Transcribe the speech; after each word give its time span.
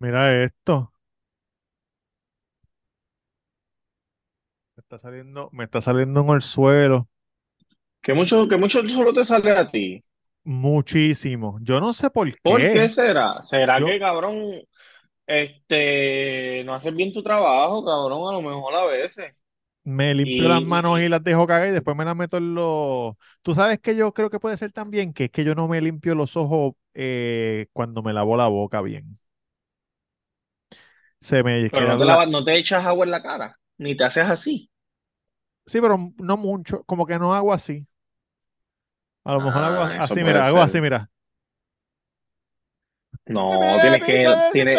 Mira 0.00 0.32
esto. 0.44 0.92
Me 4.76 4.80
está 4.80 4.98
saliendo, 4.98 5.50
me 5.52 5.64
está 5.64 5.82
saliendo 5.82 6.20
en 6.22 6.28
el 6.30 6.40
suelo 6.40 7.08
Que 8.02 8.12
mucho, 8.12 8.48
que 8.48 8.56
mucho 8.56 8.88
solo 8.88 9.12
te 9.14 9.22
sale 9.22 9.52
a 9.52 9.64
ti. 9.68 10.02
muchísimo. 10.44 11.58
Yo 11.62 11.80
no 11.80 11.92
sé 11.92 12.10
por 12.10 12.34
¿Por 12.42 12.68
qué 12.70 12.88
qué. 12.88 12.88
será? 12.88 13.40
¿Será 13.42 13.82
Yo 13.82 13.84
que, 13.84 13.98
cabrón, 13.98 14.62
este, 15.26 16.64
no 16.64 16.74
haces 16.74 16.94
bien 16.96 17.12
tu 17.12 17.22
trabajo, 17.22 17.84
cabrón? 17.84 18.28
A 18.28 18.32
lo 18.34 18.42
mejor 18.42 18.74
a 18.76 18.86
veces. 18.86 19.34
me 19.84 20.14
limpio 20.14 20.48
las 20.48 20.62
Y, 20.62 20.62
manos 20.62 21.00
y 21.00 21.08
y- 21.08 21.08
las 21.08 21.22
dejo 21.24 21.46
caer 21.46 21.68
y 21.70 21.72
después 21.72 21.96
me 21.96 22.04
las 22.04 22.16
meto 22.16 22.36
en 22.36 22.54
los... 22.54 23.14
Tú 23.42 23.54
sabes 23.54 23.78
que 23.80 23.96
yo 23.96 24.12
creo 24.12 24.28
que 24.30 24.40
puede 24.40 24.56
ser 24.56 24.72
también 24.72 25.12
que 25.14 25.24
es 25.26 25.30
que 25.30 25.44
yo 25.44 25.54
no 25.54 25.66
me 25.68 25.80
limpio 25.80 26.14
los 26.14 26.36
ojos 26.36 26.74
eh, 26.94 27.66
cuando 27.72 28.02
me 28.02 28.12
lavo 28.12 28.36
la 28.36 28.48
boca 28.48 28.82
bien. 28.82 29.18
Se 31.20 31.42
me 31.42 31.68
pero 31.70 31.82
no 31.82 31.86
quedan 31.86 31.98
te 31.98 32.04
las... 32.04 32.16
lavas, 32.16 32.28
no 32.28 32.44
te 32.44 32.56
echas 32.56 32.84
agua 32.86 33.04
en 33.04 33.10
la 33.10 33.22
cara, 33.22 33.58
ni 33.78 33.96
te 33.96 34.04
haces 34.04 34.24
así. 34.28 34.70
Sí, 35.66 35.80
pero 35.80 35.98
no 36.18 36.36
mucho. 36.36 36.82
Como 36.84 37.06
que 37.06 37.18
no 37.18 37.34
hago 37.34 37.52
así. 37.52 37.86
A 39.24 39.34
lo 39.34 39.40
mejor 39.40 39.62
hago 39.62 39.82
Ah, 39.82 39.94
eso 39.94 40.02
así, 40.04 40.14
puede 40.14 40.24
mira, 40.26 40.46
hago 40.46 40.56
ser. 40.58 40.64
así, 40.66 40.80
mira. 40.80 41.10
No, 43.26 43.50
tienes 43.80 44.04
que, 44.04 44.26
tiene, 44.52 44.76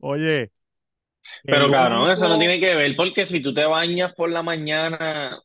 Oye, 0.00 0.52
pero 1.48 1.70
cabrón, 1.70 2.10
eso 2.10 2.28
no 2.28 2.38
tiene 2.38 2.60
que 2.60 2.74
ver, 2.74 2.96
porque 2.96 3.26
si 3.26 3.42
tú 3.42 3.52
te 3.54 3.64
bañas 3.64 4.12
por 4.14 4.30
la 4.30 4.42
mañana, 4.42 5.40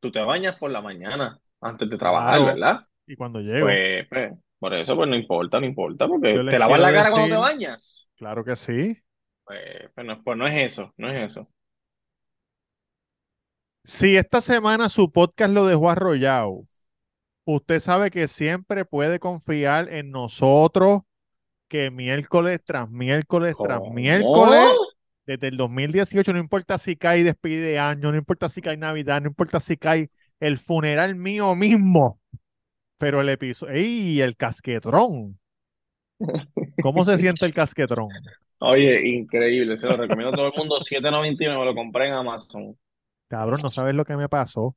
tú 0.00 0.10
te 0.12 0.20
bañas 0.22 0.56
por 0.56 0.70
la 0.70 0.82
mañana 0.82 1.38
antes 1.60 1.88
de 1.90 1.98
trabajar, 1.98 2.38
Claro. 2.38 2.44
¿verdad? 2.44 2.86
Y 3.06 3.16
cuando 3.16 3.40
llego, 3.40 3.82
Pues, 3.84 4.06
pues, 4.08 4.32
por 4.58 4.74
eso, 4.74 4.96
pues 4.96 5.08
no 5.08 5.16
importa, 5.16 5.60
no 5.60 5.66
importa, 5.66 6.08
porque 6.08 6.40
te 6.48 6.58
lavas 6.58 6.80
la 6.80 6.92
cara 6.92 7.10
cuando 7.10 7.28
te 7.36 7.40
bañas. 7.40 8.10
claro 8.16 8.44
que 8.44 8.56
sí. 8.56 9.02
Pues, 9.44 9.90
pues 9.94 10.06
no, 10.06 10.22
pues 10.22 10.36
no 10.38 10.46
es 10.46 10.72
eso, 10.72 10.92
no 10.98 11.10
es 11.10 11.30
eso. 11.32 11.48
Si 13.84 14.16
esta 14.16 14.40
semana 14.40 14.88
su 14.88 15.10
podcast 15.12 15.52
lo 15.52 15.64
dejó 15.66 15.90
arrollado, 15.90 16.66
usted 17.46 17.80
sabe 17.80 18.10
que 18.12 18.28
siempre 18.28 18.84
puede 18.86 19.20
confiar 19.20 19.90
en 19.92 20.10
nosotros, 20.12 21.02
que 21.68 21.90
miércoles 21.90 22.60
tras 22.64 22.90
miércoles 22.90 23.56
tras 23.60 23.78
¿Cómo? 23.78 23.94
miércoles, 23.94 24.68
desde 25.26 25.48
el 25.48 25.56
2018, 25.56 26.32
no 26.32 26.38
importa 26.38 26.78
si 26.78 26.96
cae 26.96 27.24
despide 27.24 27.60
de 27.60 27.78
año, 27.78 28.12
no 28.12 28.18
importa 28.18 28.48
si 28.48 28.62
cae 28.62 28.76
Navidad, 28.76 29.20
no 29.20 29.28
importa 29.28 29.60
si 29.60 29.76
cae 29.76 30.10
el 30.40 30.58
funeral 30.58 31.16
mío 31.16 31.54
mismo, 31.54 32.20
pero 32.98 33.20
el 33.20 33.28
episodio, 33.28 33.74
¡y 33.76 34.20
el 34.20 34.36
casquetrón! 34.36 35.38
¿Cómo 36.82 37.04
se 37.04 37.18
siente 37.18 37.44
el 37.44 37.52
casquetrón? 37.52 38.08
Oye, 38.58 39.06
increíble, 39.08 39.76
se 39.76 39.86
lo 39.86 39.96
recomiendo 39.96 40.30
a 40.30 40.36
todo 40.36 40.46
el 40.46 40.54
mundo, 40.56 40.78
siete 40.80 41.10
noventa 41.10 41.44
y 41.44 41.46
nueve 41.46 41.60
me 41.60 41.66
lo 41.66 41.74
compré 41.74 42.08
en 42.08 42.14
Amazon. 42.14 42.76
Cabrón, 43.28 43.60
no 43.62 43.70
sabes 43.70 43.94
lo 43.94 44.04
que 44.04 44.16
me 44.16 44.28
pasó. 44.28 44.76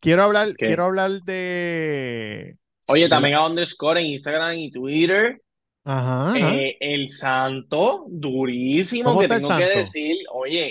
Quiero 0.00 0.22
hablar, 0.22 0.54
quiero 0.56 0.84
hablar 0.84 1.22
de, 1.22 2.56
Oye, 2.88 3.08
también 3.08 3.34
a 3.34 3.46
underscore 3.46 4.00
en 4.00 4.06
Instagram 4.06 4.56
y 4.56 4.70
Twitter. 4.70 5.40
Ajá, 5.86 6.34
ajá. 6.36 6.62
Eh, 6.62 6.76
el 6.80 7.08
santo, 7.10 8.06
durísimo, 8.08 9.16
¿Cómo 9.16 9.18
que 9.18 9.28
tengo 9.28 9.54
que 9.54 9.62
decir, 9.64 10.18
oye, 10.32 10.70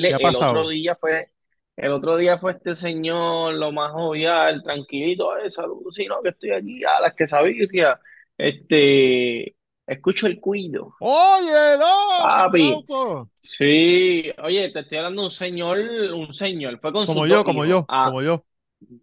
increíble. 0.00 0.16
El 0.18 0.36
otro 0.36 0.68
día 0.68 0.96
fue, 0.96 1.30
el 1.76 1.90
otro 1.92 2.16
día 2.16 2.38
fue 2.38 2.52
este 2.52 2.74
señor, 2.74 3.54
lo 3.54 3.72
más 3.72 3.92
jovial, 3.92 4.62
tranquilito, 4.62 5.36
eh, 5.38 5.50
saludos, 5.50 5.94
sí, 5.96 6.06
no, 6.06 6.22
que 6.22 6.30
estoy 6.30 6.52
aquí, 6.52 6.84
a 6.84 7.00
las 7.00 7.14
que 7.14 7.26
sabía, 7.26 7.98
este, 8.38 9.56
escucho 9.86 10.26
el 10.28 10.40
cuido, 10.40 10.94
Oye, 11.00 11.78
no, 11.78 11.86
papi. 12.16 12.86
aplauso. 12.90 13.30
Sí, 13.38 14.32
oye, 14.42 14.70
te 14.72 14.80
estoy 14.80 14.98
hablando 14.98 15.22
de 15.22 15.26
un 15.26 15.30
señor, 15.30 15.78
un 16.14 16.32
señor, 16.32 16.78
fue 16.80 16.92
con 16.92 17.06
Como 17.06 17.26
yo, 17.26 17.44
como 17.44 17.64
yo, 17.64 17.88
Ah, 17.88 18.02
como 18.02 18.22
yo. 18.22 18.44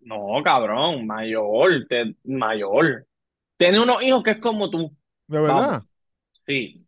no, 0.04 0.42
cabrón, 0.44 1.08
mayor, 1.08 1.86
te- 1.90 2.16
mayor. 2.26 3.08
Tiene 3.58 3.82
unos 3.82 4.04
hijos 4.04 4.24
que 4.24 4.32
es 4.32 4.40
como 4.40 4.70
tú, 4.70 4.96
De 5.28 5.40
vamos, 5.46 5.72
verdad, 5.72 5.84
sí. 6.46 6.88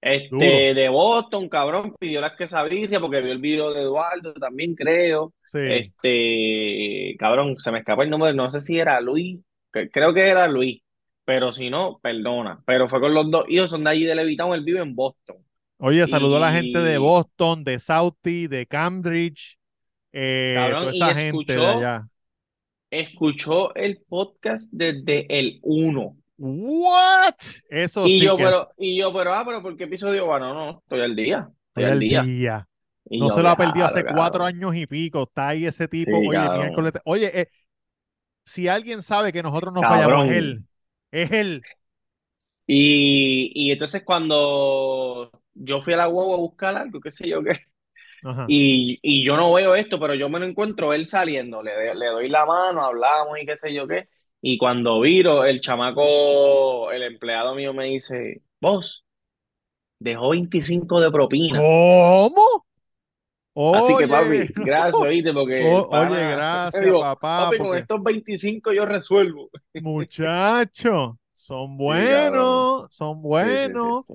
Este, 0.00 0.28
duro. 0.28 0.68
de 0.74 0.88
Boston, 0.88 1.48
cabrón, 1.48 1.94
pidió 1.98 2.20
las 2.20 2.36
quesadillas 2.36 3.00
porque 3.00 3.20
vio 3.20 3.32
el 3.32 3.40
video 3.40 3.72
de 3.72 3.82
Eduardo, 3.82 4.32
también 4.34 4.74
creo. 4.76 5.34
Sí. 5.46 5.58
Este, 5.66 7.16
cabrón, 7.18 7.56
se 7.56 7.72
me 7.72 7.80
escapa 7.80 8.04
el 8.04 8.10
nombre, 8.10 8.32
no 8.34 8.50
sé 8.50 8.60
si 8.60 8.78
era 8.78 9.00
Luis, 9.00 9.40
que- 9.72 9.90
creo 9.90 10.14
que 10.14 10.28
era 10.28 10.46
Luis, 10.48 10.82
pero 11.24 11.52
si 11.52 11.68
no, 11.70 11.98
perdona. 12.02 12.62
Pero 12.66 12.88
fue 12.88 13.00
con 13.00 13.12
los 13.14 13.30
dos 13.30 13.44
hijos, 13.48 13.70
son 13.70 13.84
de 13.84 13.90
allí 13.90 14.04
de 14.04 14.14
Levittown, 14.14 14.54
él 14.54 14.64
vive 14.64 14.80
en 14.80 14.94
Boston. 14.94 15.36
Oye, 15.78 16.06
saludo 16.06 16.36
a 16.36 16.40
la 16.40 16.52
gente 16.52 16.80
de 16.80 16.94
Y, 16.94 16.98
Boston, 16.98 17.64
de 17.64 17.78
Southie, 17.78 18.48
de 18.48 18.66
Cambridge, 18.66 19.58
eh, 20.12 20.54
cabrón, 20.54 20.90
toda 20.92 20.92
y 20.92 20.96
esa 20.96 21.14
gente 21.14 21.56
de 21.56 21.64
escuchó, 21.64 21.66
allá. 21.66 22.08
escuchó 22.90 23.74
el 23.74 24.02
podcast 24.06 24.68
desde 24.72 25.26
el 25.38 25.58
uno. 25.62 26.17
What? 26.38 27.40
Eso 27.68 28.08
Y 28.08 28.10
sí 28.10 28.22
yo, 28.22 28.36
que 28.36 28.48
es. 28.48 28.56
pero, 28.56 28.72
y 28.78 28.98
yo, 29.00 29.12
pero, 29.12 29.34
ah, 29.34 29.44
pero 29.44 29.62
¿por 29.62 29.76
qué 29.76 29.84
episodio? 29.84 30.26
Bueno, 30.26 30.54
no, 30.54 30.78
estoy 30.80 31.00
al 31.00 31.16
día, 31.16 31.48
estoy 31.70 31.84
Estoy 31.84 31.98
al 31.98 31.98
día. 32.00 32.32
día. 32.38 32.68
Y 33.10 33.20
No 33.20 33.30
se 33.30 33.42
lo 33.42 33.48
ha 33.50 33.56
perdido 33.56 33.86
hace 33.86 34.04
cuatro 34.04 34.44
cabrón. 34.44 34.44
años 34.44 34.74
y 34.76 34.86
pico. 34.86 35.24
Está 35.24 35.48
ahí 35.48 35.66
ese 35.66 35.88
tipo. 35.88 36.20
Sí, 36.20 36.28
Oye, 36.28 36.50
cabrón. 36.50 36.50
miércoles. 36.50 36.92
Oye, 37.04 37.30
eh, 37.40 37.48
si 38.44 38.68
alguien 38.68 39.02
sabe 39.02 39.32
que 39.32 39.42
nosotros 39.42 39.72
no 39.74 39.84
fallamos, 39.84 40.24
es 40.24 40.30
Cabrón. 40.30 40.38
él. 40.38 40.66
Es 41.12 41.32
él. 41.32 41.68
Y, 42.66 43.50
y 43.54 43.72
entonces 43.72 44.02
cuando 44.04 45.30
yo 45.54 45.80
fui 45.80 45.94
a 45.94 45.96
la 45.96 46.06
guagua 46.06 46.34
a 46.36 46.38
buscar 46.40 46.76
algo, 46.76 47.00
qué 47.00 47.10
sé 47.10 47.28
yo 47.28 47.42
qué, 47.42 47.52
Ajá. 48.22 48.48
y, 48.48 48.98
y 49.02 49.24
yo 49.26 49.36
no 49.36 49.52
veo 49.54 49.74
esto, 49.76 50.00
pero 50.00 50.14
yo 50.14 50.28
me 50.30 50.38
lo 50.40 50.46
encuentro 50.46 50.94
él 50.94 51.06
saliendo, 51.06 51.62
le, 51.62 51.94
le 51.96 52.06
doy 52.08 52.28
la 52.30 52.46
mano, 52.46 52.82
hablamos 52.84 53.38
y 53.40 53.46
qué 53.46 53.56
sé 53.56 53.74
yo 53.74 53.88
qué, 53.88 54.08
y 54.40 54.58
cuando 54.58 55.00
viro, 55.00 55.44
el 55.44 55.60
chamaco, 55.60 56.90
el 56.92 57.02
empleado 57.02 57.54
mío 57.54 57.72
me 57.74 57.86
dice, 57.86 58.42
vos, 58.60 59.04
dejó 60.00 60.30
25 60.30 61.00
de 61.00 61.10
propina. 61.12 61.70
¿Cómo? 61.90 62.64
Así 63.70 63.96
que 63.96 64.08
Oye, 64.08 64.08
papi, 64.08 64.50
gracias, 64.56 65.08
¿viste? 65.10 65.32
Porque 65.32 65.60
O- 65.60 65.88
oye, 65.90 66.26
pana, 66.26 66.28
gracias, 66.28 66.94
papá, 66.98 67.52
papi, 67.52 67.58
con 67.58 67.76
estos 67.76 68.02
25 68.02 68.72
yo 68.72 68.86
resuelvo. 68.86 69.50
muchachos, 69.78 71.16
son 71.32 71.76
Sí, 71.86 71.94
buenos, 71.96 72.88
son 72.94 73.22
Sí, 73.40 73.58
buenos. 73.62 74.04
sí. 74.06 74.14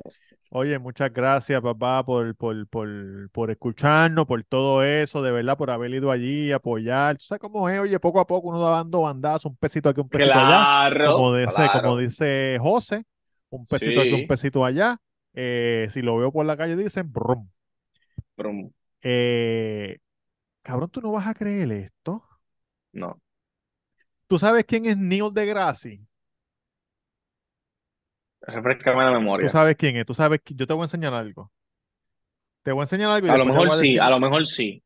Oye, 0.55 0.77
muchas 0.77 1.11
gracias, 1.11 1.59
papá, 1.61 2.05
por, 2.05 2.35
por, 2.35 2.67
por, 2.67 2.87
por 3.31 3.49
escucharnos, 3.49 4.27
por 4.27 4.43
todo 4.43 4.83
eso, 4.83 5.23
de 5.23 5.31
verdad, 5.31 5.57
por 5.57 5.71
haber 5.71 5.91
ido 5.91 6.11
allí, 6.11 6.51
apoyar. 6.51 7.17
Tú 7.17 7.25
sabes 7.25 7.41
cómo 7.41 7.67
es, 7.69 7.79
oye, 7.79 7.99
poco 7.99 8.19
a 8.19 8.27
poco 8.27 8.49
uno 8.49 8.59
va 8.59 8.77
dando 8.77 9.01
bandazos, 9.01 9.47
un 9.47 9.55
pesito 9.57 9.89
aquí, 9.89 9.99
un 9.99 10.09
pesito 10.09 10.31
allá, 10.31 10.93
como 10.99 11.31
Claro, 11.31 11.47
dice, 11.47 11.69
como 11.81 11.97
dice 11.97 12.57
José, 12.61 13.03
un 13.49 13.65
pesito 13.65 13.99
aquí, 13.99 14.13
un 14.13 14.27
pesito 14.27 14.63
allá. 14.63 14.97
Eh, 15.33 15.87
si 15.89 16.03
lo 16.03 16.17
veo 16.17 16.31
por 16.31 16.45
la 16.45 16.55
calle, 16.55 16.75
dicen, 16.75 17.11
brum. 17.11 17.49
pero 18.35 18.51
Eh, 19.01 19.97
cabrón, 20.61 20.91
tú 20.91 21.01
no 21.01 21.11
vas 21.11 21.25
a 21.25 21.33
creer 21.33 21.71
esto. 21.71 22.23
no. 22.93 23.19
¿Tú 24.27 24.37
sabes 24.37 24.65
quién 24.65 24.85
es 24.85 24.97
Neil 24.97 25.33
deGrasse? 25.33 25.99
Refrescame 28.45 29.03
la 29.03 29.11
Tú 29.11 29.17
memoria. 29.19 29.49
sabes 29.49 29.75
quién 29.77 29.97
es, 29.97 30.05
tú 30.05 30.13
sabes, 30.13 30.41
qui- 30.43 30.55
yo 30.55 30.67
te 30.67 30.73
voy 30.73 30.81
a 30.81 30.85
enseñar 30.85 31.13
algo. 31.13 31.51
Te 32.63 32.71
voy 32.71 32.81
a 32.81 32.83
enseñar 32.83 33.11
algo 33.11 33.27
y 33.27 33.29
A 33.29 33.37
lo 33.37 33.45
mejor 33.45 33.67
a 33.67 33.75
sí, 33.75 33.87
decir, 33.87 34.01
a 34.01 34.09
lo 34.09 34.19
mejor 34.19 34.45
sí. 34.45 34.83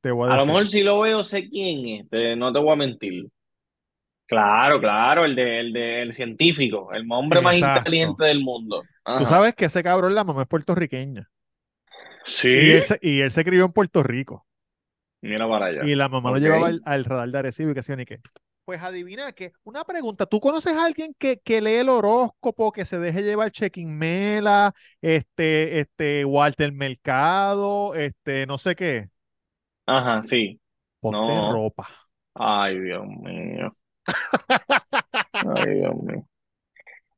te 0.00 0.10
voy 0.10 0.28
a 0.30 0.34
A 0.34 0.36
lo 0.36 0.46
mejor 0.46 0.66
si 0.66 0.82
lo 0.82 1.00
veo, 1.00 1.24
sé 1.24 1.48
quién 1.48 1.86
es, 1.88 2.08
te- 2.08 2.36
no 2.36 2.52
te 2.52 2.58
voy 2.58 2.72
a 2.72 2.76
mentir. 2.76 3.26
Claro, 4.26 4.78
claro, 4.80 5.24
el 5.24 5.34
de, 5.34 5.60
el 5.60 5.72
de, 5.72 6.02
el 6.02 6.14
científico, 6.14 6.92
el 6.92 7.04
hombre 7.10 7.40
más 7.40 7.58
inteligente 7.58 8.24
del 8.24 8.40
mundo. 8.40 8.84
Tú 9.04 9.26
sabes 9.26 9.54
que 9.54 9.64
ese 9.64 9.82
cabrón, 9.82 10.14
la 10.14 10.22
mamá 10.22 10.42
es 10.42 10.48
puertorriqueña. 10.48 11.28
Y 12.26 12.26
¿Sí? 12.26 12.48
él 12.70 12.82
se, 12.82 12.98
y 13.02 13.20
él 13.22 13.32
se 13.32 13.44
crió 13.44 13.64
en 13.64 13.72
Puerto 13.72 14.04
Rico. 14.04 14.46
Mira 15.22 15.48
para 15.48 15.66
allá. 15.66 15.84
Y 15.84 15.96
la 15.96 16.08
mamá 16.08 16.30
lo 16.30 16.38
llevaba 16.38 16.68
al, 16.68 16.80
al 16.84 17.04
radar 17.04 17.28
de 17.30 17.38
Arecibo 17.38 17.70
y 17.70 17.74
que 17.74 17.80
hacía 17.80 17.96
ni 17.96 18.04
qué. 18.06 18.20
Pues 18.70 18.82
adivina 18.82 19.32
que, 19.32 19.52
una 19.64 19.82
pregunta, 19.82 20.26
¿tú 20.26 20.38
conoces 20.38 20.74
a 20.74 20.84
alguien 20.84 21.12
que, 21.18 21.38
que 21.40 21.60
lee 21.60 21.72
el 21.80 21.88
horóscopo, 21.88 22.70
que 22.70 22.84
se 22.84 23.00
deje 23.00 23.24
llevar 23.24 23.50
Chequín 23.50 23.98
Mela, 23.98 24.72
este, 25.02 25.80
este, 25.80 26.24
Walter 26.24 26.70
Mercado, 26.70 27.96
este, 27.96 28.46
no 28.46 28.58
sé 28.58 28.76
qué? 28.76 29.08
Ajá, 29.86 30.22
sí. 30.22 30.60
Ponte 31.00 31.40
No. 31.42 31.52
ropa. 31.52 31.88
Ay, 32.34 32.78
Dios 32.80 33.06
mío. 33.06 33.76
Ay, 35.42 35.74
Dios 35.80 35.94
mío. 36.02 36.26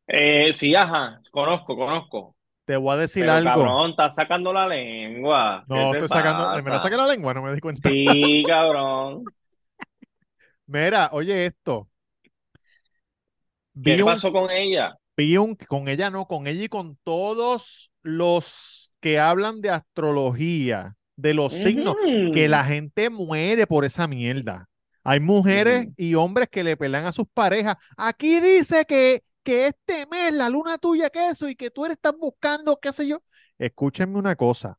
Eh, 0.07 0.53
sí, 0.53 0.75
ajá, 0.75 1.21
conozco, 1.31 1.77
conozco. 1.77 2.37
Te 2.65 2.77
voy 2.77 2.95
a 2.95 2.97
decir 2.97 3.25
Pero 3.25 3.33
algo. 3.37 3.51
cabrón, 3.53 3.91
estás 3.91 4.15
sacando 4.15 4.53
la 4.53 4.67
lengua. 4.69 5.65
¿Qué 5.71 5.71
No, 5.71 5.93
estoy 5.93 6.09
sacando. 6.09 6.51
Me 6.51 6.71
la 6.71 6.79
pasa? 6.79 6.79
saqué 6.79 6.97
la 6.97 7.07
lengua, 7.07 7.35
no 7.35 7.43
me 7.43 7.53
di 7.55 7.61
cuenta. 7.61 7.91
Sí, 7.91 8.45
cabrón. 8.47 9.33
Mira, 10.67 11.11
oye 11.12 11.47
esto. 11.47 11.88
¿Qué 13.82 14.03
un, 14.03 14.06
pasó 14.06 14.32
con 14.32 14.50
ella? 14.50 14.97
vi 15.17 15.37
un, 15.37 15.56
con 15.56 15.88
ella 15.88 16.11
no, 16.11 16.26
con 16.26 16.47
ella 16.47 16.64
y 16.64 16.69
con 16.69 16.99
todos 17.05 17.91
los 18.03 18.94
que 19.00 19.19
hablan 19.19 19.61
de 19.61 19.70
astrología, 19.70 20.97
de 21.17 21.35
los 21.35 21.53
signos, 21.53 21.97
que 22.32 22.49
la 22.49 22.64
gente 22.64 23.11
muere 23.11 23.67
por 23.67 23.85
esa 23.85 24.06
mierda. 24.06 24.69
Hay 25.05 25.20
mujeres 25.20 25.88
y 25.97 26.14
hombres 26.14 26.49
que 26.49 26.62
le 26.62 26.76
pelean 26.76 27.06
a 27.06 27.12
sus 27.12 27.26
parejas. 27.32 27.76
Aquí 27.97 28.41
dice 28.41 28.85
que, 28.87 29.25
que 29.43 29.67
este 29.67 30.06
mes 30.06 30.32
la 30.32 30.49
luna 30.49 30.79
tuya 30.79 31.11
que 31.11 31.31
eso 31.31 31.49
y 31.49 31.56
que 31.56 31.70
tú 31.70 31.85
eres 31.85 31.97
estás 31.97 32.15
buscando, 32.19 32.79
qué 32.81 32.93
sé 32.93 33.08
yo. 33.08 33.23
Escúchenme 33.58 34.19
una 34.19 34.37
cosa. 34.37 34.79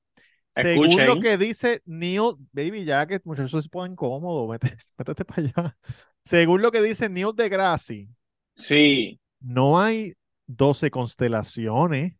Según 0.55 1.05
lo 1.05 1.19
que 1.19 1.37
dice 1.37 1.81
Neil, 1.85 2.35
baby, 2.51 2.85
ya 2.85 3.05
que 3.07 3.19
muchachos 3.23 3.63
se 3.63 3.69
ponen 3.69 3.95
cómodos, 3.95 4.49
métete, 4.61 4.77
métete 4.97 5.25
para 5.25 5.41
allá. 5.41 5.77
Según 6.23 6.61
lo 6.61 6.71
que 6.71 6.81
dice 6.81 7.09
Neil 7.09 7.31
deGrasse, 7.35 8.07
Sí. 8.55 9.19
no 9.39 9.79
hay 9.79 10.13
12 10.47 10.91
constelaciones, 10.91 12.13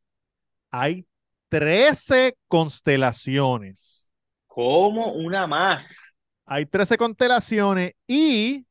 hay 0.71 1.05
13 1.49 2.35
constelaciones. 2.47 4.05
¿Cómo 4.47 5.13
una 5.13 5.47
más? 5.47 6.15
Hay 6.45 6.65
13 6.65 6.97
constelaciones 6.97 7.93
y 8.07 8.65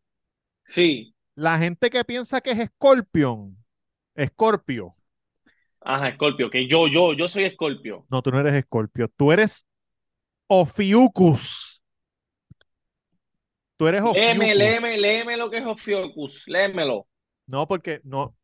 Sí. 0.64 1.14
la 1.34 1.58
gente 1.58 1.90
que 1.90 2.04
piensa 2.04 2.40
que 2.40 2.50
es 2.52 2.68
Scorpion, 2.70 3.56
Escorpio, 4.14 4.94
Ajá, 5.84 6.08
Escorpio, 6.10 6.50
que 6.50 6.66
yo, 6.68 6.86
yo, 6.88 7.12
yo 7.14 7.28
soy 7.28 7.44
Escorpio. 7.44 8.06
no, 8.08 8.22
tú 8.22 8.30
no 8.30 8.40
eres 8.40 8.54
Escorpio, 8.54 9.08
tú 9.16 9.32
eres 9.32 9.66
Ophiuchus. 10.48 11.82
Tú 13.76 13.86
eres 13.88 14.02
Léeme, 14.02 14.54
Ophiuchus. 14.54 14.58
léeme, 14.58 14.98
léeme 14.98 15.36
lo 15.36 15.50
que 15.50 15.58
es 15.58 15.66
Ophiuchus, 15.66 16.46
léemelo. 16.48 17.06
No, 17.46 17.66
porque 17.66 18.00
no, 18.04 18.36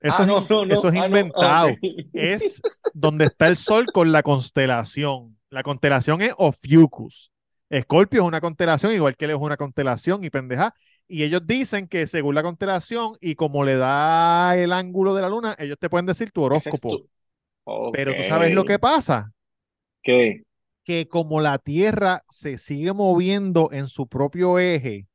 eso 0.00 0.22
Ah, 0.22 0.22
es, 0.22 0.28
no, 0.28 0.40
no. 0.64 0.64
eso 0.74 0.88
es 0.88 0.94
Ah, 0.98 1.06
inventado. 1.06 1.68
ok. 1.72 1.78
Es 2.14 2.60
donde 2.92 3.26
está 3.26 3.48
el 3.48 3.56
sol 3.56 3.86
con 3.92 4.12
la 4.12 4.22
constelación. 4.22 5.38
La 5.50 5.62
constelación 5.62 6.22
es 6.22 6.32
Ophiuchus. 6.38 7.32
Escorpio 7.68 8.22
es 8.22 8.28
una 8.28 8.40
constelación, 8.40 8.92
igual 8.92 9.16
que 9.16 9.24
él 9.26 9.32
es 9.32 9.36
una 9.38 9.56
constelación 9.56 10.24
y 10.24 10.30
pendeja. 10.30 10.74
Y 11.08 11.22
ellos 11.22 11.42
dicen 11.46 11.86
que 11.86 12.06
según 12.06 12.34
la 12.34 12.42
constelación 12.42 13.14
y 13.20 13.36
como 13.36 13.64
le 13.64 13.76
da 13.76 14.56
el 14.56 14.72
ángulo 14.72 15.14
de 15.14 15.22
la 15.22 15.28
luna, 15.28 15.54
ellos 15.58 15.78
te 15.78 15.88
pueden 15.88 16.06
decir 16.06 16.30
tu 16.32 16.40
es 16.40 16.46
horóscopo. 16.46 16.90
tu-. 16.98 17.08
Pero 17.92 18.14
tú 18.14 18.24
sabes 18.24 18.54
lo 18.54 18.64
que 18.64 18.78
pasa, 18.78 19.32
¿Qué? 20.02 20.44
que 20.84 21.06
como 21.08 21.40
la 21.42 21.58
Tierra 21.58 22.22
se 22.30 22.56
sigue 22.58 22.92
moviendo 22.94 23.70
en 23.72 23.88
su 23.88 24.06
propio 24.08 24.58
eje, 24.58 25.06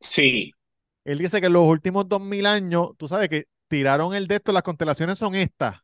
Sí, 0.00 0.52
él 1.04 1.18
dice 1.18 1.40
que 1.40 1.46
en 1.46 1.54
los 1.54 1.66
últimos 1.66 2.08
dos 2.08 2.20
mil 2.20 2.46
años, 2.46 2.90
tú 2.98 3.08
sabes 3.08 3.28
que 3.28 3.46
tiraron 3.68 4.14
el 4.14 4.26
de 4.26 4.36
esto, 4.36 4.52
las 4.52 4.62
constelaciones 4.62 5.18
son 5.18 5.34
estas 5.34 5.76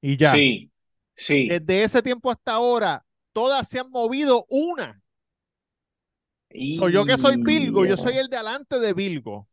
y 0.00 0.16
ya. 0.16 0.32
sí, 0.32 0.70
sí. 1.14 1.48
Desde 1.48 1.84
ese 1.84 2.02
tiempo 2.02 2.30
hasta 2.30 2.52
ahora, 2.52 3.04
todas 3.32 3.68
se 3.68 3.78
han 3.78 3.90
movido 3.90 4.46
una. 4.48 5.00
So, 6.76 6.88
yo 6.88 7.04
que 7.04 7.18
soy 7.18 7.36
Virgo, 7.38 7.84
yo 7.84 7.96
soy 7.96 8.16
el 8.18 8.28
de 8.28 8.36
adelante 8.36 8.78
de 8.78 8.92
Virgo. 8.92 9.48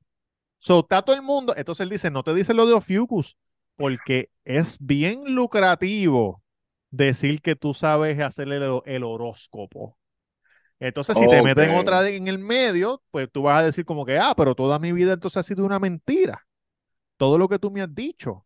So, 0.59 0.79
está 0.79 1.01
todo 1.01 1.15
el 1.15 1.21
mundo. 1.21 1.53
Entonces 1.55 1.83
él 1.83 1.89
dice, 1.89 2.09
no 2.09 2.23
te 2.23 2.33
dice 2.33 2.53
lo 2.53 2.65
de 2.65 2.73
Ophiuchus, 2.73 3.37
porque 3.75 4.29
es 4.45 4.77
bien 4.79 5.35
lucrativo 5.35 6.41
decir 6.89 7.41
que 7.41 7.55
tú 7.55 7.73
sabes 7.73 8.19
hacer 8.19 8.47
el, 8.51 8.81
el 8.85 9.03
horóscopo. 9.03 9.97
Entonces, 10.79 11.17
si 11.17 11.27
te 11.29 11.41
meten 11.41 11.71
otra 11.71 12.07
en 12.09 12.27
el 12.27 12.39
medio, 12.39 13.01
pues 13.09 13.29
tú 13.31 13.43
vas 13.43 13.61
a 13.61 13.65
decir 13.65 13.85
como 13.85 14.05
que, 14.05 14.17
ah, 14.17 14.33
pero 14.35 14.53
toda 14.53 14.79
mi 14.79 14.91
vida 14.91 15.13
entonces 15.13 15.37
ha 15.37 15.43
sido 15.43 15.65
una 15.65 15.79
mentira. 15.79 16.45
Todo 17.17 17.37
lo 17.37 17.47
que 17.47 17.57
tú 17.57 17.71
me 17.71 17.81
has 17.81 17.93
dicho, 17.93 18.45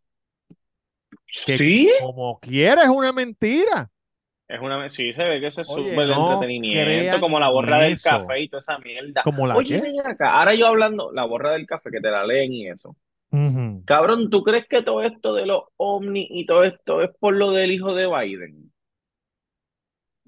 que 1.46 1.58
¿Sí? 1.58 1.90
como 2.00 2.40
quieres 2.40 2.84
es 2.84 2.90
una 2.90 3.12
mentira. 3.12 3.90
Es 4.48 4.62
una, 4.62 4.88
sí, 4.88 5.14
se 5.14 5.24
ve 5.24 5.42
que 5.42 5.48
eso 5.48 5.62
es 5.62 5.68
súper 5.68 6.08
no 6.08 6.34
entretenimiento, 6.34 7.20
como 7.20 7.38
la 7.38 7.50
borra 7.50 7.82
del 7.82 7.94
eso. 7.94 8.10
café 8.10 8.40
y 8.42 8.48
toda 8.48 8.60
esa 8.60 8.78
mierda. 8.78 9.22
¿Como 9.24 9.46
la 9.46 9.58
Oye, 9.58 9.82
ven 9.82 10.00
acá, 10.06 10.40
ahora 10.40 10.56
yo 10.56 10.68
hablando, 10.68 11.12
la 11.12 11.26
borra 11.26 11.52
del 11.52 11.66
café, 11.66 11.92
que 11.92 12.00
te 12.00 12.10
la 12.10 12.26
leen 12.26 12.54
y 12.54 12.68
eso. 12.70 12.96
Cabrón, 13.86 14.30
¿tú 14.30 14.44
crees 14.44 14.66
que 14.68 14.82
todo 14.82 15.04
esto 15.04 15.34
de 15.34 15.46
los 15.46 15.64
ovnis 15.76 16.28
y 16.30 16.46
todo 16.46 16.64
esto 16.64 17.02
es 17.02 17.10
por 17.20 17.36
lo 17.36 17.52
del 17.52 17.72
hijo 17.72 17.94
de 17.94 18.08
Biden? 18.08 18.72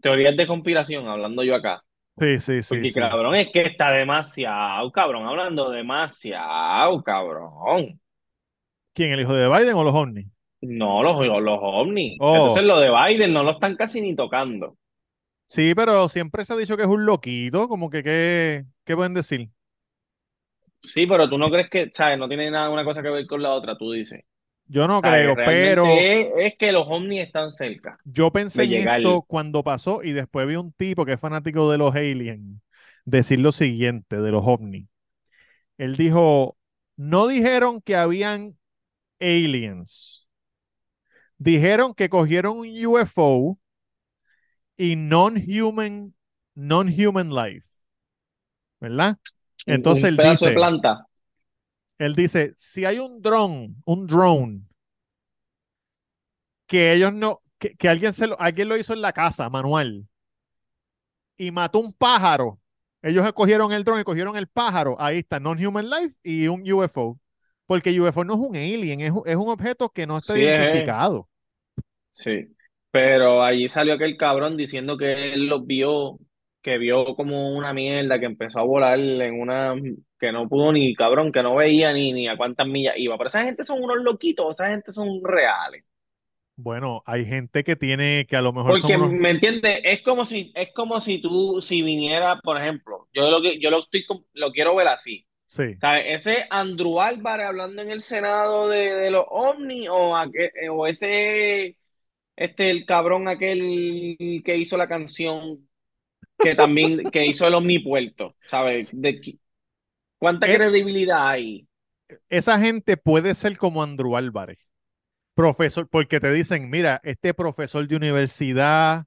Teorías 0.02 0.36
de 0.36 0.48
conspiración, 0.48 1.08
hablando 1.08 1.44
yo 1.44 1.56
acá. 1.56 1.82
Sí, 2.18 2.40
sí, 2.42 2.64
sí, 2.64 2.76
Porque, 2.76 2.90
sí. 2.90 3.00
cabrón, 3.00 3.36
es 3.36 3.50
que 3.50 3.62
está 3.62 3.92
demasiado, 3.92 4.92
cabrón, 4.92 5.26
hablando 5.26 5.70
demasiado, 5.70 7.02
cabrón. 7.04 8.02
¿Quién, 8.94 9.14
el 9.14 9.22
hijo 9.22 9.34
de 9.34 9.48
Biden 9.48 9.76
o 9.76 9.84
los 9.86 9.96
ovnis? 9.96 10.28
No, 10.62 11.04
los, 11.04 11.26
los 11.26 11.60
ovnis. 11.62 12.18
Oh. 12.20 12.36
Entonces, 12.36 12.64
lo 12.64 12.80
de 12.80 12.90
Biden 12.90 13.34
no 13.34 13.44
lo 13.44 13.52
están 13.52 13.76
casi 13.76 14.02
ni 14.02 14.16
tocando. 14.16 14.78
Sí, 15.48 15.74
pero 15.76 16.10
siempre 16.10 16.46
se 16.46 16.54
ha 16.54 16.58
dicho 16.58 16.78
que 16.78 16.84
es 16.84 16.90
un 16.90 17.06
loquito, 17.06 17.68
como 17.68 17.90
que 17.90 18.04
qué, 18.04 18.66
qué 18.86 18.96
pueden 18.96 19.14
decir. 19.14 19.50
Sí, 20.82 21.08
pero 21.08 21.30
tú 21.30 21.38
no 21.38 21.50
crees 21.50 21.70
que, 21.70 21.90
¿sabes? 21.94 22.18
No 22.18 22.28
tiene 22.28 22.52
nada 22.52 22.70
una 22.70 22.84
cosa 22.84 23.02
que 23.02 23.10
ver 23.10 23.26
con 23.26 23.42
la 23.42 23.54
otra, 23.54 23.78
tú 23.78 23.92
dices. 23.92 24.24
Yo 24.72 24.88
no 24.88 25.02
creo, 25.02 25.36
pero 25.36 25.86
es, 25.88 26.28
es 26.38 26.58
que 26.60 26.72
los 26.72 26.88
ovnis 26.88 27.24
están 27.24 27.50
cerca 27.50 27.98
yo 28.06 28.32
pensé 28.32 28.66
en 28.66 28.88
esto 28.88 29.24
cuando 29.24 29.64
pasó 29.64 30.04
y 30.04 30.12
después 30.12 30.48
vi 30.48 30.58
un 30.58 30.72
tipo 30.74 31.06
que 31.06 31.14
es 31.14 31.20
fanático 31.20 31.72
de 31.72 31.80
los 31.80 31.96
aliens 31.96 32.62
decir 33.04 33.40
lo 33.40 33.52
siguiente 33.52 34.22
de 34.22 34.32
los 34.32 34.44
ovnis. 34.46 34.88
Él 35.78 35.96
dijo, 35.96 36.58
no 36.98 37.28
dijeron 37.28 37.82
que 37.82 37.96
habían 37.96 38.58
aliens. 39.20 40.19
Dijeron 41.40 41.96
que 41.96 42.08
cogieron 42.08 42.60
un 42.60 42.68
UFO 42.86 43.58
y 44.78 44.96
non-human, 44.96 46.16
non-human 46.56 47.30
life. 47.30 47.68
¿Verdad? 48.80 49.18
Entonces 49.66 50.06
un 50.06 50.10
él 50.10 50.20
de 50.42 50.52
dice, 50.52 50.52
planta. 50.54 51.06
él 52.00 52.16
dice, 52.16 52.56
si 52.58 52.84
hay 52.86 52.98
un 53.00 53.22
drone, 53.22 53.76
un 53.86 54.08
drone, 54.08 54.62
que 56.68 56.94
ellos 56.94 57.14
no, 57.14 57.42
que, 57.58 57.76
que 57.76 57.90
alguien 57.90 58.14
se 58.14 58.28
lo, 58.28 58.40
alguien 58.40 58.70
lo 58.70 58.78
hizo 58.78 58.94
en 58.94 59.02
la 59.02 59.14
casa, 59.14 59.50
manual, 59.50 60.08
y 61.38 61.52
mató 61.52 61.80
un 61.80 61.94
pájaro. 61.94 62.60
Ellos 63.02 63.32
cogieron 63.34 63.72
el 63.72 63.84
drone 63.84 64.02
y 64.02 64.04
cogieron 64.04 64.36
el 64.38 64.48
pájaro. 64.48 64.96
Ahí 65.00 65.20
está, 65.20 65.40
non-human 65.40 65.90
life 65.90 66.16
y 66.24 66.48
un 66.48 66.70
UFO. 66.72 67.20
Porque 67.66 68.00
UFO 68.00 68.24
no 68.26 68.34
es 68.34 68.40
un 68.40 68.56
alien, 68.56 69.02
es, 69.02 69.12
un- 69.12 69.24
es 69.26 69.36
un 69.36 69.50
objeto 69.50 69.90
que 69.90 70.08
no 70.08 70.18
está 70.18 70.34
Sí, 70.34 70.40
identificado. 70.40 71.29
Sí. 72.12 72.48
Pero 72.92 73.44
allí 73.44 73.70
salió 73.70 73.94
aquel 73.94 74.18
cabrón 74.18 74.58
diciendo 74.58 74.98
que 74.98 75.34
él 75.34 75.46
los 75.48 75.66
vio, 75.66 76.18
que 76.62 76.78
vio 76.78 77.16
como 77.16 77.56
una 77.56 77.74
mierda, 77.74 78.20
que 78.20 78.26
empezó 78.26 78.60
a 78.60 78.64
volar 78.64 79.00
en 79.00 79.40
una, 79.40 79.76
que 80.20 80.32
no 80.32 80.50
pudo 80.50 80.72
ni, 80.72 80.96
cabrón, 80.96 81.32
que 81.32 81.44
no 81.44 81.56
veía 81.56 81.94
ni, 81.94 82.12
ni 82.14 82.28
a 82.28 82.36
cuántas 82.38 82.68
millas 82.68 82.96
iba. 82.98 83.18
Pero 83.18 83.28
esa 83.28 83.44
gente 83.44 83.64
son 83.64 83.84
unos 83.84 83.98
loquitos, 84.04 84.60
esa 84.60 84.70
gente 84.70 84.92
son 84.92 85.22
reales. 85.24 85.84
Bueno, 86.56 87.02
hay 87.06 87.26
gente 87.26 87.64
que 87.64 87.76
tiene, 87.78 88.26
que 88.28 88.36
a 88.36 88.42
lo 88.42 88.52
mejor 88.54 88.78
son 88.78 88.92
Porque, 88.92 88.98
unos... 88.98 89.12
¿me 89.12 89.30
entiendes? 89.32 89.82
Es 89.84 90.02
como 90.02 90.26
si, 90.26 90.52
es 90.56 90.72
como 90.74 91.00
si 91.00 91.22
tú, 91.22 91.62
si 91.62 91.82
viniera, 91.82 92.40
por 92.42 92.58
ejemplo, 92.58 93.08
yo 93.14 93.30
lo 93.32 93.42
que, 93.42 93.60
yo 93.60 93.70
lo 93.72 93.80
estoy, 93.80 94.06
com- 94.06 94.26
lo 94.34 94.52
quiero 94.52 94.76
ver 94.76 94.88
así. 94.90 95.26
Sí. 95.48 95.76
¿Sabes? 95.80 96.06
Ese 96.10 96.46
Andrew 96.50 97.02
Álvarez 97.02 97.48
hablando 97.48 97.82
en 97.82 97.92
el 97.92 98.02
Senado 98.02 98.70
de, 98.70 98.96
de 98.96 99.12
los 99.12 99.26
ovnis 99.30 99.90
o, 99.90 100.16
aquel- 100.16 100.52
o 100.72 100.88
ese, 100.88 101.78
este, 102.40 102.72
el 102.72 102.86
cabrón 102.86 103.28
aquel 103.28 104.18
que 104.46 104.58
hizo 104.58 104.78
la 104.78 104.88
canción 104.88 105.70
que 106.40 106.56
también, 106.56 107.12
que 107.12 107.26
hizo 107.28 107.48
el 107.48 107.56
omnipuerto, 107.56 108.38
¿sabes? 108.46 108.90
De, 108.94 109.22
¿cuánta 110.20 110.50
Eh, 110.50 110.52
credibilidad 110.52 111.30
hay? 111.30 111.68
esa 112.30 112.60
gente 112.60 112.98
puede 112.98 113.36
ser 113.36 113.58
como 113.58 113.84
Andrew 113.84 114.16
Álvarez, 114.18 114.58
profesor, 115.36 115.90
porque 115.90 116.20
te 116.20 116.32
dicen, 116.34 116.70
mira, 116.70 117.02
este 117.04 117.34
profesor 117.36 117.88
de 117.88 117.96
universidad 117.98 119.06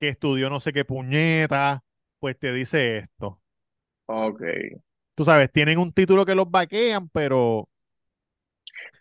que 0.00 0.10
estudió 0.10 0.50
no 0.50 0.60
sé 0.60 0.72
qué 0.74 0.84
puñeta, 0.84 1.84
pues 2.20 2.38
te 2.38 2.52
dice 2.52 2.98
esto. 2.98 3.40
Ok. 4.06 4.42
Tú 5.14 5.24
sabes, 5.24 5.52
tienen 5.52 5.78
un 5.78 5.92
título 5.92 6.24
que 6.24 6.34
los 6.34 6.50
vaquean, 6.50 7.08
pero 7.10 7.68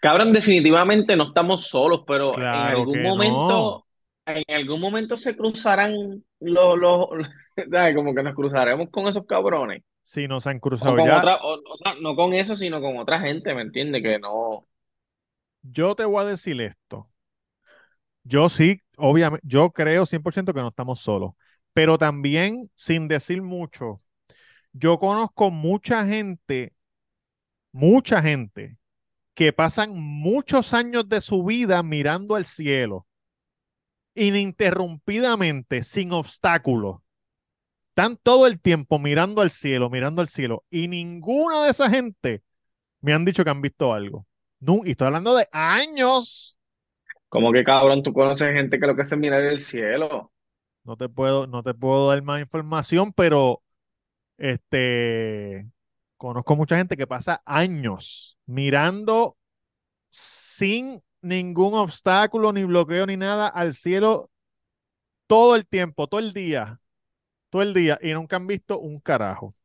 Cabrón, 0.02 0.34
definitivamente 0.34 1.16
no 1.18 1.30
estamos 1.30 1.68
solos, 1.68 2.04
pero 2.08 2.44
en 2.50 2.66
algún 2.66 3.02
no. 3.04 3.04
momento, 3.04 3.88
en 4.26 4.44
algún 4.56 4.82
momento 4.82 5.18
se 5.18 5.38
cruzarán 5.38 6.26
los, 6.42 6.78
los. 6.80 7.08
Como 7.96 8.16
que 8.16 8.24
nos 8.24 8.36
cruzaremos 8.36 8.90
con 8.92 9.08
esos 9.08 9.26
cabrones. 9.28 9.84
si 10.04 10.28
no 10.28 10.40
se 10.42 10.50
han 10.52 10.60
O 10.80 10.90
cruzado 10.90 10.96
con 10.96 11.12
ya, 11.12 11.14
otra, 11.14 11.38
o, 11.38 11.54
o 11.56 11.78
sea, 11.78 11.96
no 12.02 12.16
con 12.16 12.34
eso, 12.34 12.56
sino 12.58 12.82
con 12.82 12.98
otra 13.00 13.20
gente, 13.22 13.54
¿me 13.56 13.64
entiendes? 13.64 14.04
Que 14.04 14.20
no. 14.20 14.68
yo 15.64 15.96
te 15.96 16.06
voy 16.06 16.22
a 16.24 16.26
decir 16.28 16.60
esto. 16.62 17.10
Yo 18.24 18.50
sí, 18.50 18.82
obviamente, 18.98 19.46
yo 19.48 19.72
creo 19.72 20.06
100% 20.06 20.54
que 20.54 20.62
no 20.62 20.70
estamos 20.70 21.00
solos, 21.02 21.34
pero 21.74 21.98
también, 21.98 22.70
sin 22.76 23.08
decir 23.08 23.42
mucho, 23.42 23.98
yo 24.74 25.00
conozco 25.00 25.52
mucha 25.52 26.06
gente, 26.06 26.74
mucha 27.72 28.22
gente 28.22 28.78
que 29.34 29.54
pasan 29.54 29.98
muchos 29.98 30.74
años 30.74 31.08
de 31.08 31.22
su 31.22 31.44
vida 31.44 31.84
mirando 31.84 32.36
al 32.36 32.46
cielo, 32.46 33.08
ininterrumpidamente, 34.16 35.84
sin 35.84 36.12
obstáculos. 36.12 37.00
Están 37.90 38.18
todo 38.18 38.48
el 38.48 38.60
tiempo 38.60 39.00
mirando 39.00 39.42
al 39.42 39.52
cielo, 39.52 39.90
mirando 39.90 40.22
al 40.22 40.28
cielo, 40.28 40.64
y 40.70 40.88
ninguna 40.88 41.64
de 41.64 41.72
esa 41.72 41.90
gente 41.90 42.44
me 43.02 43.14
han 43.14 43.26
dicho 43.26 43.44
que 43.44 43.50
han 43.50 43.62
visto 43.62 43.94
algo. 43.94 44.26
No, 44.60 44.82
y 44.86 44.92
estoy 44.92 45.08
hablando 45.08 45.36
de 45.36 45.48
años. 45.52 46.60
Como 47.30 47.52
que 47.52 47.64
cabrón, 47.64 48.04
tú 48.04 48.14
conoces 48.14 48.54
gente 48.54 48.80
que 48.80 48.86
lo 48.86 48.96
que 48.96 49.02
hace 49.02 49.16
es 49.16 49.22
mirar 49.22 49.42
el 49.42 49.60
cielo. 49.60 50.32
No 50.84 50.98
te 50.98 51.10
puedo, 51.10 51.48
no 51.48 51.64
te 51.64 51.74
puedo 51.74 52.10
dar 52.10 52.22
más 52.22 52.42
información, 52.42 53.14
pero 53.14 53.64
este 54.38 55.68
conozco 56.22 56.56
mucha 56.56 56.78
gente 56.78 56.96
que 56.96 57.08
pasa 57.08 57.42
años 57.48 58.38
mirando 58.46 59.38
sin 60.12 61.02
ningún 61.24 61.74
obstáculo, 61.74 62.54
ni 62.54 62.64
bloqueo, 62.64 63.08
ni 63.08 63.18
nada 63.18 63.48
al 63.48 63.74
cielo 63.74 64.30
todo 65.26 65.56
el 65.56 65.66
tiempo, 65.66 66.06
todo 66.06 66.20
el 66.20 66.32
día, 66.32 66.80
todo 67.50 67.64
el 67.64 67.74
día, 67.74 67.98
y 68.04 68.14
nunca 68.14 68.36
han 68.36 68.46
visto 68.46 68.78
un 68.78 69.00
carajo. 69.00 69.56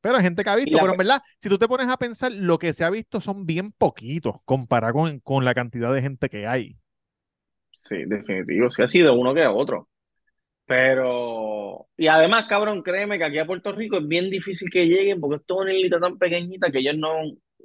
Pero 0.00 0.16
hay 0.16 0.22
gente 0.22 0.42
que 0.42 0.48
ha 0.48 0.56
visto, 0.56 0.78
pero 0.78 0.92
en 0.92 0.96
verdad, 0.96 1.20
si 1.38 1.50
tú 1.50 1.58
te 1.58 1.68
pones 1.68 1.88
a 1.88 1.98
pensar, 1.98 2.32
lo 2.32 2.58
que 2.58 2.72
se 2.72 2.84
ha 2.84 2.88
visto 2.88 3.20
son 3.20 3.44
bien 3.44 3.70
poquitos 3.70 4.36
comparado 4.46 4.94
con, 4.94 5.20
con 5.20 5.44
la 5.44 5.52
cantidad 5.52 5.92
de 5.92 6.00
gente 6.00 6.30
que 6.30 6.46
hay. 6.46 6.78
sí, 7.72 8.04
definitivo, 8.06 8.70
sí 8.70 8.82
ha 8.82 8.86
sido 8.86 9.14
uno 9.14 9.34
que 9.34 9.46
otro. 9.46 9.88
Pero, 10.66 11.06
y 11.96 12.08
además, 12.08 12.46
cabrón, 12.48 12.82
créeme 12.82 13.18
que 13.18 13.24
aquí 13.24 13.38
a 13.38 13.46
Puerto 13.46 13.72
Rico 13.72 13.98
es 13.98 14.06
bien 14.08 14.30
difícil 14.30 14.70
que 14.70 14.86
lleguen 14.86 15.20
porque 15.20 15.36
esto 15.36 15.54
es 15.60 15.60
una 15.66 15.74
islita 15.74 16.00
tan 16.00 16.18
pequeñita 16.18 16.70
que 16.70 16.78
ellos 16.80 16.96
no 16.96 17.12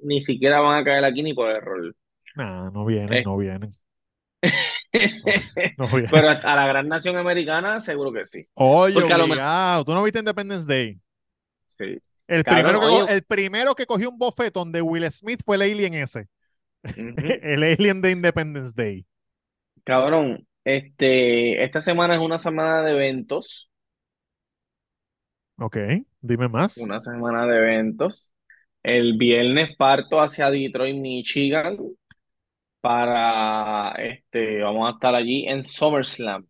ni 0.04 0.22
siquiera 0.22 0.60
van 0.62 0.80
a 0.82 0.84
caer 0.84 1.06
aquí 1.06 1.24
ni 1.24 1.34
por 1.34 1.50
error. 1.52 1.96
Nah, 2.36 2.70
no 2.72 2.86
vienen, 2.86 3.20
Eh, 3.20 3.24
no 3.24 3.38
vienen, 3.38 3.72
no, 5.78 5.88
no 5.88 5.88
vienen. 5.90 6.12
Pero 6.12 6.30
a 6.30 6.56
la 6.56 6.68
gran 6.68 6.88
nación 6.88 7.18
americana, 7.18 7.80
seguro 7.80 8.12
que 8.12 8.26
sí. 8.26 8.44
Oye, 8.56 8.94
Porque 8.94 9.14
lo 9.18 9.26
obligado. 9.26 9.86
¿Tú 9.86 9.94
no 9.94 10.04
viste 10.04 10.20
Independence 10.20 10.66
Day? 10.68 11.00
sí. 11.68 12.00
El 12.28 12.44
Cabrón, 12.44 12.76
primero 12.76 12.80
que, 12.82 12.88
oye, 12.88 13.06
el 13.08 13.24
primero 13.24 13.76
que 13.76 13.86
cogió 13.86 14.10
un 14.10 14.18
bofetón 14.18 14.72
de 14.72 14.82
Will 14.82 15.10
Smith 15.12 15.42
fue 15.44 15.56
el 15.58 15.62
alien 15.64 15.94
ese. 15.96 16.28
El 17.44 17.64
alien 17.64 18.02
de 18.02 18.12
Independence 18.12 18.74
Day. 18.76 19.06
Cabrón, 19.84 20.48
este, 20.64 21.64
esta 21.64 21.82
semana 21.82 22.16
es 22.16 22.22
una 22.22 22.38
semana 22.38 22.82
de 22.84 22.92
eventos, 22.92 23.70
Ok, 25.64 25.78
dime 26.22 26.48
más. 26.50 26.78
una 26.78 27.00
semana 27.00 27.46
de 27.48 27.58
eventos. 27.58 28.32
El 28.84 29.18
viernes 29.18 29.76
parto 29.78 30.22
hacia 30.22 30.52
Detroit, 30.52 30.96
Michigan, 30.98 31.78
para, 32.82 33.92
este, 33.94 34.62
vamos 34.62 34.90
a 34.90 34.94
estar 34.94 35.16
allí 35.16 35.46
en 35.48 35.64
SummerSlam, 35.64 36.46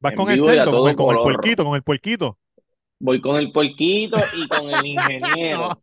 Vas 0.00 0.12
en 0.12 0.16
con 0.16 0.30
el 0.30 0.38
cerdo, 0.40 0.72
con 0.82 0.90
el, 0.90 0.96
con 0.96 1.10
el 1.16 1.22
puerquito, 1.22 1.64
con 1.64 1.74
el 1.76 1.82
puerquito. 1.82 2.38
Voy 3.00 3.20
con 3.20 3.36
el 3.36 3.52
puerquito 3.52 4.18
y 4.32 4.48
con 4.48 4.70
el 4.70 4.84
No. 4.94 4.94
ingeniero. 4.94 5.82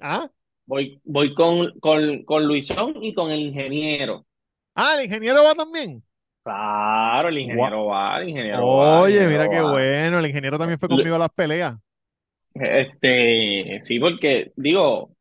¿Ah? 0.00 0.30
Voy, 0.66 1.00
voy 1.04 1.34
con, 1.34 1.78
con, 1.80 2.24
con 2.24 2.46
Luisón 2.46 3.02
y 3.02 3.14
con 3.14 3.30
el 3.30 3.40
ingeniero. 3.40 4.26
Ah, 4.74 4.94
el 4.98 5.04
ingeniero 5.06 5.42
va 5.44 5.54
también. 5.54 6.02
Claro, 6.44 7.28
el 7.28 7.38
ingeniero 7.38 7.86
va, 7.86 8.18
el 8.20 8.28
ingeniero 8.28 8.76
va, 8.76 9.02
el 9.02 9.04
Oye, 9.04 9.26
mira 9.28 9.48
ingeniero 9.48 9.48
qué 9.48 9.60
va. 9.60 9.70
bueno. 9.70 10.18
El 10.18 10.26
ingeniero 10.26 10.58
también 10.58 10.78
fue 10.78 10.88
conmigo 10.88 11.16
a 11.16 11.18
las 11.18 11.30
peleas. 11.30 11.76
Este, 12.60 13.80
sí, 13.82 13.98
porque 13.98 14.52
digo, 14.56 15.14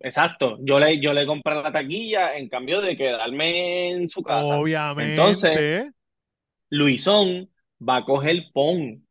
exacto, 0.00 0.58
yo 0.62 0.78
le, 0.80 1.00
yo 1.00 1.12
le 1.12 1.26
compré 1.26 1.56
la 1.56 1.72
taquilla 1.72 2.36
en 2.36 2.48
cambio 2.48 2.80
de 2.80 2.96
quedarme 2.96 3.90
en 3.90 4.08
su 4.08 4.22
casa. 4.22 4.64
Entonces, 4.96 5.52
Obviamente. 5.52 5.92
Luisón 6.70 7.50
va 7.80 7.96
a 7.98 8.04
coger 8.04 8.50
pon, 8.52 9.06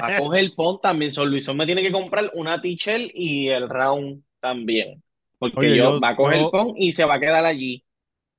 va 0.00 0.08
a 0.08 0.12
coger 0.16 0.52
pon 0.56 0.80
también. 0.80 1.10
So, 1.12 1.24
Luisón 1.24 1.56
me 1.56 1.66
tiene 1.66 1.82
que 1.82 1.92
comprar 1.92 2.30
una 2.34 2.60
tichel 2.60 3.10
y 3.14 3.48
el 3.48 3.68
round 3.68 4.22
también. 4.40 5.02
Porque 5.38 5.68
Oye, 5.68 5.76
yo 5.76 5.92
yo, 5.92 6.00
va 6.00 6.10
a 6.10 6.16
coger 6.16 6.40
yo 6.40 6.50
pon 6.50 6.74
y 6.76 6.92
se 6.92 7.04
va 7.04 7.14
a 7.16 7.20
quedar 7.20 7.44
allí. 7.44 7.84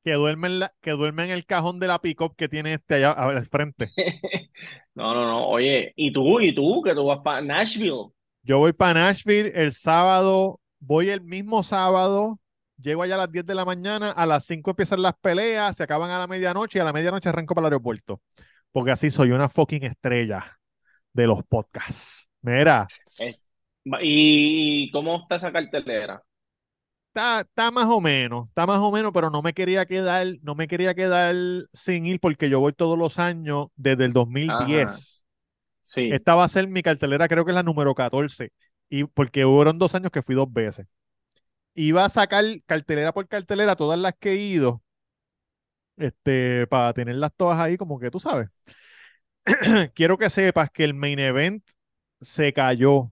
que 0.04 0.14
duerme 0.14 0.48
en 0.48 0.60
la, 0.60 0.74
que 0.82 0.92
duerme 0.92 1.24
en 1.26 1.32
el 1.32 1.46
cajón 1.46 1.80
de 1.80 1.88
la 1.88 2.00
pick-up 2.00 2.36
que 2.36 2.50
tiene 2.50 2.74
este 2.74 2.96
allá 2.96 3.12
al 3.12 3.46
frente. 3.48 3.92
No, 4.96 5.14
no, 5.14 5.26
no. 5.26 5.48
Oye, 5.48 5.94
¿y 5.96 6.12
tú? 6.12 6.40
¿Y 6.40 6.54
tú? 6.54 6.82
Que 6.84 6.94
tú 6.94 7.06
vas 7.06 7.20
para 7.24 7.42
Nashville. 7.42 8.12
Yo 8.44 8.60
voy 8.60 8.74
para 8.74 9.02
Nashville 9.02 9.52
el 9.54 9.74
sábado, 9.74 10.60
voy 10.80 11.10
el 11.10 11.22
mismo 11.22 11.62
sábado, 11.64 12.40
llego 12.82 13.04
allá 13.04 13.16
a 13.16 13.20
las 13.20 13.32
10 13.32 13.46
de 13.46 13.56
la 13.56 13.66
mañana, 13.66 14.12
a 14.12 14.26
las 14.26 14.46
5 14.46 14.72
empiezan 14.72 15.02
las 15.02 15.14
peleas, 15.22 15.76
se 15.76 15.84
acaban 15.84 16.10
a 16.10 16.20
la 16.20 16.28
medianoche 16.28 16.80
y 16.80 16.82
a 16.82 16.86
la 16.86 16.94
medianoche 16.94 17.30
arranco 17.30 17.54
para 17.54 17.68
el 17.68 17.74
aeropuerto. 17.74 18.22
Porque 18.72 18.92
así 18.92 19.10
soy 19.10 19.32
una 19.32 19.50
fucking 19.50 19.84
estrella 19.84 20.58
de 21.14 21.28
los 21.28 21.44
podcasts. 21.44 22.30
Mira, 22.42 22.88
¿y 24.02 24.90
cómo 24.92 25.18
está 25.18 25.36
esa 25.36 25.52
cartelera? 25.52 26.24
Está, 27.10 27.42
está 27.42 27.72
más 27.72 27.88
o 27.88 28.02
menos, 28.02 28.48
está 28.50 28.66
más 28.68 28.80
o 28.80 28.92
menos, 28.92 29.12
pero 29.14 29.30
no 29.30 29.42
me 29.42 29.54
quería 29.54 29.86
quedar, 29.86 30.28
no 30.42 30.56
me 30.56 30.68
quería 30.68 30.94
quedar 30.96 31.36
sin 31.74 32.06
ir 32.06 32.20
porque 32.20 32.50
yo 32.50 32.60
voy 32.60 32.74
todos 32.74 32.98
los 32.98 33.20
años 33.20 33.68
desde 33.76 34.06
el 34.06 34.14
Ajá, 34.48 34.84
2010. 34.84 35.24
sí. 35.84 36.22
Esta 36.22 36.36
va 36.36 36.46
a 36.46 36.50
ser 36.50 36.68
mi 36.70 36.82
cartelera, 36.84 37.28
creo 37.30 37.46
que 37.46 37.52
es 37.52 37.56
la 37.56 37.64
número 37.64 37.96
14, 37.96 38.52
y 38.90 39.06
porque 39.06 39.46
hubo 39.46 39.66
dos 39.74 39.96
años 39.96 40.12
que 40.12 40.24
fui 40.24 40.36
dos 40.36 40.52
veces. 40.52 40.88
Iba 41.76 42.06
a 42.06 42.10
sacar 42.10 42.46
cartelera 42.68 43.14
por 43.14 43.28
cartelera 43.28 43.76
todas 43.76 44.00
las 44.00 44.14
que 44.20 44.34
he 44.34 44.38
ido, 44.38 44.84
este, 45.98 46.68
para 46.68 46.94
tenerlas 46.94 47.32
todas 47.36 47.60
ahí, 47.60 47.78
como 47.78 48.00
que 48.00 48.12
tú 48.12 48.20
sabes. 48.20 48.50
Quiero 49.96 50.18
que 50.18 50.30
sepas 50.30 50.70
que 50.72 50.84
el 50.84 50.94
main 50.94 51.20
event 51.20 51.64
se 52.22 52.54
cayó. 52.54 53.12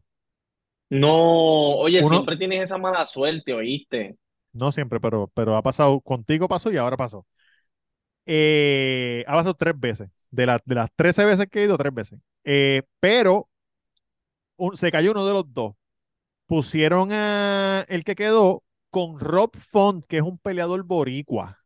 No, 0.89 1.75
oye, 1.77 2.03
Uno, 2.03 2.07
siempre 2.09 2.37
tienes 2.37 2.61
esa 2.61 2.77
mala 2.77 3.05
suerte, 3.05 3.53
¿oíste? 3.53 4.17
no 4.53 4.71
siempre, 4.71 4.99
pero, 4.99 5.31
pero 5.33 5.55
ha 5.55 5.61
pasado, 5.63 6.01
contigo 6.01 6.47
pasó 6.47 6.71
y 6.71 6.77
ahora 6.77 6.97
pasó. 6.97 7.25
Eh, 8.25 9.23
ha 9.27 9.33
pasado 9.33 9.53
tres 9.55 9.79
veces. 9.79 10.09
De, 10.31 10.45
la- 10.45 10.61
de 10.65 10.75
las 10.75 10.89
13 10.95 11.25
veces 11.25 11.47
que 11.49 11.61
he 11.61 11.65
ido, 11.65 11.77
tres 11.77 11.93
veces. 11.93 12.19
Eh, 12.43 12.83
pero 12.99 13.49
un- 14.57 14.77
se 14.77 14.91
cayó 14.91 15.11
uno 15.11 15.25
de 15.25 15.33
los 15.33 15.53
dos. 15.53 15.75
Pusieron 16.47 17.11
a 17.11 17.85
el 17.89 18.03
que 18.05 18.15
quedó 18.15 18.63
con 18.91 19.19
Rob 19.19 19.51
Font, 19.57 20.05
que 20.07 20.17
es 20.17 20.23
un 20.23 20.37
peleador 20.39 20.83
boricua, 20.83 21.59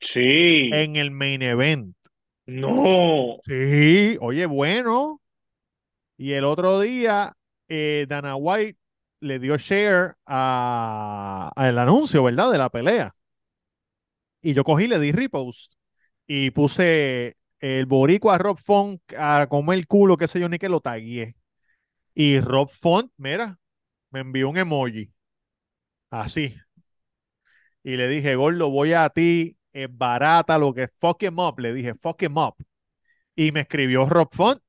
Sí. 0.00 0.70
en 0.70 0.96
el 0.96 1.12
main 1.12 1.40
event. 1.42 1.94
No. 2.46 3.40
Sí, 3.40 4.16
oye, 4.20 4.46
bueno. 4.46 5.20
Y 6.16 6.32
el 6.34 6.44
otro 6.44 6.80
día, 6.80 7.34
eh, 7.74 8.06
Dana 8.06 8.36
White 8.36 8.78
le 9.20 9.38
dio 9.38 9.56
share 9.56 10.14
a, 10.26 11.50
al 11.56 11.78
anuncio, 11.78 12.22
¿verdad? 12.22 12.52
De 12.52 12.58
la 12.58 12.68
pelea. 12.68 13.14
Y 14.42 14.52
yo 14.52 14.62
cogí, 14.64 14.88
le 14.88 14.98
di 14.98 15.12
repost 15.12 15.74
y 16.26 16.50
puse 16.50 17.36
el 17.60 17.86
boricua 17.86 18.36
Rob 18.38 18.58
Font 18.58 19.00
a 19.16 19.46
comer 19.48 19.78
el 19.78 19.86
culo, 19.86 20.18
qué 20.18 20.28
sé 20.28 20.40
yo, 20.40 20.48
ni 20.48 20.58
que 20.58 20.68
lo 20.68 20.80
tagué. 20.80 21.34
Y 22.14 22.40
Rob 22.40 22.70
Font, 22.70 23.10
mira, 23.16 23.58
me 24.10 24.20
envió 24.20 24.50
un 24.50 24.58
emoji, 24.58 25.12
así. 26.10 26.54
Y 27.82 27.96
le 27.96 28.08
dije, 28.08 28.36
Gordo, 28.36 28.70
voy 28.70 28.92
a 28.92 29.08
ti, 29.08 29.56
es 29.72 29.88
barata 29.90 30.58
lo 30.58 30.74
que 30.74 30.88
fuck 31.00 31.22
him 31.22 31.38
up. 31.38 31.58
Le 31.58 31.72
dije, 31.72 31.94
fuck 31.94 32.22
him 32.22 32.36
up. 32.36 32.56
Y 33.34 33.52
me 33.52 33.60
escribió 33.60 34.06
Rob 34.06 34.28
Font. 34.32 34.60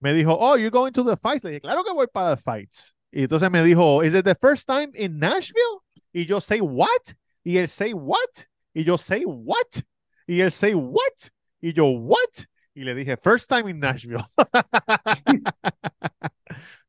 Me 0.00 0.12
dijo, 0.12 0.36
oh, 0.38 0.56
you 0.56 0.70
going 0.70 0.92
to 0.92 1.04
the 1.04 1.16
fights? 1.16 1.44
Le 1.44 1.50
dije, 1.50 1.60
claro 1.60 1.84
que 1.84 1.92
voy 1.92 2.06
para 2.06 2.36
the 2.36 2.42
fights. 2.42 2.94
Y 3.12 3.22
entonces 3.22 3.50
me 3.50 3.62
dijo, 3.62 4.02
is 4.04 4.14
it 4.14 4.24
the 4.24 4.34
first 4.34 4.66
time 4.66 4.90
in 4.94 5.18
Nashville? 5.18 5.82
Y 6.12 6.24
yo, 6.24 6.40
say 6.40 6.60
what? 6.60 7.14
Y 7.44 7.56
él, 7.56 7.68
say 7.68 7.92
what? 7.92 8.46
Y 8.74 8.84
yo, 8.84 8.96
say 8.96 9.24
what? 9.24 9.82
Y 10.26 10.40
él, 10.40 10.50
say 10.50 10.74
what? 10.74 11.30
Y 11.60 11.72
yo, 11.72 11.86
what? 11.86 12.46
Y 12.74 12.84
le 12.84 12.94
dije, 12.94 13.16
first 13.16 13.48
time 13.48 13.68
in 13.68 13.78
Nashville. 13.78 14.24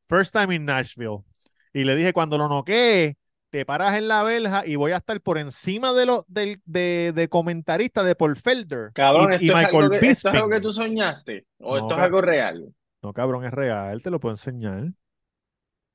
First 0.08 0.34
time 0.34 0.54
in 0.54 0.66
Nashville. 0.66 1.24
Y 1.72 1.84
le 1.84 1.96
dije, 1.96 2.12
cuando 2.12 2.36
lo 2.36 2.46
noquee, 2.46 3.16
te 3.48 3.64
paras 3.64 3.96
en 3.96 4.08
la 4.08 4.22
verja 4.22 4.62
y 4.66 4.76
voy 4.76 4.92
a 4.92 4.98
estar 4.98 5.18
por 5.22 5.38
encima 5.38 5.94
de 5.94 6.04
los 6.04 6.24
del 6.28 6.60
de, 6.66 7.12
de 7.14 7.28
comentarista 7.28 8.02
de 8.02 8.14
Paul 8.14 8.36
Felder 8.36 8.90
y, 8.90 8.92
Cabrón, 8.92 9.32
y 9.32 9.46
¿esto 9.46 9.58
es 9.58 9.64
algo 9.64 9.80
Michael 9.80 10.00
que, 10.00 10.10
esto 10.10 10.28
es 10.28 10.34
algo 10.34 10.50
que 10.50 10.60
tú 10.60 10.72
soñaste? 10.72 11.46
¿O 11.60 11.76
No, 11.76 11.78
esto 11.78 11.94
es 11.94 12.00
algo 12.00 12.20
real? 12.20 12.74
No, 13.02 13.12
cabrón, 13.12 13.44
es 13.44 13.52
real, 13.52 14.00
te 14.02 14.10
lo 14.10 14.20
puedo 14.20 14.34
enseñar. 14.34 14.92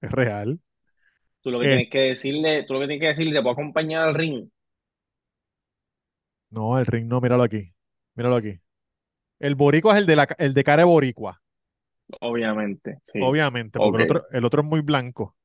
es 0.01 0.11
real. 0.11 0.59
Tú 1.41 1.49
lo 1.49 1.59
que 1.59 1.65
Eh, 1.65 1.67
tienes 1.67 1.89
que 1.89 1.97
decirle, 1.97 2.63
tú 2.67 2.75
lo 2.75 2.79
que 2.81 2.85
tienes 2.85 3.01
que 3.01 3.07
decirle, 3.07 3.33
te 3.33 3.41
puedo 3.41 3.53
acompañar 3.53 4.03
al 4.07 4.13
ring. 4.13 4.49
no, 6.49 6.77
el 6.77 6.85
ring 6.85 7.07
no, 7.07 7.21
míralo 7.21 7.43
aquí. 7.43 7.73
Míralo 8.15 8.35
aquí. 8.35 8.59
El 9.39 9.55
boricua 9.55 9.95
es 9.95 10.01
el 10.01 10.07
de 10.07 10.15
la, 10.17 10.27
el 10.39 10.53
de 10.55 10.63
cara 10.65 10.81
de 10.83 10.85
boricua, 10.85 11.41
Obviamente, 12.21 12.99
sí. 13.11 13.19
obviamente, 13.19 13.79
porque 13.81 13.95
Ok. 13.95 13.97
el 13.97 14.01
otro, 14.01 14.23
el 14.31 14.43
otro 14.45 14.61
es 14.61 14.67
muy 14.67 14.81
blanco. 14.81 15.35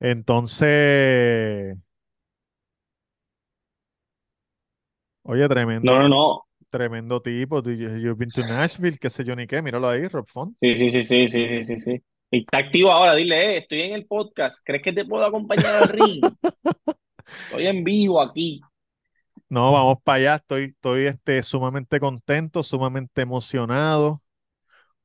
Entonces, 0.00 1.76
oye, 5.22 5.48
No, 5.82 5.98
tremendo, 5.98 5.98
no, 6.00 6.08
ti- 6.10 6.14
no. 6.14 6.46
Tremendo 6.74 7.20
tipo. 7.22 7.62
You've 7.62 8.16
been 8.16 8.30
to 8.30 8.42
Nashville, 8.42 8.98
qué 8.98 9.08
sé 9.10 9.24
yo 9.24 9.36
ni 9.36 9.46
qué. 9.46 9.62
Míralo 9.62 9.88
ahí, 9.88 10.06
Rob 10.08 10.26
Font. 10.28 10.56
Sí, 10.58 10.74
sí, 10.76 10.90
sí, 10.90 11.02
sí, 11.02 11.28
sí, 11.28 11.48
sí, 11.48 11.64
sí, 11.64 11.78
sí. 11.78 12.02
Y 12.30 12.38
está 12.40 12.58
activo 12.58 12.90
ahora, 12.90 13.14
dile, 13.14 13.36
eh, 13.56 13.58
estoy 13.58 13.82
en 13.82 13.94
el 13.94 14.06
podcast. 14.06 14.60
¿Crees 14.64 14.82
que 14.82 14.92
te 14.92 15.04
puedo 15.04 15.24
acompañar 15.24 15.74
al 15.82 15.88
ring? 15.88 16.24
Estoy 17.48 17.66
en 17.66 17.84
vivo 17.84 18.20
aquí. 18.20 18.60
No, 19.48 19.72
vamos 19.72 19.98
para 20.02 20.16
allá. 20.16 20.34
Estoy, 20.36 20.64
estoy 20.64 21.06
este, 21.06 21.42
sumamente 21.42 22.00
contento, 22.00 22.62
sumamente 22.62 23.22
emocionado. 23.22 24.22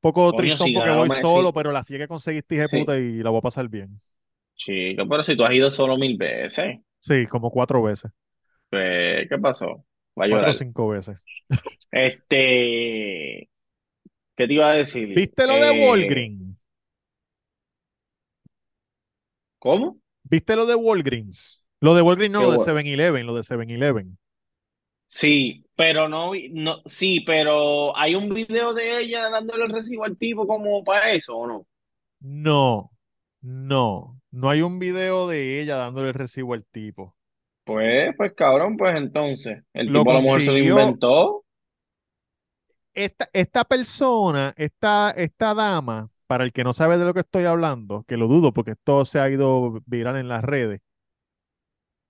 Un 0.02 0.12
poco 0.12 0.30
si 0.56 0.72
porque 0.74 0.90
voy 0.90 1.10
solo, 1.20 1.52
pero 1.52 1.72
la 1.72 1.84
silla 1.84 2.00
que 2.00 2.08
conseguiste, 2.08 2.54
hija 2.54 2.66
de 2.68 2.80
puta, 2.80 2.98
y 2.98 3.22
la 3.22 3.30
voy 3.30 3.38
a 3.38 3.42
pasar 3.42 3.68
bien. 3.68 4.00
chico, 4.56 5.08
pero 5.08 5.22
si 5.24 5.36
tú 5.36 5.44
has 5.44 5.52
ido 5.52 5.70
solo 5.70 5.96
mil 5.96 6.16
veces, 6.16 6.78
Sí, 7.00 7.26
como 7.26 7.50
cuatro 7.50 7.82
veces. 7.82 8.10
pues, 8.68 9.28
¿qué 9.28 9.38
pasó? 9.38 9.84
Va 10.16 10.24
a 10.24 10.28
Cuatro 10.28 10.50
o 10.50 10.54
cinco 10.54 10.88
veces. 10.88 11.18
Este, 11.90 13.48
¿qué 14.36 14.46
te 14.48 14.54
iba 14.54 14.70
a 14.70 14.74
decir? 14.74 15.08
¿Viste 15.14 15.46
lo 15.46 15.58
de 15.60 15.70
Eh, 15.70 15.70
Walgreens? 15.70 16.56
¿cómo? 19.58 20.00
¿Viste 20.22 20.56
lo 20.56 20.66
de 20.66 20.74
Walgreens? 20.76 21.66
Lo 21.80 21.94
de 21.94 22.02
Walgreens 22.02 22.32
no, 22.32 22.40
Qué 22.40 22.44
lo 22.44 22.52
de 22.52 22.58
bueno. 22.58 22.74
7-Eleven, 22.74 23.26
lo 23.26 23.34
de 23.34 23.42
7-Eleven. 23.42 24.18
Sí, 25.06 25.64
pero 25.76 26.08
no, 26.08 26.30
vi- 26.30 26.48
no, 26.50 26.82
sí, 26.86 27.20
pero 27.26 27.96
hay 27.96 28.14
un 28.14 28.32
video 28.32 28.72
de 28.72 29.00
ella 29.02 29.28
dándole 29.28 29.64
el 29.64 29.70
recibo 29.72 30.04
al 30.04 30.16
tipo 30.16 30.46
como 30.46 30.82
para 30.84 31.12
eso, 31.12 31.36
¿o 31.36 31.46
no? 31.46 31.66
No, 32.22 32.90
no, 33.42 34.20
no 34.30 34.48
hay 34.50 34.62
un 34.62 34.78
video 34.78 35.26
de 35.28 35.60
ella 35.60 35.76
dándole 35.76 36.08
el 36.08 36.14
recibo 36.14 36.54
al 36.54 36.64
tipo. 36.66 37.14
Pues, 37.70 38.12
pues 38.16 38.32
cabrón, 38.32 38.76
pues 38.76 38.96
entonces, 38.96 39.62
el 39.72 39.92
Lo 39.92 40.00
tipo 40.00 40.10
a 40.10 40.14
lo 40.14 40.22
mejor 40.22 40.42
se 40.42 40.50
lo 40.50 40.58
inventó. 40.58 41.44
esta, 42.94 43.30
esta 43.32 43.64
persona, 43.64 44.52
esta, 44.56 45.12
esta 45.12 45.54
dama, 45.54 46.10
para 46.26 46.42
el 46.42 46.52
que 46.52 46.64
no 46.64 46.72
sabe 46.72 46.98
de 46.98 47.04
lo 47.04 47.14
que 47.14 47.20
estoy 47.20 47.44
hablando, 47.44 48.04
que 48.08 48.16
lo 48.16 48.26
dudo 48.26 48.52
porque 48.52 48.72
esto 48.72 49.04
se 49.04 49.20
ha 49.20 49.30
ido 49.30 49.80
viral 49.86 50.16
en 50.16 50.26
las 50.26 50.42
redes, 50.42 50.80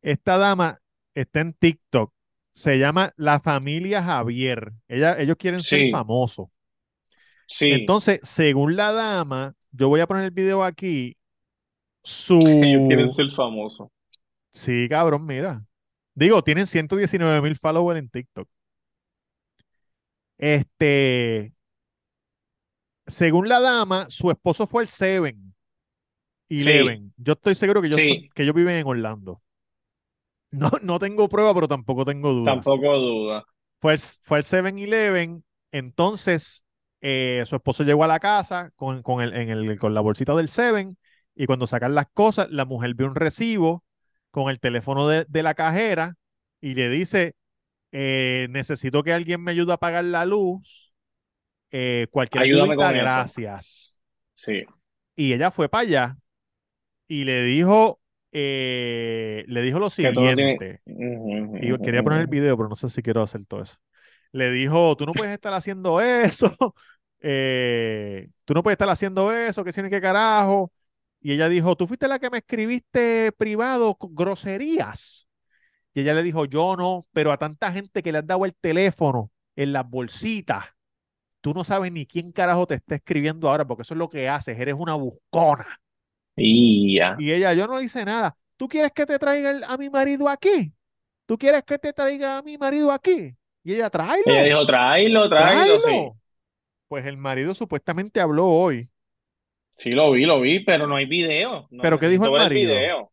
esta 0.00 0.38
dama 0.38 0.78
está 1.14 1.40
en 1.40 1.52
TikTok, 1.52 2.10
se 2.54 2.78
llama 2.78 3.12
La 3.18 3.40
Familia 3.40 4.02
Javier. 4.02 4.72
Ella, 4.88 5.20
ellos 5.20 5.36
quieren 5.36 5.62
ser 5.62 5.90
famosos. 5.90 6.48
sí, 7.46 7.66
Entonces, 7.70 8.20
según 8.22 8.76
la 8.76 8.92
dama, 8.92 9.54
yo 9.72 9.90
voy 9.90 10.00
a 10.00 10.06
poner 10.06 10.24
el 10.24 10.30
video 10.30 10.64
aquí, 10.64 11.18
ellos 12.30 12.86
quieren 12.86 13.10
su... 13.10 13.14
ser 13.14 13.30
famosos. 13.32 13.90
Sí, 14.52 14.88
cabrón, 14.88 15.26
mira. 15.26 15.64
Digo, 16.14 16.42
tienen 16.42 16.66
119 16.66 17.40
mil 17.40 17.56
followers 17.56 17.98
en 17.98 18.08
TikTok. 18.08 18.48
Este, 20.38 21.52
según 23.06 23.48
la 23.48 23.60
dama, 23.60 24.06
su 24.08 24.30
esposo 24.30 24.66
fue 24.66 24.82
el 24.82 24.88
Seven. 24.88 25.54
Sí, 26.48 26.62
Eleven. 26.62 27.12
Yo 27.16 27.34
estoy 27.34 27.54
seguro 27.54 27.82
que, 27.82 27.90
yo 27.90 27.96
sí, 27.96 28.28
que 28.34 28.42
ellos 28.42 28.54
viven 28.54 28.76
en 28.76 28.86
Orlando. 28.86 29.40
No, 30.52 30.68
no 30.82 30.98
tengo 30.98 31.28
prueba, 31.28 31.54
pero 31.54 31.68
tampoco 31.68 32.04
tengo 32.04 32.32
duda. 32.32 32.54
tampoco 32.54 32.98
duda. 32.98 33.44
Fue 33.80 33.92
el, 33.92 34.00
fue 34.00 34.38
el 34.38 34.44
7-Eleven. 34.44 35.44
Entonces, 35.70 36.64
eh, 37.00 37.44
su 37.46 37.54
esposo 37.54 37.84
llegó 37.84 38.02
a 38.02 38.08
la 38.08 38.18
casa 38.18 38.72
con, 38.74 39.00
con, 39.04 39.22
el, 39.22 39.32
en 39.32 39.48
el, 39.48 39.78
con 39.78 39.94
la 39.94 40.00
bolsita 40.00 40.34
del 40.34 40.48
Seven. 40.48 40.98
Y 41.36 41.46
cuando 41.46 41.68
sacan 41.68 41.94
las 41.94 42.06
cosas, 42.12 42.48
la 42.50 42.64
mujer 42.64 42.94
ve 42.94 43.04
un 43.04 43.14
recibo 43.14 43.84
con 44.30 44.50
el 44.50 44.60
teléfono 44.60 45.08
de, 45.08 45.24
de 45.28 45.42
la 45.42 45.54
cajera 45.54 46.16
y 46.60 46.74
le 46.74 46.88
dice: 46.90 47.36
eh, 47.92 48.48
Necesito 48.50 49.02
que 49.02 49.12
alguien 49.14 49.42
me 49.42 49.52
ayude 49.52 49.72
a 49.74 49.78
pagar 49.78 50.04
la 50.04 50.26
luz. 50.26 50.94
Eh, 51.72 52.08
cualquier 52.10 52.42
Ayúdame 52.42 52.74
eso. 53.04 53.22
gracias. 53.26 53.96
Sí, 54.34 54.64
Y 55.16 55.32
ella 55.32 55.50
fue 55.50 55.68
para 55.68 55.82
allá 55.82 56.16
y 57.08 57.24
le 57.24 57.44
dijo, 57.44 58.00
eh, 58.32 59.44
le 59.48 59.62
dijo 59.62 59.78
lo 59.78 59.90
tiene. 59.90 60.58
siguiente, 60.58 60.82
y 60.86 61.78
quería 61.80 62.02
poner 62.02 62.20
el 62.22 62.26
video, 62.28 62.56
pero 62.56 62.68
no 62.68 62.76
sé 62.76 62.88
si 62.90 63.02
quiero 63.02 63.22
hacer 63.22 63.44
todo 63.46 63.62
eso. 63.62 63.76
Le 64.32 64.50
dijo, 64.52 64.96
tú 64.96 65.06
no 65.06 65.14
puedes 65.14 65.32
estar 65.34 65.52
haciendo 65.54 66.00
eso, 66.00 66.54
eh, 67.20 68.28
tú 68.44 68.54
no 68.54 68.62
puedes 68.62 68.74
estar 68.76 68.90
haciendo 68.90 69.32
eso, 69.32 69.64
que 69.64 69.72
tiene 69.72 69.90
que 69.90 70.00
carajo. 70.00 70.72
Y 71.20 71.32
ella 71.32 71.48
dijo, 71.48 71.76
tú 71.76 71.86
fuiste 71.86 72.08
la 72.08 72.18
que 72.18 72.30
me 72.30 72.38
escribiste 72.38 73.32
privado 73.32 73.94
con 73.96 74.14
groserías. 74.14 75.28
Y 75.94 76.02
ella 76.02 76.14
le 76.14 76.22
dijo, 76.22 76.46
yo 76.46 76.76
no, 76.76 77.06
pero 77.12 77.32
a 77.32 77.38
tanta 77.38 77.72
gente 77.72 78.02
que 78.02 78.12
le 78.12 78.18
has 78.18 78.26
dado 78.26 78.44
el 78.46 78.54
teléfono 78.54 79.30
en 79.56 79.72
las 79.72 79.88
bolsitas, 79.88 80.66
tú 81.40 81.54
no 81.54 81.64
sabes 81.64 81.92
ni 81.92 82.06
quién 82.06 82.32
carajo 82.32 82.66
te 82.66 82.76
está 82.76 82.96
escribiendo 82.96 83.50
ahora, 83.50 83.66
porque 83.66 83.82
eso 83.82 83.94
es 83.94 83.98
lo 83.98 84.10
que 84.10 84.28
haces, 84.28 84.58
eres 84.58 84.76
una 84.78 84.94
buscona. 84.94 85.80
Y 86.36 86.96
ya. 86.98 87.16
Y 87.18 87.32
ella, 87.32 87.52
yo 87.54 87.66
no 87.66 87.78
le 87.78 87.84
hice 87.84 88.04
nada. 88.04 88.36
¿Tú 88.56 88.68
quieres 88.68 88.92
que 88.92 89.06
te 89.06 89.18
traiga 89.18 89.50
el- 89.50 89.64
a 89.64 89.76
mi 89.76 89.90
marido 89.90 90.28
aquí? 90.28 90.72
¿Tú 91.26 91.38
quieres 91.38 91.62
que 91.64 91.78
te 91.78 91.92
traiga 91.92 92.38
a 92.38 92.42
mi 92.42 92.58
marido 92.58 92.92
aquí? 92.92 93.36
Y 93.64 93.74
ella, 93.74 93.90
Ella 94.24 94.42
tráelo, 94.42 94.42
dijo, 94.42 94.66
tráelo, 94.66 95.28
tráelo, 95.28 95.78
sí. 95.78 95.90
tráelo. 95.90 96.16
Pues 96.88 97.06
el 97.06 97.16
marido 97.16 97.54
supuestamente 97.54 98.20
habló 98.20 98.46
hoy. 98.48 98.90
Sí, 99.80 99.92
lo 99.92 100.10
vi, 100.12 100.24
lo 100.26 100.40
vi, 100.40 100.60
pero 100.64 100.86
no 100.86 100.96
hay 100.96 101.06
video. 101.06 101.66
No 101.70 101.82
¿Pero 101.82 101.98
qué 101.98 102.08
dijo 102.08 102.24
el 102.26 102.32
marido? 102.32 102.72
video. 102.74 103.12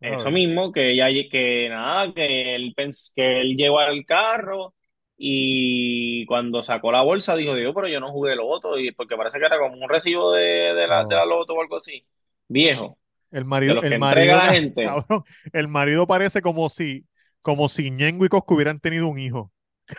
Eso 0.00 0.30
mismo, 0.30 0.72
que 0.72 0.92
ella, 0.92 1.08
que 1.30 1.68
nada, 1.70 2.12
que 2.14 2.54
él, 2.56 2.74
pens- 2.76 3.12
que 3.14 3.40
él 3.42 3.56
llegó 3.56 3.80
al 3.80 4.04
carro 4.06 4.74
y 5.16 6.26
cuando 6.26 6.62
sacó 6.62 6.92
la 6.92 7.02
bolsa 7.02 7.36
dijo, 7.36 7.54
Dios, 7.54 7.72
pero 7.74 7.88
yo 7.88 8.00
no 8.00 8.12
jugué 8.12 8.36
loto, 8.36 8.78
y 8.78 8.92
porque 8.92 9.16
parece 9.16 9.38
que 9.40 9.46
era 9.46 9.58
como 9.58 9.76
un 9.76 9.88
recibo 9.88 10.32
de, 10.32 10.42
de 10.74 10.88
la, 10.88 11.04
de 11.04 11.14
no. 11.14 11.16
la 11.16 11.26
loto 11.26 11.54
o 11.54 11.62
algo 11.62 11.76
así. 11.78 12.06
Viejo, 12.48 12.98
El 13.30 13.44
marido, 13.44 13.82
el 13.82 13.96
marido, 13.96 14.36
la 14.36 14.50
gente. 14.50 15.00
cabrón, 15.04 15.24
el 15.52 15.68
marido 15.68 16.06
parece 16.06 16.42
como 16.42 16.68
si, 16.68 17.06
como 17.42 17.68
si 17.68 17.90
Ñengo 17.90 18.24
y 18.24 18.28
Coscu 18.28 18.54
hubieran 18.54 18.80
tenido 18.80 19.08
un 19.08 19.18
hijo. 19.18 19.52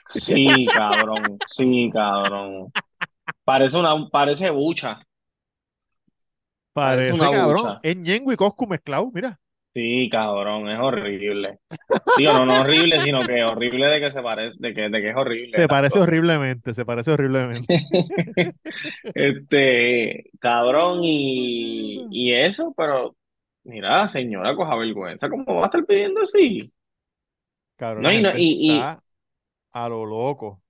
Sí, 0.07 0.71
cabrón, 0.73 1.39
sí, 1.43 1.89
cabrón. 1.93 2.73
Parece 3.45 3.77
una, 3.77 4.09
parece 4.09 4.49
bucha, 4.51 5.01
parece 6.73 7.13
una 7.13 7.29
cabrón. 7.29 7.55
bucha. 7.63 7.79
Es 7.84 7.97
Ñengo 7.97 8.31
y 8.34 8.36
Coscu 8.38 8.67
mezclados, 8.67 9.10
mira. 9.13 9.39
Sí, 9.73 10.10
cabrón, 10.12 10.69
es 10.69 10.79
horrible. 10.79 11.60
Digo, 12.13 12.34
no, 12.34 12.45
no 12.45 12.60
horrible, 12.62 12.99
sino 13.01 13.25
que 13.25 13.43
horrible 13.43 13.88
de 13.88 14.01
que 14.01 14.12
se 14.12 14.21
parece, 14.21 14.57
de 14.60 14.73
que, 14.73 14.81
de 14.89 15.01
que 15.01 15.10
es 15.12 15.15
horrible 15.15 15.51
Se 15.55 15.67
parece 15.67 15.99
horriblemente, 15.99 16.73
se 16.73 16.86
parece 16.86 17.12
horriblemente. 17.12 17.88
Este, 19.13 20.29
cabrón, 20.39 20.99
y, 21.03 22.07
y 22.12 22.34
eso, 22.34 22.73
pero 22.75 23.15
mira, 23.63 24.07
señora, 24.07 24.55
coja 24.55 24.75
vergüenza, 24.75 25.29
¿cómo 25.29 25.45
va 25.55 25.63
a 25.63 25.65
estar 25.65 25.86
pidiendo 25.86 26.21
así? 26.21 26.71
Cabrón, 27.75 28.03
No, 28.03 28.12
y 28.12 28.21
no, 28.21 28.29
y, 28.38 28.95
a 29.73 29.89
lo 29.89 30.05
loco. 30.05 30.63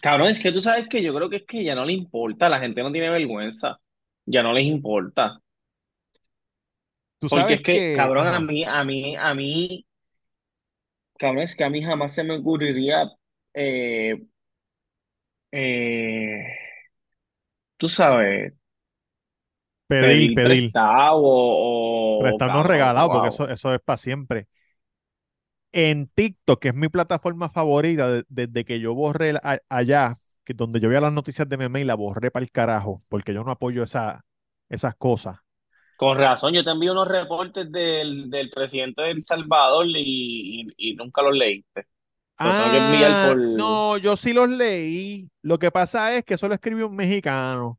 cabrón, 0.00 0.28
es 0.28 0.40
que 0.40 0.52
tú 0.52 0.60
sabes 0.60 0.88
que 0.88 1.02
yo 1.02 1.14
creo 1.14 1.28
que 1.30 1.36
es 1.36 1.44
que 1.46 1.64
ya 1.64 1.74
no 1.74 1.84
le 1.84 1.92
importa, 1.92 2.48
la 2.48 2.60
gente 2.60 2.82
no 2.82 2.92
tiene 2.92 3.10
vergüenza, 3.10 3.78
ya 4.26 4.42
no 4.42 4.52
les 4.52 4.64
importa. 4.66 5.40
Tú 7.18 7.28
Porque 7.28 7.54
sabes 7.54 7.60
es 7.60 7.62
que, 7.62 7.90
que, 7.90 7.90
cabrón, 7.92 8.28
a 8.28 8.40
mí, 8.40 8.64
a 8.64 8.82
mí, 8.84 9.16
a 9.16 9.34
mí, 9.34 9.86
cabrón, 11.18 11.42
es 11.44 11.56
que 11.56 11.64
a 11.64 11.70
mí 11.70 11.82
jamás 11.82 12.14
se 12.14 12.24
me 12.24 12.36
ocurriría, 12.38 13.10
eh, 13.54 14.16
eh, 15.52 16.44
tú 17.76 17.88
sabes, 17.88 18.54
pedir, 19.88 20.32
pedir 20.34 20.34
prestado 20.34 21.20
o, 21.24 22.36
o 22.36 22.42
cabrón, 22.44 22.66
regalado, 22.66 23.10
porque 23.10 23.28
eso, 23.28 23.48
eso 23.48 23.74
es 23.74 23.80
para 23.80 23.96
siempre. 23.96 24.48
En 25.72 26.06
TikTok, 26.08 26.60
que 26.60 26.68
es 26.68 26.74
mi 26.74 26.88
plataforma 26.88 27.48
favorita, 27.50 28.08
de- 28.10 28.24
desde 28.28 28.64
que 28.64 28.78
yo 28.80 28.94
borré 28.94 29.34
allá, 29.68 30.14
que 30.44 30.54
donde 30.54 30.80
yo 30.80 30.88
veía 30.88 31.00
las 31.00 31.12
noticias 31.12 31.48
de 31.48 31.56
meme 31.56 31.80
y 31.80 31.84
la 31.84 31.94
borré 31.94 32.30
para 32.30 32.44
el 32.44 32.50
carajo, 32.50 33.02
porque 33.08 33.34
yo 33.34 33.44
no 33.44 33.50
apoyo 33.52 33.82
esa, 33.82 34.24
esas 34.68 34.94
cosas. 34.96 35.38
Con 35.96 36.18
razón, 36.18 36.52
yo 36.52 36.64
te 36.64 36.70
envío 36.70 36.92
unos 36.92 37.08
reportes 37.08 37.70
del, 37.70 38.28
del 38.30 38.50
presidente 38.50 39.02
de 39.02 39.10
El 39.12 39.22
Salvador 39.22 39.86
y, 39.88 40.62
y, 40.76 40.90
y 40.92 40.94
nunca 40.96 41.22
los 41.22 41.34
leíste. 41.34 41.86
Ah, 42.36 43.28
por... 43.28 43.38
no, 43.38 43.96
yo 43.98 44.16
sí 44.16 44.32
los 44.32 44.48
leí. 44.48 45.30
Lo 45.42 45.58
que 45.58 45.70
pasa 45.70 46.16
es 46.16 46.24
que 46.24 46.34
eso 46.34 46.48
lo 46.48 46.54
escribió 46.54 46.88
un 46.88 46.96
mexicano. 46.96 47.78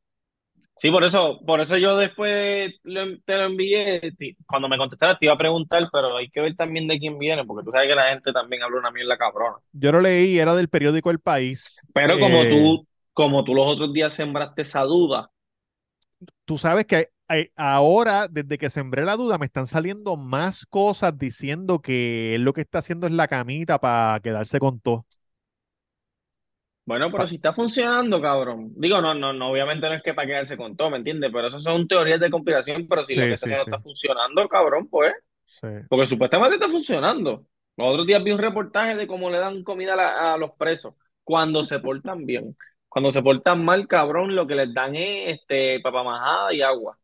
Sí, 0.78 0.92
por 0.92 1.04
eso, 1.06 1.40
por 1.46 1.62
eso 1.62 1.78
yo 1.78 1.98
después 1.98 2.74
te 2.84 3.36
lo 3.38 3.44
envié. 3.46 4.02
Cuando 4.46 4.68
me 4.68 4.78
contestaras 4.78 5.18
te 5.20 5.26
iba 5.26 5.34
a 5.34 5.38
preguntar, 5.38 5.88
pero 5.92 6.18
hay 6.18 6.30
que 6.30 6.42
ver 6.42 6.56
también 6.56 6.88
de 6.88 7.00
quién 7.00 7.18
viene, 7.18 7.46
porque 7.46 7.64
tú 7.66 7.72
sabes 7.72 7.88
que 7.88 7.96
la 7.96 8.10
gente 8.10 8.34
también 8.34 8.62
habla 8.64 8.80
una 8.80 8.92
mierda 8.92 9.18
cabrona. 9.18 9.58
Yo 9.74 9.92
lo 9.92 10.02
leí, 10.02 10.40
era 10.40 10.56
del 10.56 10.70
periódico 10.70 11.12
El 11.12 11.20
País. 11.20 11.84
Pero 11.94 12.20
como 12.20 12.48
Eh, 12.48 12.48
tú, 12.48 12.88
como 13.14 13.44
tú 13.44 13.56
los 13.56 13.68
otros 13.68 13.92
días 13.94 14.14
sembraste 14.14 14.62
esa 14.62 14.82
duda, 14.84 15.32
tú 16.46 16.58
sabes 16.58 16.86
que 16.86 17.10
hay- 17.28 17.50
ahora, 17.56 18.28
desde 18.28 18.58
que 18.58 18.70
sembré 18.70 19.04
la 19.06 19.16
duda, 19.16 19.38
me 19.38 19.46
están 19.48 19.68
saliendo 19.68 20.16
más 20.18 20.66
cosas 20.68 21.18
diciendo 21.18 21.82
que 21.82 22.36
él 22.36 22.44
lo 22.44 22.54
que 22.54 22.62
está 22.62 22.80
haciendo 22.80 23.08
es 23.08 23.14
la 23.14 23.28
camita 23.28 23.80
para 23.80 24.20
quedarse 24.22 24.60
con 24.60 24.80
todo. 24.80 25.06
Bueno, 26.86 27.12
pero 27.12 27.26
Pa- 27.26 27.28
si 27.28 27.36
está 27.36 27.54
funcionando, 27.54 28.21
cabrón. 28.21 28.71
Digo, 28.76 29.02
no, 29.02 29.13
no, 29.15 29.34
no, 29.34 29.50
obviamente 29.52 29.88
no 29.88 29.95
es 29.95 30.04
que 30.04 30.13
para 30.13 30.28
quedarse 30.28 30.58
con 30.58 30.76
todo, 30.78 30.91
¿me 30.91 30.98
entiendes? 30.98 31.32
Pero 31.34 31.48
eso 31.48 31.60
son 31.60 31.88
teorías 31.88 32.19
de 32.19 32.30
conspiración, 32.30 32.88
pero 32.88 33.04
si 33.04 33.15
lo 33.15 33.28
que 33.28 33.34
Sí, 33.34 33.36
está 33.36 33.48
sí, 33.63 33.71
funcionando, 33.82 34.48
cabrón, 34.48 34.88
pues, 34.89 35.13
sí. 35.45 35.67
porque 35.88 36.08
supuestamente 36.08 36.56
está 36.56 36.69
funcionando. 36.69 37.45
Los 37.78 37.88
otros 37.89 38.08
días 38.08 38.24
vi 38.24 38.32
un 38.32 38.39
reportaje 38.39 38.95
de 38.95 39.08
cómo 39.08 39.30
le 39.30 39.39
dan 39.39 39.63
comida 39.63 39.93
a, 39.93 39.95
la- 39.98 40.34
a 40.34 40.38
los 40.38 40.52
presos 40.54 40.95
cuando 41.24 41.63
se 41.63 41.80
portan 41.80 42.26
bien. 42.26 42.58
Cuando 42.89 43.12
se 43.12 43.24
portan 43.24 43.63
mal, 43.65 43.88
cabrón, 43.88 44.36
lo 44.36 44.48
que 44.48 44.56
les 44.56 44.74
dan 44.74 44.95
es 44.95 45.39
este 45.39 45.80
papamajada 45.82 46.54
y 46.54 46.62
agua. 46.62 46.98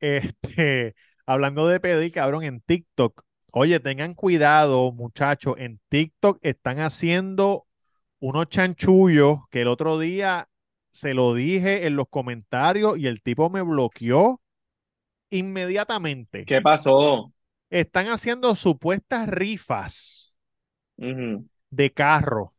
Este, 0.00 0.94
hablando 1.26 1.66
de 1.68 1.80
pedir, 1.80 2.12
cabrón, 2.12 2.44
en 2.44 2.60
TikTok. 2.60 3.22
Oye, 3.52 3.80
tengan 3.80 4.14
cuidado, 4.14 4.92
muchachos. 4.92 5.54
En 5.58 5.80
TikTok 5.88 6.38
están 6.42 6.80
haciendo 6.80 7.66
unos 8.24 8.48
chanchullos 8.48 9.40
que 9.50 9.60
el 9.60 9.68
otro 9.68 9.98
día 9.98 10.48
se 10.92 11.12
lo 11.12 11.34
dije 11.34 11.86
en 11.86 11.94
los 11.94 12.08
comentarios 12.08 12.98
y 12.98 13.06
el 13.06 13.20
tipo 13.22 13.50
me 13.50 13.60
bloqueó 13.60 14.40
inmediatamente. 15.28 16.46
¿Qué 16.46 16.62
pasó? 16.62 17.30
Están 17.68 18.06
haciendo 18.06 18.56
supuestas 18.56 19.28
rifas 19.28 20.34
de 20.96 21.92
carro. 21.92 22.54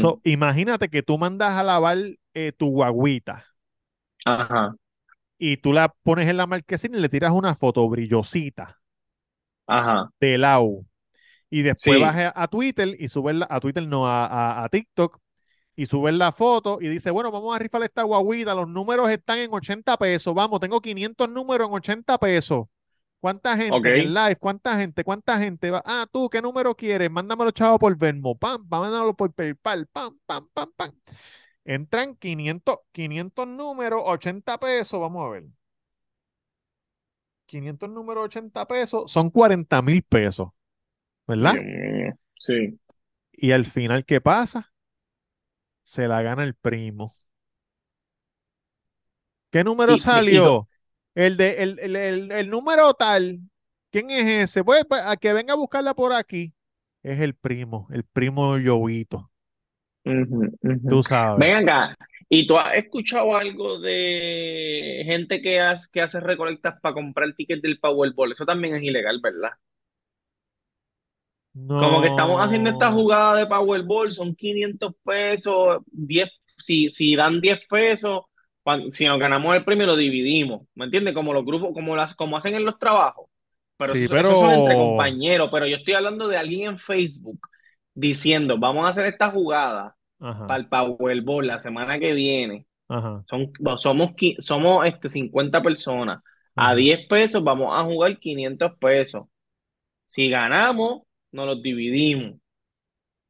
So, 0.00 0.20
imagínate 0.22 0.90
que 0.90 1.02
tú 1.02 1.18
mandas 1.18 1.54
a 1.54 1.64
lavar 1.64 1.98
eh, 2.34 2.52
tu 2.56 2.68
guagüita 2.68 3.44
Ajá, 4.24 4.76
y 5.38 5.56
tú 5.56 5.72
la 5.72 5.88
pones 5.88 6.28
en 6.28 6.36
la 6.36 6.46
marquesina 6.46 6.98
y 6.98 7.00
le 7.00 7.08
tiras 7.08 7.32
una 7.32 7.56
foto 7.56 7.88
brillosita 7.88 8.78
ajá. 9.66 10.10
del 10.20 10.44
AU. 10.44 10.86
Y 11.50 11.62
después 11.62 11.98
vas 12.00 12.16
Sí, 12.16 12.16
a, 12.16 12.42
a 12.42 12.48
Twitter 12.48 12.96
y 12.98 13.08
subes 13.08 13.36
la, 13.36 13.46
a 13.50 13.60
Twitter, 13.60 13.86
no, 13.86 14.06
a, 14.06 14.26
a- 14.26 14.64
a 14.64 14.68
TikTok 14.68 15.18
y 15.76 15.86
subes 15.86 16.14
la 16.14 16.32
foto 16.32 16.78
y 16.80 16.88
dice, 16.88 17.10
bueno, 17.10 17.30
vamos 17.32 17.54
a 17.56 17.58
rifar 17.58 17.82
esta 17.84 18.02
guaguita, 18.02 18.54
los 18.54 18.68
números 18.68 19.10
están 19.10 19.38
en 19.40 19.52
80 19.52 19.96
pesos, 19.98 20.34
vamos, 20.34 20.60
tengo 20.60 20.80
500 20.80 21.28
números 21.30 21.68
en 21.68 21.74
80 21.74 22.18
pesos. 22.18 22.66
¿Cuánta 23.20 23.56
gente 23.56 23.98
en 24.00 24.14
live? 24.14 24.36
¿Cuánta 24.36 24.78
gente? 24.78 25.04
¿Cuánta 25.04 25.38
gente 25.38 25.70
va? 25.70 25.82
Ah, 25.86 26.06
tú, 26.12 26.28
¿qué 26.30 26.42
número 26.42 26.76
quieres? 26.76 27.10
Mándamelo, 27.10 27.50
chavo, 27.52 27.78
por 27.78 27.96
Venmo. 27.98 28.38
Pam, 28.38 28.68
pam, 28.68 28.80
mándamelo 28.82 29.16
por 29.16 29.32
PayPal. 29.34 29.86
Pam, 29.88 30.18
pam, 30.26 30.48
pam, 30.54 30.72
pam. 30.76 30.92
Entran 31.64 32.16
500, 32.16 32.78
500 32.92 33.46
números, 33.48 34.02
80 34.06 34.58
pesos. 34.58 35.00
Vamos 35.00 35.26
a 35.26 35.30
ver. 35.30 35.44
500 37.46 37.90
números, 37.90 38.24
80 38.26 38.66
pesos. 38.66 39.10
Son 39.10 39.30
40 39.30 39.82
mil 39.82 40.02
pesos, 40.02 40.50
¿verdad? 41.26 41.60
Sí. 42.38 42.78
Y 43.32 43.52
al 43.52 43.66
final, 43.66 44.04
¿qué 44.04 44.20
pasa? 44.20 44.72
Se 45.84 46.06
la 46.06 46.20
gana 46.20 46.44
el 46.44 46.54
primo. 46.54 47.14
¿Qué 49.50 49.64
número 49.64 49.96
Y, 49.96 50.04
y, 50.34 50.40
co- 50.40 50.40
salió? 50.40 50.68
El 51.14 51.36
de 51.36 51.62
el, 51.62 51.78
el, 51.80 51.96
el- 51.96 52.32
el 52.32 52.50
número 52.50 52.94
tal. 52.94 53.40
¿Quién 53.90 54.10
es 54.10 54.50
ese? 54.50 54.64
Pues 54.64 54.84
pues, 54.88 55.02
a 55.04 55.16
que 55.16 55.32
venga 55.32 55.54
a 55.54 55.56
buscarla 55.56 55.94
por 55.94 56.12
aquí. 56.12 56.54
Es 57.02 57.20
el 57.20 57.34
primo, 57.34 57.88
el 57.92 58.04
primo 58.04 58.58
Llovito. 58.58 59.30
Tú 60.88 61.02
sabes. 61.02 61.48
Ven 61.48 61.54
acá. 61.56 61.94
¿Y 62.28 62.46
tú 62.46 62.58
has 62.58 62.76
escuchado 62.76 63.36
algo 63.36 63.78
de 63.80 65.02
gente 65.04 65.40
que 65.40 65.60
hace, 65.60 65.88
que 65.92 66.02
hace 66.02 66.18
recolectas 66.20 66.80
para 66.80 66.94
comprar 66.94 67.34
tickets 67.34 67.62
del 67.62 67.78
Powerball? 67.78 68.32
Eso 68.32 68.44
también 68.46 68.74
es 68.76 68.82
ilegal, 68.82 69.20
¿verdad? 69.22 69.50
Como 71.76 72.00
que 72.00 72.08
estamos 72.08 72.40
haciendo 72.42 72.70
esta 72.70 72.90
jugada 72.92 73.36
de 73.38 73.46
Powerball, 73.46 74.10
son 74.12 74.34
500 74.34 74.94
pesos, 75.04 75.78
10, 75.92 76.30
si, 76.56 76.88
si 76.88 77.14
dan 77.16 77.40
10 77.40 77.60
pesos, 77.68 78.22
si 78.92 79.04
nos 79.06 79.18
ganamos 79.20 79.54
el 79.54 79.64
premio 79.64 79.86
lo 79.86 79.96
dividimos, 79.96 80.62
¿me 80.74 80.86
entiendes? 80.86 81.14
Como 81.14 81.32
los 81.34 81.44
grupos, 81.44 81.70
como 81.74 81.94
las, 81.96 82.14
como 82.14 82.36
hacen 82.36 82.54
en 82.54 82.64
los 82.64 82.78
trabajos. 82.78 83.28
Pero 83.76 83.92
Sí, 83.92 84.06
eso, 84.06 84.16
eso 84.16 84.34
son 84.36 84.52
entre 84.54 84.74
pero. 84.74 84.78
compañeros, 84.78 85.48
pero 85.52 85.66
yo 85.66 85.76
estoy 85.76 85.94
hablando 85.94 86.28
de 86.28 86.38
alguien 86.38 86.62
en 86.70 86.78
Facebook 86.78 87.40
diciendo, 87.94 88.58
vamos 88.58 88.86
a 88.86 88.90
hacer 88.90 89.06
esta 89.06 89.30
jugada 89.30 89.96
para 90.46 90.58
Ajá, 90.58 90.62
el 90.62 90.68
Powerball 90.68 91.46
la 91.46 91.60
semana 91.60 91.98
que 91.98 92.12
viene. 92.14 92.66
ajá, 92.88 93.24
Son, 93.26 93.52
somos, 93.78 94.12
somos 94.38 94.86
este, 94.86 95.08
50 95.10 95.62
personas. 95.62 96.20
A 96.56 96.74
ajá. 96.74 96.76
10 96.76 97.06
pesos 97.08 97.44
vamos 97.44 97.72
a 97.76 97.84
jugar 97.84 98.18
500 98.18 98.72
pesos. 98.80 99.24
Si 100.06 100.28
ganamos, 100.30 101.02
nos 101.36 101.46
los 101.46 101.62
dividimos 101.62 102.34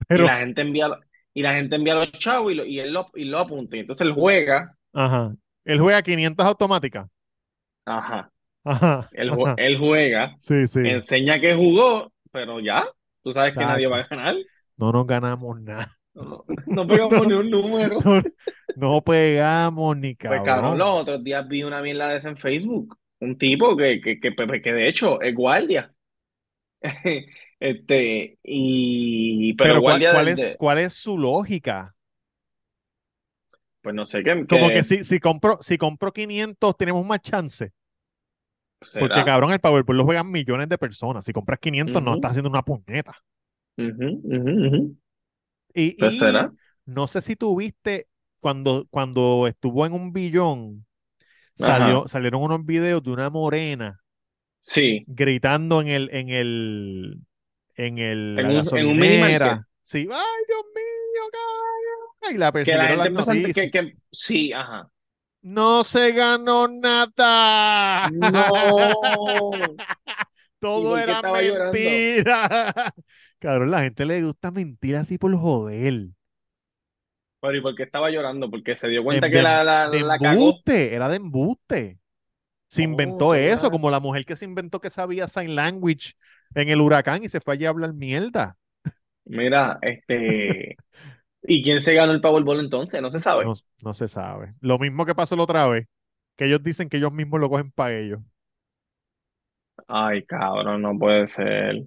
y 0.09 0.23
la 0.23 0.39
gente 0.39 0.63
envía, 0.63 0.89
y 1.35 1.43
la 1.43 1.55
gente 1.55 1.77
envía 1.77 1.95
los 1.95 2.13
chavos 2.13 2.53
y, 2.53 2.55
lo, 2.57 2.65
y 2.65 2.81
él 2.81 2.93
lo, 2.93 3.09
y 3.15 3.25
lo 3.25 3.39
apunta. 3.39 3.77
Y 3.77 3.81
entonces 3.81 4.07
él 4.07 4.13
juega, 4.15 4.77
ajá. 4.93 5.35
Él 5.65 5.81
juega 5.81 6.03
500 6.03 6.47
automáticas. 6.47 7.09
ajá, 7.85 8.31
Ajá, 8.65 9.09
él, 9.13 9.31
jue- 9.33 9.53
ajá. 9.53 9.55
él 9.57 9.79
juega, 9.79 10.37
Sí, 10.41 10.67
sí. 10.67 10.81
enseña 10.83 11.41
que 11.41 11.55
jugó, 11.55 12.13
pero 12.33 12.61
ya, 12.61 12.87
tú 13.23 13.33
sabes 13.33 13.57
que 13.57 13.67
nadie 13.67 13.89
va 13.89 14.01
a 14.01 14.07
ganar. 14.09 14.37
No 14.79 14.93
nos 14.93 15.07
ganamos 15.07 15.61
nada. 15.61 15.99
No, 16.15 16.25
no, 16.25 16.47
no 16.67 16.87
pegamos 16.87 17.27
ni 17.27 17.35
un 17.35 17.51
número. 17.51 17.99
No, 18.05 18.23
no 18.75 19.03
pegamos 19.03 19.97
ni 19.97 20.15
Pues 20.27 20.43
cabrón, 20.43 20.45
cabrón. 20.45 20.79
los 20.79 20.89
otros 20.91 21.23
días 21.25 21.47
vi 21.49 21.63
una 21.63 21.83
mierda 21.83 22.11
de 22.11 22.19
esa 22.19 22.29
en 22.31 22.37
Facebook. 22.37 22.99
Un 23.21 23.39
tipo 23.39 23.77
que, 23.77 24.01
que, 24.01 24.21
que, 24.21 24.35
que 24.63 24.73
de 24.73 24.89
hecho 24.89 25.21
es 25.21 25.35
guardia. 25.35 25.93
Este, 27.61 28.39
y, 28.43 29.55
pero 29.55 29.75
Pero 29.75 29.83
¿cuál, 29.83 30.29
es, 30.29 30.35
de- 30.35 30.57
cuál 30.57 30.79
es 30.79 30.95
su 30.95 31.19
lógica? 31.19 31.95
pues 33.83 33.95
no 33.95 34.07
sé 34.07 34.23
qué, 34.23 34.47
Como 34.49 34.71
que 34.73 34.83
si, 34.85 35.05
si 35.05 35.21
compro, 35.21 35.59
si 35.63 35.79
compro 35.79 36.13
500 36.13 36.77
tenemos 36.77 37.05
más 37.07 37.21
chance. 37.21 37.73
Porque 38.99 39.25
cabrón, 39.25 39.53
el 39.53 39.61
Powerball 39.61 39.97
lo 39.97 40.05
juegan 40.05 40.31
millones 40.31 40.69
de 40.69 40.77
personas. 40.79 41.25
Si 41.25 41.33
compras 41.33 41.59
500 41.61 42.03
no 42.03 42.15
estás 42.15 42.31
haciendo 42.33 42.51
una 42.51 42.63
puñeta. 42.65 43.15
ujú, 43.79 44.07
ujú. 44.35 44.97
Y, 45.75 45.95
Pues 45.99 46.17
y 46.17 46.19
será. 46.19 46.53
no 46.87 47.07
sé 47.07 47.21
si 47.21 47.37
tú 47.37 47.57
viste 47.57 48.09
cuando, 48.41 48.87
cuando 48.91 49.47
estuvo 49.47 49.85
en 49.87 49.93
un 49.93 50.13
billón, 50.13 50.87
salió, 51.57 52.09
salieron 52.09 52.43
unos 52.43 52.65
videos 52.67 53.03
de 53.05 53.13
una 53.13 53.31
morena 53.31 54.01
Sí. 54.63 55.07
gritando 55.07 55.81
en 55.81 55.89
el, 55.89 56.11
en 56.13 56.29
el, 56.31 57.21
en 57.77 57.99
el, 57.99 58.39
En 58.39 58.53
la 58.55 58.63
un, 58.63 58.69
en 58.77 58.87
un. 58.87 59.67
Sí, 59.85 60.09
ay, 60.11 60.45
Dios 60.49 60.65
mío, 60.75 61.23
cabrón. 61.33 62.35
Y 62.35 62.39
la 62.39 62.53
Que 62.53 62.75
la 62.77 62.89
gente 62.89 63.53
que, 63.53 63.71
que, 63.71 63.97
sí, 64.11 64.53
ajá. 64.53 64.91
No 65.43 65.83
se 65.85 66.13
ganó 66.13 66.69
nada. 66.69 68.11
No. 68.11 69.51
¿Y 70.75 70.85
Todo 70.85 70.99
era 70.99 71.23
llorando? 71.41 71.73
mentira. 71.73 72.75
Cabrón, 73.39 73.71
la 73.71 73.83
gente 73.83 74.07
le 74.07 74.23
gusta 74.23 74.51
mentir 74.51 74.97
así 74.97 75.19
por 75.19 75.35
joder. 75.37 76.09
Pero 77.41 77.57
¿y 77.57 77.61
por 77.61 77.75
qué 77.75 77.85
estaba 77.85 78.11
llorando? 78.11 78.51
Porque 78.51 78.77
se 78.77 78.89
dio 78.89 79.03
De, 79.05 79.05
cuenta 79.05 79.31
que 79.31 79.43
la, 79.43 79.63
la, 79.65 79.89
de 79.91 80.01
la 80.03 80.19
cagó. 80.21 80.61
embuste, 80.61 80.95
era 80.95 81.09
de 81.09 81.17
embuste. 81.17 82.01
Se 82.69 82.83
Oh, 82.83 82.85
inventó 82.85 83.35
todo 83.35 83.35
eso, 83.35 83.71
como 83.71 83.91
la 83.91 84.01
mujer 84.01 84.25
que 84.27 84.37
se 84.37 84.45
inventó 84.47 84.81
que 84.81 84.91
sabía 84.91 85.29
sign 85.29 85.55
language 85.57 86.15
en 86.55 86.69
el 86.69 86.81
huracán 86.81 87.25
y 87.25 87.29
se 87.29 87.41
fue 87.41 87.55
allí 87.55 87.67
a 87.67 87.71
hablar 87.71 87.93
mierda. 87.95 88.57
Mira, 89.25 89.79
este. 89.83 90.77
¿Y 91.43 91.63
quién 91.63 91.81
se 91.81 91.95
ganó 91.95 92.13
el 92.13 92.21
Powerball 92.21 92.61
entonces? 92.61 93.03
No 93.03 93.11
se 93.11 93.21
sabe. 93.21 93.45
No, 93.45 93.55
no 93.83 93.95
se 93.95 94.09
sabe. 94.09 94.55
Lo 94.61 94.79
mismo 94.79 95.07
que 95.07 95.15
pasó 95.15 95.37
la 95.37 95.45
otra 95.45 95.67
vez, 95.69 95.87
que 96.37 96.47
ellos 96.47 96.63
dicen 96.63 96.89
que 96.89 96.97
ellos 96.99 97.13
mismos 97.13 97.41
lo 97.41 97.49
cogen 97.51 97.71
para 97.73 97.97
ellos. 97.99 98.21
Ay, 99.89 100.25
cabrón, 100.25 100.83
no 100.83 100.99
puede 100.99 101.27
ser. 101.27 101.85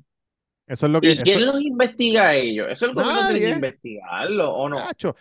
Eso 0.68 0.86
es 0.86 0.92
lo 0.92 1.02
que, 1.02 1.12
¿Y 1.12 1.22
eso, 1.22 1.24
quién 1.24 1.46
los 1.46 1.62
investiga 1.62 2.30
a 2.30 2.36
ellos? 2.36 2.68
¿Eso 2.70 2.86
el 2.86 2.94
gobierno 2.94 3.26
tiene 3.26 3.42
que 3.42 3.50
investigarlo 3.50 4.54
o 4.54 4.70
no? 4.70 4.94
cacho, 4.94 5.16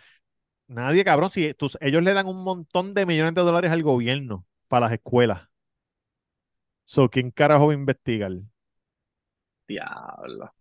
nadie, 0.67 1.03
cabrón. 1.05 1.31
Si 1.31 1.53
tú- 1.55 1.69
ellos 1.81 2.03
le 2.03 2.13
dan 2.13 2.27
un 2.27 2.43
montón 2.43 2.93
de 2.93 3.05
millones 3.05 3.35
de 3.35 3.41
dólares 3.43 3.71
al 3.71 3.83
gobierno 3.83 4.47
para 4.67 4.87
las 4.87 4.93
escuelas. 4.93 5.49
So, 6.85 7.09
¿quién 7.09 7.31
carajo 7.31 7.67
va 7.67 7.71
a 7.73 7.75
investigar? 7.75 8.33
Diablo. 9.69 10.51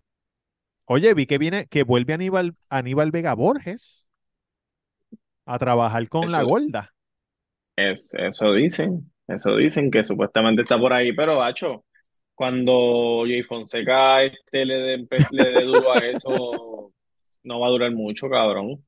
Oye, 0.85 1.15
vi 1.15 1.27
que 1.27 1.39
viene, 1.39 1.67
que 1.67 1.83
vuelve 1.83 2.13
Aníbal, 2.13 2.55
Aníbal 2.69 3.11
Vega 3.11 3.35
Borges 3.35 4.07
a 5.47 5.59
trabajar 5.59 6.09
con 6.09 6.31
la 6.31 6.43
gorda. 6.43 6.95
Es, 7.75 8.13
eso 8.15 8.53
dicen, 8.53 9.11
eso 9.27 9.57
dicen 9.57 9.91
que 9.91 10.05
supuestamente 10.05 10.63
está 10.63 10.79
por 10.79 10.93
ahí, 10.93 11.13
pero 11.13 11.37
bacho, 11.37 11.85
cuando 12.35 13.25
Jay 13.25 13.43
Fonseca 13.43 14.23
este 14.23 14.65
le 14.65 14.75
dé 14.75 15.07
le 15.33 15.65
duro 15.65 15.93
a 15.93 15.99
eso, 15.99 16.89
no 17.45 17.61
va 17.61 17.67
a 17.67 17.71
durar 17.71 17.93
mucho, 17.93 18.29
cabrón. 18.29 18.85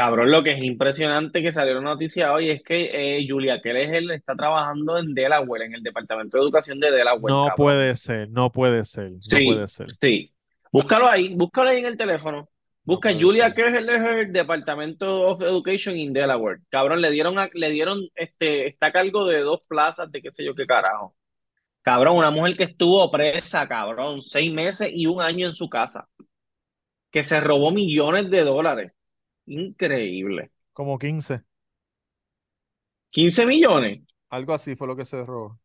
Cabrón, 0.00 0.30
lo 0.30 0.42
que 0.42 0.52
es 0.52 0.62
impresionante 0.62 1.42
que 1.42 1.52
salió 1.52 1.78
una 1.78 1.90
noticia 1.90 2.32
hoy 2.32 2.48
es 2.48 2.62
que 2.62 3.18
eh, 3.18 3.26
Julia 3.28 3.60
Keller 3.60 4.10
está 4.12 4.34
trabajando 4.34 4.96
en 4.96 5.12
Delaware, 5.12 5.66
en 5.66 5.74
el 5.74 5.82
Departamento 5.82 6.38
de 6.38 6.42
Educación 6.44 6.80
de 6.80 6.90
Delaware, 6.90 7.30
No 7.34 7.42
cabrón. 7.48 7.56
puede 7.58 7.96
ser, 7.96 8.30
no 8.30 8.50
puede 8.50 8.86
ser, 8.86 9.10
no 9.10 9.18
puede 9.44 9.68
Sí, 9.68 9.74
ser, 9.74 9.90
sí. 9.90 10.34
Búscalo 10.72 11.06
ahí, 11.06 11.34
búscalo 11.34 11.68
ahí 11.68 11.80
en 11.80 11.84
el 11.84 11.98
teléfono. 11.98 12.38
no 12.38 12.48
Busca 12.82 13.10
puede 13.10 13.22
Julia. 13.22 13.52
Keller, 13.52 14.28
Departamento 14.32 15.20
of 15.20 15.42
Education 15.42 15.94
in 15.98 16.14
Delaware. 16.14 16.60
Cabrón, 16.70 17.02
le 17.02 17.10
dieron, 17.10 17.38
a- 17.38 17.50
le 17.52 17.68
dieron, 17.68 18.00
este, 18.14 18.68
está 18.68 18.86
a 18.86 18.92
cargo 18.92 19.26
de 19.26 19.40
dos 19.40 19.60
plazas 19.68 20.10
de 20.10 20.22
qué 20.22 20.30
sé 20.32 20.46
yo 20.46 20.54
qué 20.54 20.64
carajo. 20.66 21.14
Cabrón, 21.82 22.16
una 22.16 22.30
mujer 22.30 22.56
que 22.56 22.64
estuvo 22.64 23.10
presa, 23.10 23.68
cabrón, 23.68 24.22
seis 24.22 24.50
meses 24.50 24.88
y 24.94 25.04
un 25.04 25.20
año 25.20 25.44
en 25.44 25.52
su 25.52 25.68
casa, 25.68 26.08
que 27.10 27.22
se 27.22 27.38
robó 27.40 27.70
millones 27.70 28.30
de 28.30 28.44
dólares. 28.44 28.92
Increíble. 29.50 30.50
Como 30.72 30.98
15. 30.98 31.42
15 33.10 33.46
millones. 33.46 34.00
Algo 34.30 34.54
así 34.54 34.76
fue 34.76 34.86
lo 34.86 34.96
que 34.96 35.04
se 35.04 35.24
robó. 35.24 35.58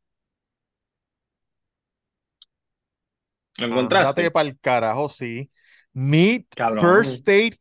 ¿Lo 3.57 3.65
Ándate 3.65 3.79
encontraste? 3.79 4.31
pa'l 4.31 4.59
carajo, 4.59 5.07
sí. 5.07 5.51
Meet 5.93 6.47
Cabrón. 6.55 6.81
First 6.81 7.11
State 7.19 7.57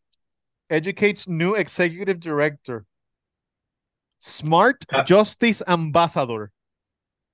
Educates 0.70 1.28
new 1.28 1.54
executive 1.54 2.18
director. 2.18 2.87
Smart 4.20 4.78
Justice 5.06 5.62
Ambassador. 5.66 6.50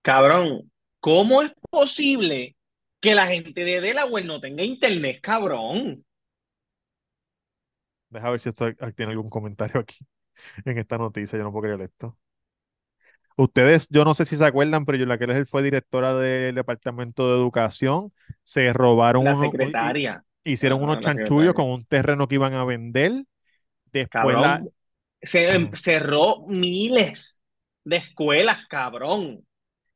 Cabrón, 0.02 0.70
¿cómo 0.98 1.42
es 1.42 1.52
posible 1.70 2.56
que 3.00 3.14
la 3.14 3.28
gente 3.28 3.64
de 3.64 3.80
Delaware 3.80 4.24
no 4.24 4.40
tenga 4.40 4.64
internet, 4.64 5.20
cabrón? 5.22 6.04
Deja 8.10 8.30
ver 8.30 8.40
si 8.40 8.48
esto 8.50 8.66
tiene 8.96 9.12
algún 9.12 9.30
comentario 9.30 9.80
aquí 9.80 9.98
en 10.64 10.78
esta 10.78 10.98
noticia. 10.98 11.38
Yo 11.38 11.44
no 11.44 11.52
puedo 11.52 11.62
creer 11.64 11.82
esto. 11.82 12.16
Ustedes, 13.36 13.86
yo 13.88 14.04
no 14.04 14.12
sé 14.14 14.26
si 14.26 14.36
se 14.36 14.44
acuerdan, 14.44 14.84
pero 14.84 14.98
Yula 14.98 15.16
Keller 15.18 15.46
fue 15.46 15.62
directora 15.62 16.14
del 16.14 16.54
Departamento 16.54 17.28
de 17.28 17.36
Educación. 17.36 18.12
Se 18.44 18.72
robaron 18.72 19.24
La 19.24 19.32
uno, 19.34 19.44
y- 19.44 19.50
secretaria. 19.50 20.24
hicieron 20.44 20.82
unos 20.82 21.00
chanchullos 21.00 21.52
secretaria. 21.52 21.54
con 21.54 21.66
un 21.70 21.84
terreno 21.86 22.28
que 22.28 22.34
iban 22.34 22.54
a 22.54 22.64
vender. 22.64 23.24
Después 23.92 24.36
la, 24.38 24.56
Cabrón, 24.56 24.70
se 25.22 25.50
em- 25.52 25.70
cerró 25.74 26.46
miles 26.48 27.44
de 27.84 27.96
escuelas, 27.96 28.66
cabrón. 28.68 29.46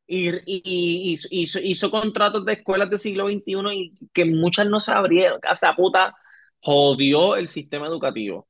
Y, 0.06 0.30
y- 0.30 0.62
y 0.64 1.12
hizo, 1.14 1.28
hizo- 1.30 1.60
hizo 1.60 1.90
contratos 1.90 2.44
de 2.46 2.54
escuelas 2.54 2.90
del 2.90 2.98
siglo 2.98 3.26
XXI 3.26 3.72
y 3.74 3.94
que 4.12 4.24
muchas 4.26 4.68
no 4.68 4.80
se 4.80 4.92
abrieron. 4.92 5.40
O 5.50 5.56
sea, 5.56 5.74
puta, 5.76 6.14
jodió 6.64 7.36
el 7.36 7.48
sistema 7.48 7.86
educativo, 7.86 8.48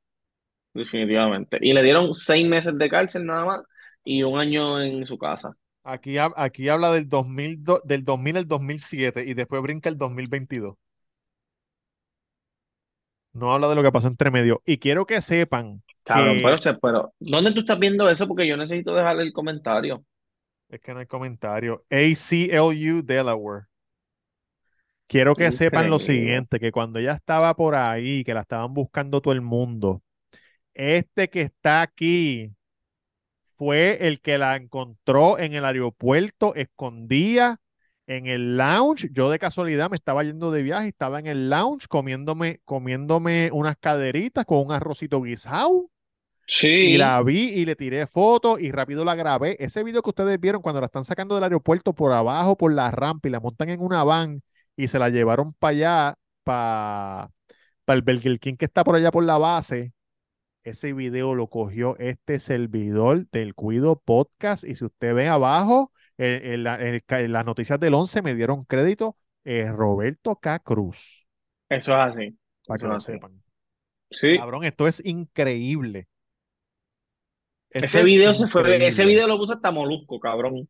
definitivamente. 0.73 1.59
Y 1.61 1.73
le 1.73 1.83
dieron 1.83 2.13
seis 2.15 2.47
meses 2.47 2.77
de 2.77 2.89
cárcel 2.89 3.25
nada 3.25 3.45
más 3.45 3.61
y 4.05 4.23
un 4.23 4.39
año 4.39 4.81
en 4.81 5.05
su 5.05 5.17
casa. 5.17 5.55
Aquí, 5.83 6.17
aquí 6.19 6.67
habla 6.69 6.91
del 6.91 7.07
2000, 7.07 7.63
do- 7.63 7.81
del 7.85 8.03
2000 8.03 8.35
al 8.37 8.47
2007 8.47 9.23
y 9.25 9.33
después 9.35 9.61
brinca 9.61 9.87
el 9.89 9.97
2022. 9.97 10.75
No 13.33 13.51
habla 13.53 13.67
de 13.67 13.75
lo 13.75 13.83
que 13.83 13.91
pasó 13.91 14.07
entre 14.07 14.31
medio. 14.31 14.61
Y 14.65 14.77
quiero 14.77 15.05
que 15.05 15.21
sepan 15.21 15.83
Cabrón, 16.03 16.37
que 16.37 16.41
pero, 16.41 16.57
pero, 16.81 17.13
¿dónde 17.19 17.51
tú 17.53 17.61
estás 17.61 17.79
viendo 17.79 18.09
eso? 18.09 18.27
Porque 18.27 18.47
yo 18.47 18.57
necesito 18.57 18.93
dejarle 18.93 19.23
el 19.23 19.33
comentario. 19.33 20.05
es 20.69 20.79
que 20.79 20.91
en 20.91 20.99
el 20.99 21.07
comentario, 21.07 21.85
ACLU 21.89 23.01
Delaware. 23.03 23.65
Quiero 25.07 25.35
que 25.35 25.51
sepan 25.51 25.89
lo 25.89 25.99
siguiente, 25.99 26.59
que 26.59 26.71
cuando 26.71 26.99
ella 26.99 27.13
estaba 27.13 27.55
por 27.55 27.75
ahí, 27.75 28.23
que 28.23 28.33
la 28.33 28.41
estaban 28.41 28.73
buscando 28.73 29.21
todo 29.21 29.33
el 29.33 29.41
mundo, 29.41 30.01
este 30.73 31.29
que 31.29 31.41
está 31.41 31.81
aquí 31.81 32.51
fue 33.57 34.07
el 34.07 34.21
que 34.21 34.37
la 34.37 34.55
encontró 34.55 35.39
en 35.39 35.53
el 35.53 35.65
aeropuerto, 35.65 36.55
escondida 36.55 37.61
en 38.07 38.27
el 38.27 38.57
lounge. 38.57 39.09
Yo 39.13 39.29
de 39.29 39.39
casualidad 39.39 39.89
me 39.89 39.95
estaba 39.95 40.23
yendo 40.23 40.51
de 40.51 40.63
viaje, 40.63 40.89
estaba 40.89 41.19
en 41.19 41.27
el 41.27 41.49
lounge 41.49 41.87
comiéndome, 41.87 42.61
comiéndome 42.65 43.49
unas 43.53 43.77
caderitas 43.77 44.45
con 44.45 44.59
un 44.65 44.71
arrocito 44.71 45.21
guisado. 45.21 45.89
Y 46.81 46.97
Sí, 46.97 46.97
la 46.97 47.21
vi 47.23 47.49
y 47.49 47.65
le 47.65 47.75
tiré 47.75 48.07
fotos 48.07 48.61
y 48.61 48.71
rápido 48.71 49.05
la 49.05 49.15
grabé. 49.15 49.57
Ese 49.63 49.83
video 49.83 50.01
que 50.03 50.09
ustedes 50.09 50.39
vieron 50.39 50.61
cuando 50.61 50.81
la 50.81 50.87
están 50.87 51.05
sacando 51.05 51.35
del 51.35 51.43
aeropuerto 51.45 51.93
por 51.93 52.11
abajo, 52.11 52.57
por 52.57 52.73
la 52.73 52.91
rampa 52.91 53.27
y 53.27 53.31
la 53.31 53.39
montan 53.39 53.69
en 53.69 53.81
una 53.81 54.03
van 54.03 54.41
y 54.75 54.87
se 54.87 54.99
la 54.99 55.09
llevaron 55.09 55.53
para 55.53 55.71
allá, 55.71 56.15
para 56.43 57.31
el 57.87 58.01
Burger 58.01 58.39
King 58.39 58.55
que 58.57 58.65
está 58.65 58.83
por 58.83 58.95
allá 58.95 59.11
por 59.11 59.23
la 59.23 59.37
base. 59.37 59.93
Ese 60.63 60.93
video 60.93 61.35
lo 61.35 61.47
cogió 61.49 61.97
este 61.99 62.39
servidor 62.39 63.27
del 63.31 63.55
Cuido 63.55 63.99
Podcast. 64.01 64.63
Y 64.65 64.75
si 64.75 64.85
usted 64.85 65.13
ve 65.15 65.27
abajo, 65.27 65.91
en, 66.17 66.53
en 66.53 66.63
la- 66.63 66.79
en 66.81 67.31
las 67.33 67.45
noticias 67.45 67.79
del 67.79 67.93
11 67.93 68.21
me 68.21 68.35
dieron 68.35 68.65
crédito 68.65 69.17
eh, 69.45 69.71
Roberto 69.71 70.37
K. 70.37 70.59
Cruz, 70.59 71.27
eso 71.69 71.91
es 71.93 71.99
así. 71.99 72.37
para 72.65 72.79
Eso 72.79 72.87
que 72.87 72.87
lo 72.87 72.95
así. 72.95 73.01
sepan. 73.01 73.43
Sí. 74.11 74.37
Cabrón, 74.37 74.63
esto 74.65 74.87
es 74.87 75.01
increíble. 75.05 76.07
Esto 77.69 77.85
Ese 77.85 77.99
es 77.99 78.05
video 78.05 78.33
se 78.33 78.47
fue, 78.49 78.85
ese 78.87 79.05
video 79.05 79.27
lo 79.29 79.37
puso 79.37 79.53
hasta 79.53 79.71
Molusco, 79.71 80.19
cabrón. 80.19 80.67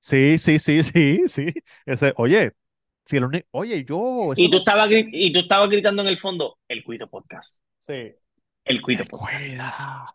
Sí, 0.00 0.38
sí, 0.38 0.58
sí, 0.58 0.82
sí, 0.84 1.22
sí. 1.28 1.54
Ese, 1.86 2.12
oye, 2.16 2.52
si 3.04 3.16
el 3.18 3.24
uni- 3.24 3.44
oye, 3.50 3.84
yo, 3.84 4.32
Y 4.36 4.46
tú 4.50 4.52
no. 4.52 4.58
estabas, 4.58 4.88
y 4.90 5.32
tú 5.32 5.40
estabas 5.40 5.68
gritando 5.70 6.02
en 6.02 6.08
el 6.08 6.18
fondo, 6.18 6.58
el 6.68 6.82
Cuido 6.84 7.08
Podcast. 7.08 7.62
Sí. 7.80 8.14
El 8.64 8.80
Cuido 8.82 9.02
El 9.02 9.08
Podcast. 9.08 9.44
cuida, 9.46 10.06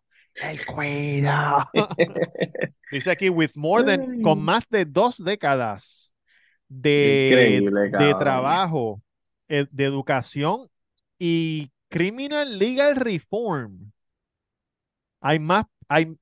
el 0.42 0.66
cuida. 0.66 1.70
Dice 2.92 3.12
aquí, 3.12 3.30
with 3.30 3.52
more 3.56 3.84
than, 3.84 4.22
con 4.22 4.42
más 4.42 4.68
de 4.70 4.86
dos 4.86 5.24
décadas 5.24 6.16
de, 6.68 7.62
de 8.00 8.14
trabajo, 8.16 9.02
eh, 9.48 9.66
de 9.70 9.84
educación 9.86 10.68
y 11.20 11.72
criminal 11.90 12.58
legal 12.58 12.96
reform. 12.96 13.92
Hay 15.22 15.38
más, 15.40 15.66
hay, 15.88 16.16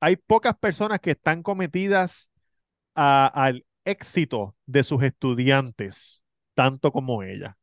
hay 0.00 0.16
pocas 0.16 0.56
personas 0.58 1.00
que 1.00 1.12
están 1.12 1.42
cometidas 1.42 2.30
a- 2.94 3.26
al 3.26 3.64
éxito 3.84 4.56
de 4.66 4.84
sus 4.84 5.02
estudiantes, 5.02 6.22
tanto 6.54 6.92
como 6.92 7.22
ella. 7.22 7.56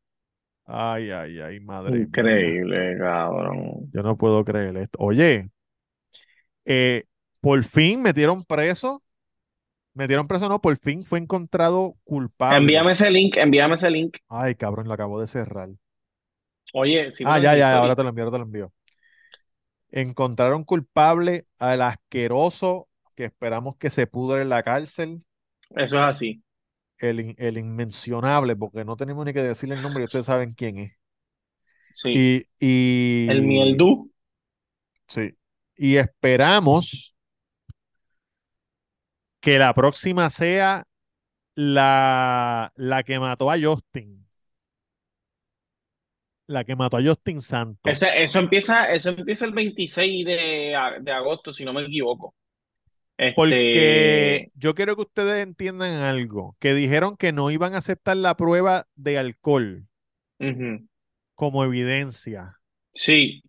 Ay, 0.64 1.10
ay, 1.10 1.40
ay, 1.40 1.60
madre 1.60 1.92
mía. 1.92 2.02
Increíble, 2.04 2.96
cabrón. 2.98 3.90
Yo 3.92 4.02
no 4.02 4.16
puedo 4.16 4.44
creer 4.44 4.76
esto. 4.76 4.98
Oye, 5.00 5.50
eh, 6.64 7.04
por 7.40 7.62
fin 7.64 8.02
metieron 8.02 8.44
preso. 8.44 9.02
Metieron 9.94 10.26
preso, 10.26 10.48
no, 10.48 10.60
por 10.60 10.78
fin 10.78 11.02
fue 11.02 11.18
encontrado 11.18 11.96
culpable. 12.04 12.58
Envíame 12.58 12.92
ese 12.92 13.10
link, 13.10 13.36
envíame 13.36 13.74
ese 13.74 13.90
link. 13.90 14.16
Ay, 14.28 14.54
cabrón, 14.54 14.88
lo 14.88 14.94
acabo 14.94 15.20
de 15.20 15.26
cerrar. 15.26 15.68
Oye, 16.72 17.12
si 17.12 17.24
Ah, 17.26 17.38
ya, 17.38 17.54
ya, 17.56 17.76
ahora 17.76 17.94
te 17.94 18.02
lo 18.02 18.08
envío, 18.08 18.24
ahora 18.24 18.36
te 18.36 18.38
lo 18.38 18.44
envío. 18.44 18.72
Encontraron 19.90 20.64
culpable 20.64 21.46
al 21.58 21.82
asqueroso 21.82 22.88
que 23.14 23.24
esperamos 23.26 23.76
que 23.76 23.90
se 23.90 24.06
pudre 24.06 24.40
en 24.40 24.48
la 24.48 24.62
cárcel, 24.62 25.22
Eso 25.76 25.98
es 25.98 26.04
así. 26.04 26.42
el, 26.98 27.34
el 27.38 27.58
inmencionable, 27.58 28.56
porque 28.56 28.84
no 28.84 28.96
tenemos 28.96 29.26
ni 29.26 29.32
que 29.34 29.42
decirle 29.42 29.74
el 29.74 29.82
nombre 29.82 30.02
y 30.02 30.06
ustedes 30.06 30.24
saben 30.26 30.54
quién 30.54 30.78
es. 30.78 30.92
Sí. 31.92 32.10
Y, 32.12 32.46
y, 32.60 33.32
El 33.32 33.42
Mieldú. 33.42 34.12
sí. 35.08 35.36
Y 35.76 35.96
esperamos 35.96 37.14
que 39.40 39.58
la 39.58 39.74
próxima 39.74 40.30
sea 40.30 40.84
la, 41.54 42.72
la 42.76 43.02
que 43.04 43.20
mató 43.20 43.50
a 43.50 43.58
Justin. 43.60 44.26
La 46.46 46.62
que 46.64 46.76
mató 46.76 46.98
a 46.98 47.02
Justin 47.02 47.40
Santos. 47.40 47.96
Eso, 47.96 48.06
eso 48.08 48.38
empieza, 48.38 48.92
eso 48.92 49.10
empieza 49.10 49.44
el 49.44 49.52
26 49.52 50.24
de, 50.26 50.74
de 51.00 51.12
agosto, 51.12 51.52
si 51.52 51.64
no 51.64 51.72
me 51.72 51.82
equivoco. 51.82 52.34
Porque 53.34 54.36
Este, 54.36 54.52
yo 54.54 54.74
quiero 54.74 54.96
que 54.96 55.02
ustedes 55.02 55.42
entiendan 55.42 56.02
algo, 56.02 56.56
que 56.60 56.74
dijeron 56.74 57.16
que 57.16 57.32
no 57.32 57.50
iban 57.50 57.74
a 57.74 57.78
aceptar 57.78 58.16
la 58.16 58.36
prueba 58.36 58.86
de 58.94 59.18
alcohol 59.18 59.86
como 61.34 61.64
evidencia. 61.64 62.58
Sí, 62.94 63.42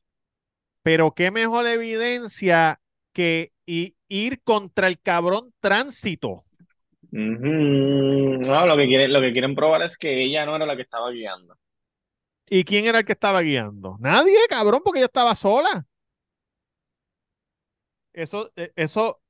Pero 0.82 1.14
qué 1.14 1.32
mejor 1.32 1.68
evidencia 1.68 2.82
que 3.14 3.52
ir 3.66 4.42
contra 4.44 4.88
el 4.88 5.00
cabrón 5.00 5.54
tránsito. 5.60 6.46
No, 7.12 8.66
lo 8.68 8.78
que 8.78 8.88
quieren, 8.88 9.14
lo 9.14 9.22
que 9.22 9.32
quieren 9.32 9.56
probar 9.56 9.84
es 9.84 9.98
que 9.98 10.24
ella 10.24 10.46
no 10.46 10.56
era 10.56 10.66
la 10.66 10.76
que 10.76 10.82
estaba 10.82 11.12
guiando. 11.12 11.56
¿Y 12.50 12.64
quién 12.64 12.86
era 12.86 13.00
el 13.00 13.06
que 13.06 13.14
estaba 13.14 13.42
guiando? 13.42 13.98
Nadie, 14.00 14.38
cabrón, 14.50 14.82
porque 14.84 15.00
ella 15.00 15.08
estaba 15.08 15.36
sola. 15.36 15.86
Eso, 18.14 18.52
eh, 18.56 18.72
eso, 18.76 19.22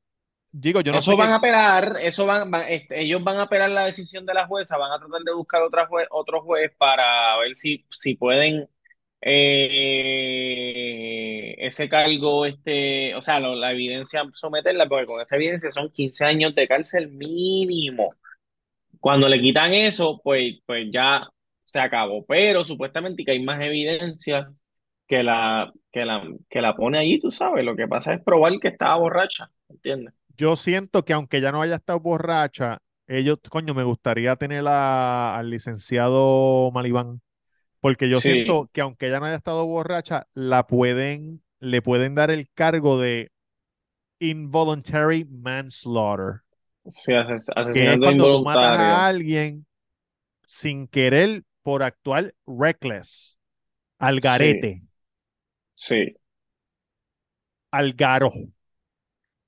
digo, 0.53 0.81
yo 0.81 0.93
no 0.93 1.01
sé 1.01 1.11
Eso 1.11 1.17
van 1.17 1.31
a 1.31 1.35
apelar, 1.37 1.97
eso 2.01 2.25
van, 2.27 2.51
van- 2.51 2.67
este, 2.69 3.01
ellos 3.01 3.23
van 3.23 3.37
a 3.37 3.43
apelar 3.43 3.69
la 3.71 3.85
decisión 3.85 4.25
de 4.27 4.33
la 4.35 4.45
jueza, 4.47 4.77
van 4.77 4.91
a 4.91 4.99
tratar 4.99 5.21
de 5.23 5.33
buscar 5.33 5.61
otra 5.63 5.87
jue- 5.87 6.05
otro 6.11 6.41
juez 6.43 6.71
para 6.77 7.37
ver 7.39 7.55
si, 7.55 7.85
si 7.89 8.15
pueden 8.15 8.69
eh, 9.21 9.95
ese 11.59 11.89
cargo, 11.89 12.45
este, 12.45 13.15
o 13.15 13.21
sea, 13.21 13.39
lo- 13.39 13.55
la 13.55 13.71
evidencia 13.71 14.23
someterla, 14.33 14.87
porque 14.87 15.05
con 15.07 15.21
esa 15.21 15.35
evidencia 15.35 15.69
son 15.71 15.89
15 15.91 16.25
años 16.25 16.53
de 16.55 16.67
cárcel 16.67 17.09
mínimo. 17.09 18.13
Cuando 18.99 19.27
le 19.29 19.41
quitan 19.41 19.73
eso, 19.73 20.21
pues, 20.23 20.55
pues 20.65 20.87
ya 20.91 21.27
se 21.65 21.79
acabó. 21.79 22.25
Pero 22.25 22.63
supuestamente 22.63 23.23
que 23.25 23.31
hay 23.31 23.43
más 23.43 23.59
evidencia 23.61 24.51
que 25.07 25.23
la, 25.23 25.73
que 25.91 26.05
la, 26.05 26.23
que 26.49 26.61
la 26.61 26.75
pone 26.75 26.99
allí, 26.99 27.19
tú 27.19 27.31
sabes. 27.31 27.65
Lo 27.65 27.75
que 27.75 27.87
pasa 27.87 28.13
es 28.13 28.23
probar 28.23 28.59
que 28.61 28.69
estaba 28.69 28.97
borracha, 28.97 29.51
¿entiendes? 29.69 30.13
Yo 30.37 30.55
siento 30.55 31.05
que 31.05 31.13
aunque 31.13 31.41
ya 31.41 31.51
no 31.51 31.61
haya 31.61 31.75
estado 31.75 31.99
borracha, 31.99 32.79
ellos, 33.07 33.39
coño, 33.49 33.73
me 33.73 33.83
gustaría 33.83 34.35
tener 34.35 34.65
a- 34.67 35.37
al 35.37 35.49
licenciado 35.49 36.71
Malibán, 36.73 37.21
porque 37.81 38.09
yo 38.09 38.21
Sí, 38.21 38.21
siento 38.21 38.69
que 38.73 38.81
aunque 38.81 39.07
ella 39.07 39.19
no 39.19 39.27
haya 39.27 39.37
estado 39.37 39.65
borracha, 39.67 40.27
la 40.33 40.67
pueden, 40.67 41.43
le 41.59 41.81
pueden 41.83 42.15
dar 42.15 42.31
el 42.31 42.49
cargo 42.53 42.99
de 42.99 43.31
involuntary 44.19 45.25
manslaughter, 45.25 46.43
sí, 46.89 47.13
ases- 47.13 47.49
que 47.71 47.93
es 47.93 47.99
cuando 47.99 48.27
tú 48.29 48.41
matas 48.41 48.77
a 48.79 49.07
alguien 49.07 49.65
sin 50.47 50.87
querer 50.87 51.43
por 51.63 51.83
actuar 51.83 52.35
reckless, 52.47 53.37
al 53.99 54.21
Sí, 54.21 54.49
garete, 54.59 54.83
sí. 55.75 56.15
al 57.71 57.93
garo. 57.93 58.31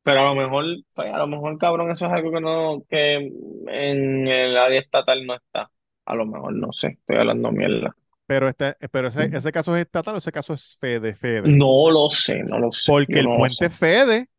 Pero 0.06 0.22
a 0.22 0.26
lo 0.26 0.36
mejor, 0.36 0.66
pues, 0.96 1.14
a 1.14 1.20
lo 1.20 1.28
mejor, 1.28 1.60
cabrón, 1.60 1.92
eso 1.92 2.08
es 2.08 2.14
algo 2.14 2.32
que 2.32 2.42
no, 2.42 2.84
que 2.90 3.16
en 3.18 4.28
el 4.30 4.58
área 4.58 4.82
estatal 4.82 5.26
no 5.28 5.36
está. 5.36 5.72
A 6.06 6.16
lo 6.16 6.26
mejor, 6.28 6.54
no 6.56 6.72
sé, 6.74 6.90
estoy 7.00 7.18
hablando 7.18 7.52
mierda. 7.52 7.96
Pero, 8.28 8.48
este, 8.50 8.76
pero 8.92 9.10
ese, 9.10 9.30
ese 9.32 9.52
caso 9.52 9.76
es 9.76 9.84
estatal 9.86 10.16
o 10.16 10.18
ese 10.18 10.32
caso 10.32 10.54
es 10.54 10.78
Fede, 10.80 11.14
Fede. 11.16 11.60
No 11.62 11.90
lo 11.92 12.10
sé, 12.10 12.42
no 12.44 12.60
lo 12.60 12.72
sé, 12.74 12.92
Porque 12.92 13.20
el 13.20 13.26
no 13.28 13.36
puente 13.36 13.70
Fede, 13.70 14.30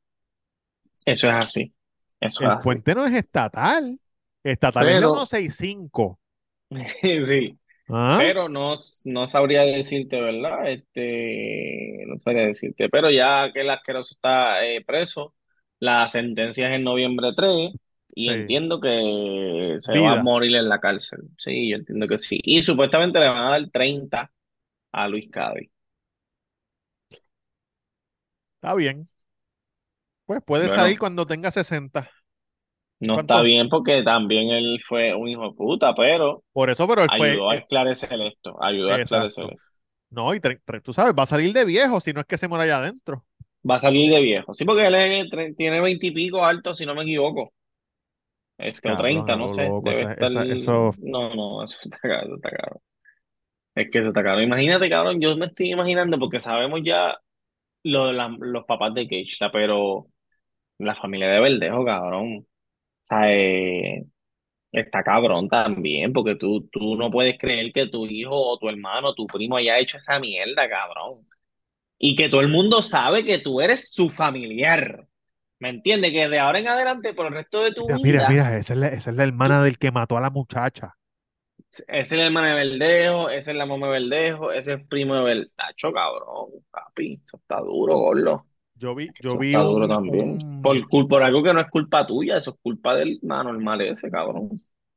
Eso 1.06 1.30
es 1.30 1.38
así, 1.38 1.74
eso 2.20 2.44
es 2.44 2.50
el 2.50 2.52
así. 2.52 2.60
puente 2.60 2.94
no 2.94 3.04
es 3.06 3.12
estatal. 3.14 4.00
Estatal 4.44 4.88
es 4.88 4.98
la 4.98 5.08
Pero, 5.08 5.12
165. 5.12 6.20
sí, 7.26 7.58
¿Ah? 7.88 8.16
pero 8.16 8.48
no, 8.48 8.74
no 9.04 9.26
sabría 9.28 9.62
decirte, 9.62 10.20
¿verdad? 10.20 10.70
Este, 10.70 12.04
no 12.06 12.18
sabría 12.20 12.46
decirte. 12.46 12.88
Pero 12.90 13.10
ya 13.10 13.52
que 13.52 13.60
el 13.62 13.70
asqueroso 13.70 14.14
está 14.14 14.64
eh, 14.66 14.84
preso, 14.86 15.34
la 15.80 16.06
sentencia 16.08 16.68
es 16.68 16.76
en 16.76 16.84
noviembre 16.84 17.32
3 17.36 17.72
y 18.14 18.28
Sí. 18.28 18.32
entiendo 18.32 18.80
que 18.80 19.76
se 19.80 19.98
va 19.98 20.12
a 20.12 20.16
morir 20.16 20.56
en 20.56 20.68
la 20.68 20.80
cárcel. 20.80 21.20
Sí, 21.38 21.70
yo 21.70 21.76
entiendo 21.76 22.08
que 22.08 22.18
sí. 22.18 22.40
Y 22.42 22.62
supuestamente 22.62 23.18
le 23.20 23.28
van 23.28 23.38
a 23.48 23.50
dar 23.52 23.70
30 23.70 24.30
a 24.92 25.08
Luis 25.08 25.28
Cádiz. 25.30 25.70
Está 28.60 28.74
bien. 28.74 29.08
Pues 30.24 30.40
puede 30.44 30.70
salir 30.70 30.98
cuando 30.98 31.26
tenga 31.26 31.50
60. 31.50 32.08
no 33.00 33.20
está 33.20 33.42
bien 33.42 33.68
porque 33.68 34.02
también 34.02 34.50
él 34.50 34.80
fue 34.86 35.14
un 35.14 35.28
hijo 35.28 35.44
de 35.50 35.54
puta, 35.54 35.94
pero 35.94 36.44
Por 36.52 36.70
eso, 36.70 36.88
pero 36.88 37.02
él 37.02 37.10
fue. 37.10 37.32
ayudó 37.32 37.50
a 37.50 37.56
eh, 37.56 37.58
esclarecer 37.58 38.20
esto, 38.22 38.62
ayudó 38.62 38.92
a 38.92 38.96
esclarecer 38.96 39.50
esto. 39.50 39.62
No, 40.10 40.34
y 40.34 40.40
tú 40.82 40.92
sabes, 40.92 41.14
va 41.18 41.24
a 41.24 41.26
salir 41.26 41.52
de 41.52 41.64
viejo 41.64 42.00
si 42.00 42.12
no 42.12 42.20
es 42.20 42.26
que 42.26 42.38
se 42.38 42.48
muera 42.48 42.64
allá 42.64 42.78
adentro. 42.78 43.24
Va 43.68 43.74
a 43.76 43.78
salir 43.78 44.10
de 44.12 44.20
viejo. 44.20 44.54
Sí, 44.54 44.64
porque 44.64 44.86
él 44.86 44.94
es 44.94 45.56
tiene 45.56 45.80
veintipico 45.80 46.44
alto, 46.44 46.74
si 46.74 46.86
no 46.86 46.94
me 46.94 47.02
equivoco. 47.02 47.52
Este, 48.58 48.88
o 48.88 48.92
Cabrón, 48.92 49.00
a 49.00 49.02
treinta, 49.02 49.36
no 49.36 49.44
lo 49.44 49.48
sé. 49.48 49.66
loco. 49.66 49.90
Esa, 49.90 50.12
estar. 50.12 50.30
esa, 50.30 50.42
eso. 50.44 50.90
No, 50.98 51.34
no, 51.34 51.64
eso 51.64 51.78
está 51.82 51.98
caro, 51.98 52.26
eso 52.26 52.36
está 52.36 52.50
caro. 52.50 52.80
Es 53.74 53.90
que 53.90 53.98
eso 54.00 54.08
está 54.08 54.22
caro. 54.22 54.42
Imagínate, 54.42 54.88
cabrón, 54.90 55.20
yo 55.20 55.36
me 55.36 55.46
estoy 55.46 55.72
imaginando, 55.72 56.18
porque 56.18 56.40
sabemos 56.40 56.80
ya 56.84 57.18
lo 57.84 58.08
de 58.08 58.12
la- 58.14 58.36
los 58.40 58.64
papás 58.66 58.94
de 58.94 59.08
Keishla, 59.08 59.52
pero 59.52 60.08
la 60.78 60.94
familia 60.96 61.28
de 61.28 61.40
Verdejo, 61.40 61.84
cabrón. 61.84 62.38
O 62.40 62.46
sea, 63.04 63.32
eh, 63.32 64.04
está 64.72 65.02
cabrón 65.04 65.48
también, 65.48 66.12
porque 66.12 66.36
tú, 66.36 66.68
tú 66.72 66.96
no 66.96 67.10
puedes 67.10 67.38
creer 67.38 67.72
que 67.72 67.88
tu 67.88 68.06
hijo 68.06 68.34
o 68.36 68.58
tu 68.58 68.68
hermano 68.68 69.10
o 69.10 69.14
tu 69.14 69.26
primo 69.26 69.56
haya 69.58 69.78
hecho 69.78 69.98
esa 69.98 70.18
mierda, 70.20 70.68
cabrón. 70.68 71.26
Y 71.98 72.16
que 72.16 72.28
todo 72.28 72.40
el 72.42 72.48
mundo 72.48 72.82
sabe 72.82 73.24
que 73.24 73.38
tú 73.38 73.60
eres 73.60 73.92
su 73.92 74.10
familiar. 74.10 75.06
¿Me 75.58 75.70
entiendes? 75.70 76.12
Que 76.12 76.28
de 76.28 76.38
ahora 76.38 76.58
en 76.58 76.68
adelante, 76.68 77.14
por 77.14 77.26
el 77.26 77.32
resto 77.34 77.62
de 77.62 77.72
tu 77.72 77.86
Mira, 77.86 77.98
mira, 77.98 78.20
vida, 78.20 78.28
mira, 78.28 78.56
esa 78.58 78.74
es 78.74 78.78
la, 78.78 78.88
esa 78.88 79.10
es 79.10 79.16
la 79.16 79.24
hermana 79.24 79.62
del 79.62 79.78
que 79.78 79.90
mató 79.90 80.16
a 80.16 80.20
la 80.20 80.30
muchacha. 80.30 80.94
esa 81.70 81.84
es 81.88 82.12
la 82.12 82.26
hermana 82.26 82.48
de 82.48 82.54
Verdejo, 82.68 83.28
esa 83.30 83.50
es 83.50 83.56
la 83.56 83.66
mamá 83.66 83.86
de 83.88 83.92
Verdejo, 83.92 84.52
ese 84.52 84.74
es 84.74 84.86
primo 84.86 85.14
de 85.16 85.22
Verdejo, 85.24 85.92
cabrón, 85.92 86.46
papi. 86.70 87.14
Eso 87.24 87.36
está 87.36 87.60
duro, 87.60 87.96
gordo. 87.96 88.36
Yo 88.74 88.94
vi, 88.94 89.06
yo 89.20 89.30
Eso 89.30 89.38
vi 89.38 89.48
está 89.48 89.60
duro 89.60 89.88
también. 89.88 90.38
Por, 90.62 90.76
un, 90.76 90.82
cul- 90.82 91.08
por 91.08 91.22
algo 91.22 91.42
que 91.42 91.52
no 91.54 91.60
es 91.60 91.68
culpa 91.70 92.06
tuya, 92.06 92.36
eso 92.36 92.50
es 92.52 92.56
culpa 92.62 92.94
del 92.94 93.18
normal 93.22 93.80
ese, 93.82 94.10
cabrón. 94.10 94.50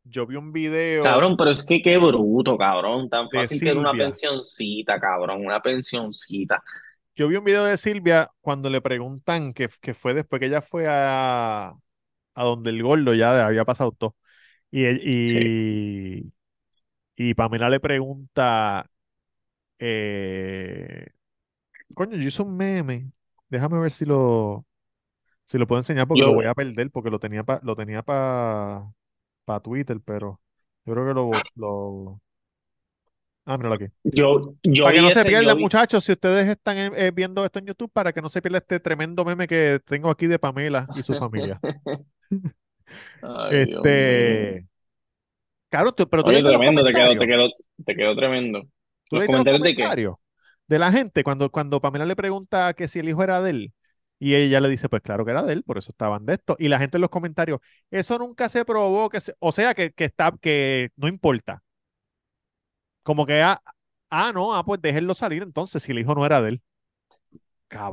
yo 0.04 0.26
vi 0.26 0.36
un 0.36 0.52
video 0.52 1.04
Cabrón, 1.04 1.36
pero 1.38 1.52
es 1.52 1.66
que 1.66 1.82
qué 1.82 1.98
bruto, 1.98 2.58
cabrón. 2.58 3.10
Tan 3.10 3.30
fácil 3.30 3.62
que 3.62 3.70
era 3.70 3.80
una 3.80 3.92
pensioncita, 3.94 5.00
cabrón, 5.00 5.46
una 5.46 5.62
pensioncita. 5.62 6.62
Yo 7.16 7.28
vi 7.28 7.36
un 7.36 7.44
video 7.44 7.66
de 7.66 7.78
Silvia 7.78 8.30
cuando 8.42 8.70
le 8.70 8.82
preguntan 8.82 9.54
que, 9.54 9.70
que 9.82 9.94
fue 9.94 10.14
después 10.14 10.40
que 10.40 10.46
ella 10.48 10.62
fue 10.62 10.86
a, 10.88 11.70
a 12.36 12.44
donde 12.44 12.70
el 12.72 12.84
gordo 12.84 13.14
ya 13.16 13.46
había 13.48 13.66
pasado 13.66 13.92
todo. 13.94 14.16
Y, 14.72 14.86
Sí. 15.26 15.54
y, 16.22 16.34
y 17.18 17.34
Pamela 17.36 17.70
le 17.70 17.80
pregunta, 17.82 18.90
eh, 19.80 21.08
coño, 21.96 22.18
yo 22.18 22.24
hice 22.30 22.42
un 22.44 22.58
meme. 22.58 23.12
Déjame 23.50 23.80
ver 23.82 23.92
si 23.92 24.06
lo, 24.06 24.66
si 25.46 25.58
lo 25.60 25.68
puedo 25.68 25.82
enseñar 25.82 26.08
porque 26.08 26.26
lo 26.26 26.34
voy 26.34 26.46
a 26.48 26.56
perder 26.56 26.92
porque 26.92 27.10
lo 27.12 27.20
tenía 27.20 27.44
pa, 27.44 27.60
lo 27.64 27.76
tenía 27.76 28.04
para 28.04 28.92
pa 29.46 29.62
Twitter, 29.62 30.00
pero 30.06 30.42
yo 30.86 30.94
creo 30.94 31.08
que 31.08 31.14
lo, 31.16 31.50
lo... 31.56 32.22
Ah, 33.50 33.58
míralo 33.58 33.76
aquí. 33.76 33.86
yo, 34.04 34.56
yo 34.64 34.84
Para 34.84 34.96
que 34.96 35.02
no 35.02 35.10
se 35.10 35.24
vi. 35.24 35.62
muchachos, 35.64 36.04
si 36.04 36.12
ustedes 36.12 36.48
están 36.48 36.78
eh, 36.78 36.92
eh, 36.96 37.12
viendo 37.14 37.44
esto 37.44 37.58
en 37.60 37.66
YouTube, 37.66 37.92
para 37.92 38.14
que 38.14 38.22
no 38.22 38.30
se 38.30 38.42
pierda 38.42 38.60
este 38.60 38.80
tremendo 38.80 39.26
meme 39.26 39.48
que 39.48 39.80
tengo 39.86 40.10
aquí 40.12 40.28
de 40.28 40.38
Pamela 40.38 40.88
y 40.96 41.04
su 41.04 41.16
familia. 41.16 41.60
Ay. 43.22 43.62
Este, 43.62 44.68
claro, 45.70 45.92
tú- 45.94 46.08
pero 46.10 46.24
tú 46.24 46.30
Oye, 46.30 46.44
tremendo, 46.44 46.84
te 46.84 46.94
quedó, 46.94 47.18
te 47.18 47.28
quedó, 47.28 47.48
te 47.86 47.96
quedó 47.96 48.16
tremendo. 48.16 48.62
¿Tú 49.10 49.16
¿Los 49.16 49.26
comentarios 49.26 49.64
de 49.64 49.76
qué? 49.76 49.82
comentarios 49.82 50.16
de 50.68 50.80
la 50.80 50.92
gente 50.92 51.24
cuando, 51.24 51.50
cuando 51.50 51.82
Pamela 51.82 52.06
le 52.06 52.16
pregunta 52.16 52.74
que 52.76 52.88
si 52.88 53.00
el 53.00 53.10
hijo 53.10 53.24
era 53.24 53.42
de 53.42 53.50
él? 53.52 53.74
Y 54.22 54.36
ella 54.36 54.60
le 54.60 54.68
dice, 54.70 54.90
pues 54.90 55.02
claro 55.02 55.24
que 55.26 55.32
era 55.32 55.44
de 55.44 55.54
él, 55.54 55.64
por 55.64 55.78
eso 55.78 55.92
estaban 55.92 56.26
de 56.26 56.34
esto. 56.34 56.56
Y 56.60 56.68
la 56.68 56.78
gente 56.78 56.98
en 56.98 57.02
los 57.02 57.10
comentarios, 57.10 57.60
eso 57.90 58.18
nunca 58.20 58.50
se 58.50 58.66
probó, 58.66 59.10
que 59.10 59.22
se- 59.22 59.34
o 59.40 59.52
sea, 59.52 59.74
que, 59.74 59.92
que 59.94 60.06
está, 60.06 60.34
que 60.42 60.90
no 60.98 61.08
importa. 61.08 61.64
Como 63.10 63.26
que, 63.26 63.42
ah, 63.42 63.60
ah, 64.12 64.32
no, 64.36 64.54
ah, 64.54 64.64
pues 64.64 64.80
déjenlo 64.84 65.16
salir 65.16 65.42
entonces 65.42 65.82
si 65.82 65.92
el 65.92 65.98
hijo 66.00 66.14
no 66.14 66.24
era 66.28 66.44
de 66.44 66.50
él. 66.50 66.62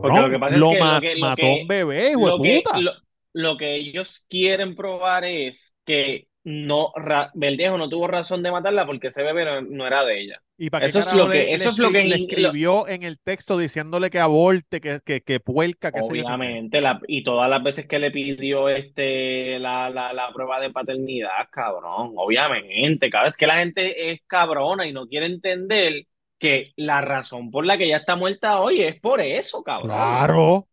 Porque 0.00 0.20
lo 0.20 0.28
Cabrón, 0.28 0.30
que 0.30 0.38
pasa 0.38 0.56
es 0.56 0.60
lo 0.60 0.68
que 0.68 0.76
lo 0.78 0.84
ma- 0.84 1.00
que, 1.00 1.14
lo 1.14 1.20
mató 1.28 1.46
a 1.46 1.54
un 1.54 1.66
bebé, 1.66 2.12
hijo 2.12 2.26
de 2.26 2.32
puta. 2.36 2.80
lo, 2.82 2.92
lo 3.32 3.56
que 3.56 3.76
ellos 3.76 4.26
quieren 4.28 4.74
probar 4.74 5.24
es 5.24 5.74
que 5.84 6.28
no, 6.46 6.92
Ra- 6.94 7.32
Verdejo 7.34 7.76
no 7.76 7.88
tuvo 7.88 8.06
razón 8.06 8.40
de 8.42 8.52
matarla 8.52 8.86
porque 8.86 9.08
ese 9.08 9.24
bebé 9.24 9.44
no, 9.44 9.62
no 9.62 9.84
era 9.86 10.04
de 10.04 10.20
ella. 10.20 10.40
¿Y 10.56 10.70
para 10.70 10.86
Eso 10.86 11.00
es 11.00 11.12
lo 11.12 11.28
que, 11.28 11.44
le, 11.44 11.52
eso 11.52 11.70
es 11.70 11.78
lo 11.78 11.90
que 11.90 12.02
le 12.04 12.14
escribió 12.14 12.86
en 12.88 13.02
el 13.02 13.18
texto 13.18 13.58
diciéndole 13.58 14.10
que 14.10 14.20
aborte, 14.20 14.80
que, 14.80 15.00
que, 15.04 15.20
que 15.22 15.40
puerca, 15.40 15.90
qué? 15.90 16.00
obviamente, 16.00 16.80
la, 16.80 17.00
y 17.08 17.24
todas 17.24 17.50
las 17.50 17.62
veces 17.62 17.86
que 17.86 17.98
le 17.98 18.12
pidió 18.12 18.68
este 18.68 19.58
la, 19.58 19.90
la, 19.90 20.12
la 20.12 20.32
prueba 20.32 20.60
de 20.60 20.70
paternidad, 20.70 21.48
cabrón, 21.50 22.12
obviamente, 22.16 23.10
cada 23.10 23.24
vez 23.24 23.36
que 23.36 23.46
la 23.46 23.58
gente 23.58 24.12
es 24.12 24.22
cabrona 24.26 24.86
y 24.86 24.92
no 24.92 25.08
quiere 25.08 25.26
entender 25.26 26.06
que 26.38 26.72
la 26.76 27.00
razón 27.00 27.50
por 27.50 27.66
la 27.66 27.76
que 27.76 27.84
ella 27.86 27.96
está 27.96 28.14
muerta 28.14 28.60
hoy 28.60 28.82
es 28.82 29.00
por 29.00 29.20
eso, 29.20 29.62
cabrón. 29.64 29.88
Claro. 29.88 30.68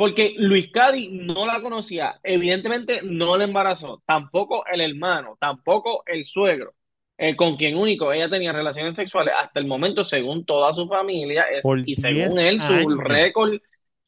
Porque 0.00 0.34
Luis 0.38 0.70
Cadi 0.72 1.08
no 1.08 1.44
la 1.44 1.60
conocía, 1.60 2.18
evidentemente 2.22 3.00
no 3.02 3.36
la 3.36 3.44
embarazó, 3.44 4.02
tampoco 4.06 4.64
el 4.64 4.80
hermano, 4.80 5.36
tampoco 5.38 6.04
el 6.06 6.24
suegro, 6.24 6.72
eh, 7.18 7.36
con 7.36 7.56
quien 7.56 7.76
único 7.76 8.10
ella 8.10 8.30
tenía 8.30 8.50
relaciones 8.50 8.94
sexuales 8.94 9.34
hasta 9.38 9.60
el 9.60 9.66
momento, 9.66 10.02
según 10.02 10.46
toda 10.46 10.72
su 10.72 10.88
familia, 10.88 11.44
es, 11.52 11.62
y 11.84 11.96
según 11.96 12.34
10 12.34 12.46
él, 12.46 12.60
su 12.62 12.98
récord, 12.98 13.58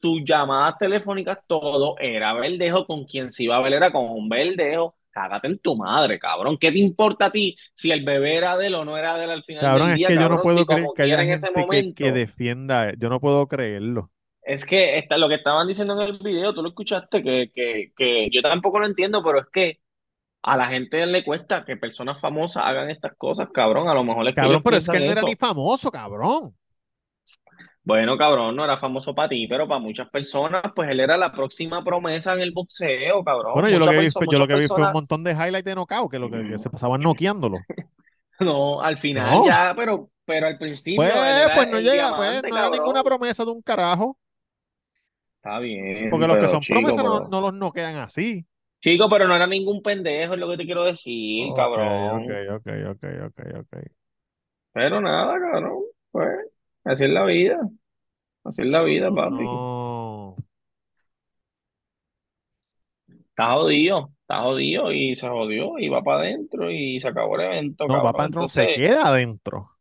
sus 0.00 0.24
llamadas 0.24 0.78
telefónicas, 0.78 1.40
todo 1.46 1.98
era 1.98 2.32
Verdejo, 2.32 2.86
con 2.86 3.04
quien 3.04 3.30
se 3.30 3.44
iba 3.44 3.58
a 3.58 3.60
ver 3.60 3.74
era 3.74 3.92
con 3.92 4.06
un 4.06 4.30
Verdejo. 4.30 4.94
Cágate 5.10 5.46
en 5.46 5.58
tu 5.58 5.76
madre, 5.76 6.18
cabrón. 6.18 6.56
¿Qué 6.58 6.72
te 6.72 6.78
importa 6.78 7.26
a 7.26 7.30
ti 7.30 7.54
si 7.74 7.90
el 7.90 8.02
bebé 8.02 8.36
era 8.36 8.56
de 8.56 8.68
él 8.68 8.76
o 8.76 8.86
no 8.86 8.96
era 8.96 9.18
de 9.18 9.24
él 9.24 9.30
al 9.30 9.44
final 9.44 9.60
Cabrón, 9.60 9.90
del 9.90 10.00
es 10.00 10.08
que 10.08 10.14
yo 10.14 10.28
no? 10.30 10.36
Si 10.36 10.42
puedo 10.42 10.64
creer 10.64 10.86
que 10.96 11.02
haya 11.02 11.16
quiera 11.16 11.22
en 11.22 11.28
ese 11.28 11.46
gente 11.48 11.54
que, 11.54 11.94
que 11.94 12.04
momento 12.04 12.18
defienda, 12.18 12.94
yo 12.94 13.10
no 13.10 13.20
puedo 13.20 13.46
creerlo. 13.46 14.10
Es 14.42 14.66
que 14.66 14.98
está, 14.98 15.16
lo 15.16 15.28
que 15.28 15.36
estaban 15.36 15.66
diciendo 15.66 16.00
en 16.00 16.08
el 16.08 16.18
video, 16.18 16.52
tú 16.52 16.62
lo 16.62 16.68
escuchaste, 16.70 17.22
que, 17.22 17.50
que, 17.54 17.92
que 17.96 18.28
yo 18.30 18.42
tampoco 18.42 18.80
lo 18.80 18.86
entiendo, 18.86 19.22
pero 19.22 19.40
es 19.40 19.46
que 19.52 19.80
a 20.42 20.56
la 20.56 20.66
gente 20.66 21.06
le 21.06 21.24
cuesta 21.24 21.64
que 21.64 21.76
personas 21.76 22.18
famosas 22.20 22.64
hagan 22.64 22.90
estas 22.90 23.16
cosas, 23.16 23.48
cabrón. 23.52 23.88
A 23.88 23.94
lo 23.94 24.02
mejor 24.02 24.26
es 24.26 24.34
que 24.34 24.40
Cabrón, 24.40 24.62
pero 24.62 24.76
es 24.76 24.88
que 24.88 24.96
él 24.96 25.06
no 25.06 25.12
era 25.12 25.22
ni 25.22 25.36
famoso, 25.36 25.90
cabrón. 25.90 26.54
Bueno, 27.84 28.16
cabrón, 28.16 28.54
no 28.54 28.64
era 28.64 28.76
famoso 28.76 29.12
para 29.14 29.28
ti, 29.28 29.46
pero 29.48 29.66
para 29.66 29.80
muchas 29.80 30.08
personas, 30.08 30.62
pues 30.74 30.88
él 30.88 31.00
era 31.00 31.16
la 31.16 31.32
próxima 31.32 31.82
promesa 31.82 32.32
en 32.32 32.40
el 32.40 32.52
boxeo, 32.52 33.24
cabrón. 33.24 33.54
Bueno, 33.54 33.68
yo 33.68 33.78
lo 33.80 33.86
que 33.86 33.98
vi 33.98 34.10
fue, 34.10 34.26
yo 34.30 34.38
lo 34.38 34.46
que 34.46 34.54
vi 34.54 34.68
fue 34.68 34.84
un 34.84 34.92
montón 34.92 35.24
de 35.24 35.32
highlights 35.32 35.64
de 35.64 35.74
knockout, 35.74 36.10
que 36.10 36.18
lo 36.18 36.30
que, 36.30 36.48
que 36.48 36.58
se 36.58 36.70
pasaban 36.70 37.00
noqueándolo. 37.00 37.58
no, 38.40 38.80
al 38.80 38.98
final 38.98 39.30
No, 39.30 39.46
ya, 39.46 39.74
pero, 39.76 40.10
pero 40.24 40.46
al 40.46 40.58
pues, 40.58 40.70
principio 40.70 40.96
pues 40.96 41.12
era 41.12 41.66
no 41.66 41.80
llega, 41.80 42.16
pues 42.16 42.42
no 42.42 42.56
era 42.56 42.70
ninguna 42.70 43.02
promesa 43.02 43.44
de 43.44 43.50
un 43.50 43.62
carajo. 43.62 44.16
Está 45.42 45.58
Porque 46.08 46.26
bien, 46.26 46.28
los 46.28 46.38
que 46.38 46.48
son 46.48 46.64
chico, 46.64 46.68
promesas 46.68 47.04
no, 47.04 47.20
pero 47.20 47.28
no 47.28 47.40
los 47.40 47.54
noquean 47.54 47.96
así. 47.96 48.46
Chico, 48.80 49.08
pero 49.08 49.26
no 49.28 49.36
era 49.36 49.46
ningún 49.46 49.80
pendejo, 49.82 50.34
es 50.34 50.40
lo 50.40 50.48
que 50.50 50.56
te 50.58 50.64
quiero 50.66 50.84
decir, 50.84 51.52
Ok, 51.52 51.76
ok, 52.16 52.28
cabrón. 52.28 52.40
ok, 52.56 52.66
ok, 52.90 53.04
ok, 53.26 53.38
ok. 53.60 53.92
Pero 54.72 55.00
nada, 55.00 55.38
cabrón. 55.38 55.82
Pues, 56.10 56.28
así 56.84 57.04
es 57.04 57.10
la 57.10 57.24
vida. 57.24 57.60
Así 58.44 58.62
es 58.62 58.70
la 58.70 58.82
vida, 58.82 59.12
papi. 59.12 59.48
No. 59.48 60.36
Está 63.30 63.54
jodido, 63.54 64.12
está 64.20 64.42
jodido 64.42 64.92
y 64.92 65.14
se 65.14 65.28
jodió 65.28 65.78
y 65.78 65.88
va 65.88 66.02
para 66.02 66.20
adentro 66.20 66.70
y 66.70 67.00
se 67.00 67.08
acabó 67.08 67.36
el 67.36 67.46
evento, 67.46 67.88
No, 67.88 68.00
va 68.02 68.12
para 68.14 68.24
cabrón. 68.24 68.24
adentro, 68.24 68.42
no 68.42 68.48
se 68.48 68.68
Entonces, 68.68 68.72
queda 68.72 69.06
adentro. 69.08 69.71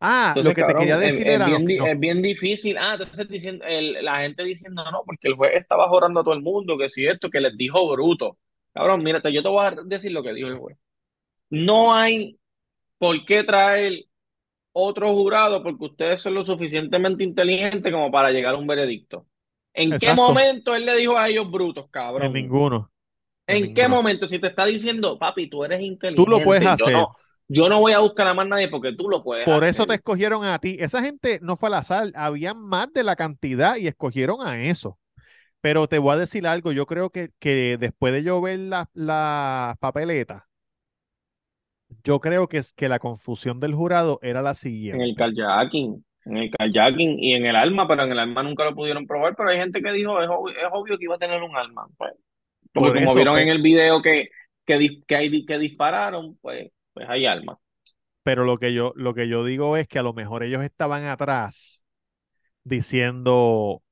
Ah, 0.00 0.36
lo 0.40 0.52
que 0.54 0.64
te 0.64 0.76
quería 0.76 0.98
decir 0.98 1.28
es 1.28 1.42
era, 1.42 1.44
bien, 1.44 1.66
no, 1.68 1.90
es 1.90 1.98
bien 1.98 2.22
difícil. 2.22 2.76
Ah, 2.78 2.94
entonces 2.94 3.28
diciendo, 3.28 3.64
el- 3.66 4.04
la 4.04 4.20
gente 4.20 4.42
diciendo 4.44 4.84
no, 4.90 5.02
porque 5.06 5.28
el 5.28 5.34
juez 5.34 5.52
estaba 5.56 5.88
jorando 5.88 6.20
a 6.20 6.24
todo 6.24 6.34
el 6.34 6.42
mundo, 6.42 6.76
que 6.78 6.88
si 6.88 7.06
esto, 7.06 7.30
que 7.30 7.40
les 7.40 7.56
dijo 7.56 7.88
bruto. 7.90 8.38
Cabrón, 8.72 9.02
mírate, 9.02 9.32
yo 9.32 9.42
te 9.42 9.48
voy 9.48 9.66
a 9.66 9.70
decir 9.86 10.12
lo 10.12 10.22
que 10.22 10.32
dijo 10.34 10.48
el 10.48 10.58
juez. 10.58 10.78
No 11.50 11.94
hay 11.94 12.38
por 12.98 13.24
qué 13.26 13.44
traer 13.44 14.06
otro 14.72 15.14
jurado 15.14 15.62
porque 15.62 15.84
ustedes 15.86 16.20
son 16.22 16.34
lo 16.34 16.44
suficientemente 16.44 17.24
inteligentes 17.24 17.92
como 17.92 18.10
para 18.12 18.30
llegar 18.32 18.54
a 18.54 18.58
un 18.58 18.66
veredicto. 18.68 19.26
¿En 19.74 19.98
qué 19.98 20.12
momento 20.14 20.74
él 20.76 20.86
le 20.86 20.96
dijo 20.96 21.18
a 21.18 21.28
ellos 21.28 21.50
brutos, 21.50 21.88
en 22.16 22.32
cabrón? 22.32 22.32
ninguno, 22.32 22.90
en 23.46 23.72
¿En 23.72 23.74
qué 23.74 23.88
momento? 23.88 24.26
Si 24.26 24.38
te 24.38 24.48
está 24.48 24.64
diciendo, 24.66 25.18
papi, 25.18 25.48
tú 25.50 25.64
eres 25.64 25.80
Tú 26.14 26.26
lo 26.26 26.40
puedes 26.42 26.64
inteligente, 26.64 26.66
hacer. 26.66 27.06
no, 27.06 27.16
yo 27.48 27.68
no 27.68 27.80
voy 27.80 27.92
a 27.92 28.00
buscar 28.00 28.26
a 28.26 28.34
más 28.34 28.46
nadie 28.48 28.68
porque 28.68 28.94
tú 28.96 29.08
lo 29.08 29.22
puedes 29.22 29.44
Por 29.44 29.64
eso 29.64 29.86
te 29.86 29.94
escogieron 29.94 30.44
a 30.44 30.58
ti. 30.58 30.76
Esa 30.80 31.02
gente 31.02 31.38
no 31.42 31.56
fue 31.56 31.68
al 31.68 31.74
azar, 31.74 32.10
había 32.14 32.54
más 32.54 32.92
de 32.94 33.04
la 33.04 33.16
cantidad 33.16 33.76
y 33.76 33.86
escogieron 33.88 34.38
a 34.46 34.60
eso. 34.62 34.98
Pero 35.60 35.88
te 35.88 35.98
voy 35.98 36.14
a 36.14 36.18
decir 36.18 36.46
algo, 36.46 36.72
yo 36.72 36.86
creo 36.86 37.10
que, 37.10 37.30
que 37.40 37.78
después 37.78 38.12
de 38.14 38.22
yo 38.24 38.40
ver 38.42 38.58
las 38.60 38.88
la 38.94 39.76
papeletas, 39.80 40.44
yo 42.04 42.20
creo 42.20 42.48
que, 42.48 42.60
que 42.76 42.88
la 42.88 42.98
confusión 43.00 43.58
del 43.60 43.74
jurado 43.74 44.18
era 44.22 44.42
la 44.42 44.54
En 44.90 45.00
el 45.00 45.14
siguiente. 45.14 45.16
carjacking, 45.16 46.04
en 46.26 46.36
el 46.36 46.50
carjacking 46.50 47.18
y 47.18 47.34
en 47.34 47.46
el 47.46 47.56
alma, 47.56 47.88
pero 47.88 48.04
en 48.04 48.12
el 48.12 48.18
alma 48.18 48.42
nunca 48.42 48.64
lo 48.64 48.74
pudieron 48.74 49.06
probar, 49.06 49.34
pero 49.36 49.48
hay 49.50 49.58
gente 49.58 49.82
que 49.82 49.92
dijo, 49.92 50.20
es 50.22 50.28
obvio, 50.30 50.56
es 50.56 50.68
obvio 50.72 50.98
que 50.98 51.04
iba 51.04 51.16
a 51.16 51.18
tener 51.18 51.42
un 51.42 51.56
alma. 51.56 51.86
Pues, 51.96 52.12
porque 52.74 52.92
Por 52.92 52.96
como 52.96 53.14
eso, 53.14 53.16
vieron 53.16 53.38
en 53.38 53.48
pe- 53.48 53.50
el 53.50 53.62
video 53.62 54.02
que, 54.02 54.28
que, 54.66 55.00
que, 55.08 55.46
que 55.46 55.58
dispararon, 55.58 56.38
pues, 56.42 56.70
pues 56.94 57.06
hay 57.08 57.26
alma. 57.26 57.58
pero 58.22 58.44
lo 58.44 58.58
que 58.58 58.72
yo, 58.74 58.92
lo 58.96 59.14
que 59.14 59.28
yo 59.28 59.44
digo 59.44 59.76
es 59.76 59.88
que 59.88 59.98
a 59.98 60.02
lo 60.02 60.14
mejor 60.14 60.42
ellos 60.42 60.62
estaban 60.62 61.04
atrás 61.06 61.84
diciendo, 62.64 63.82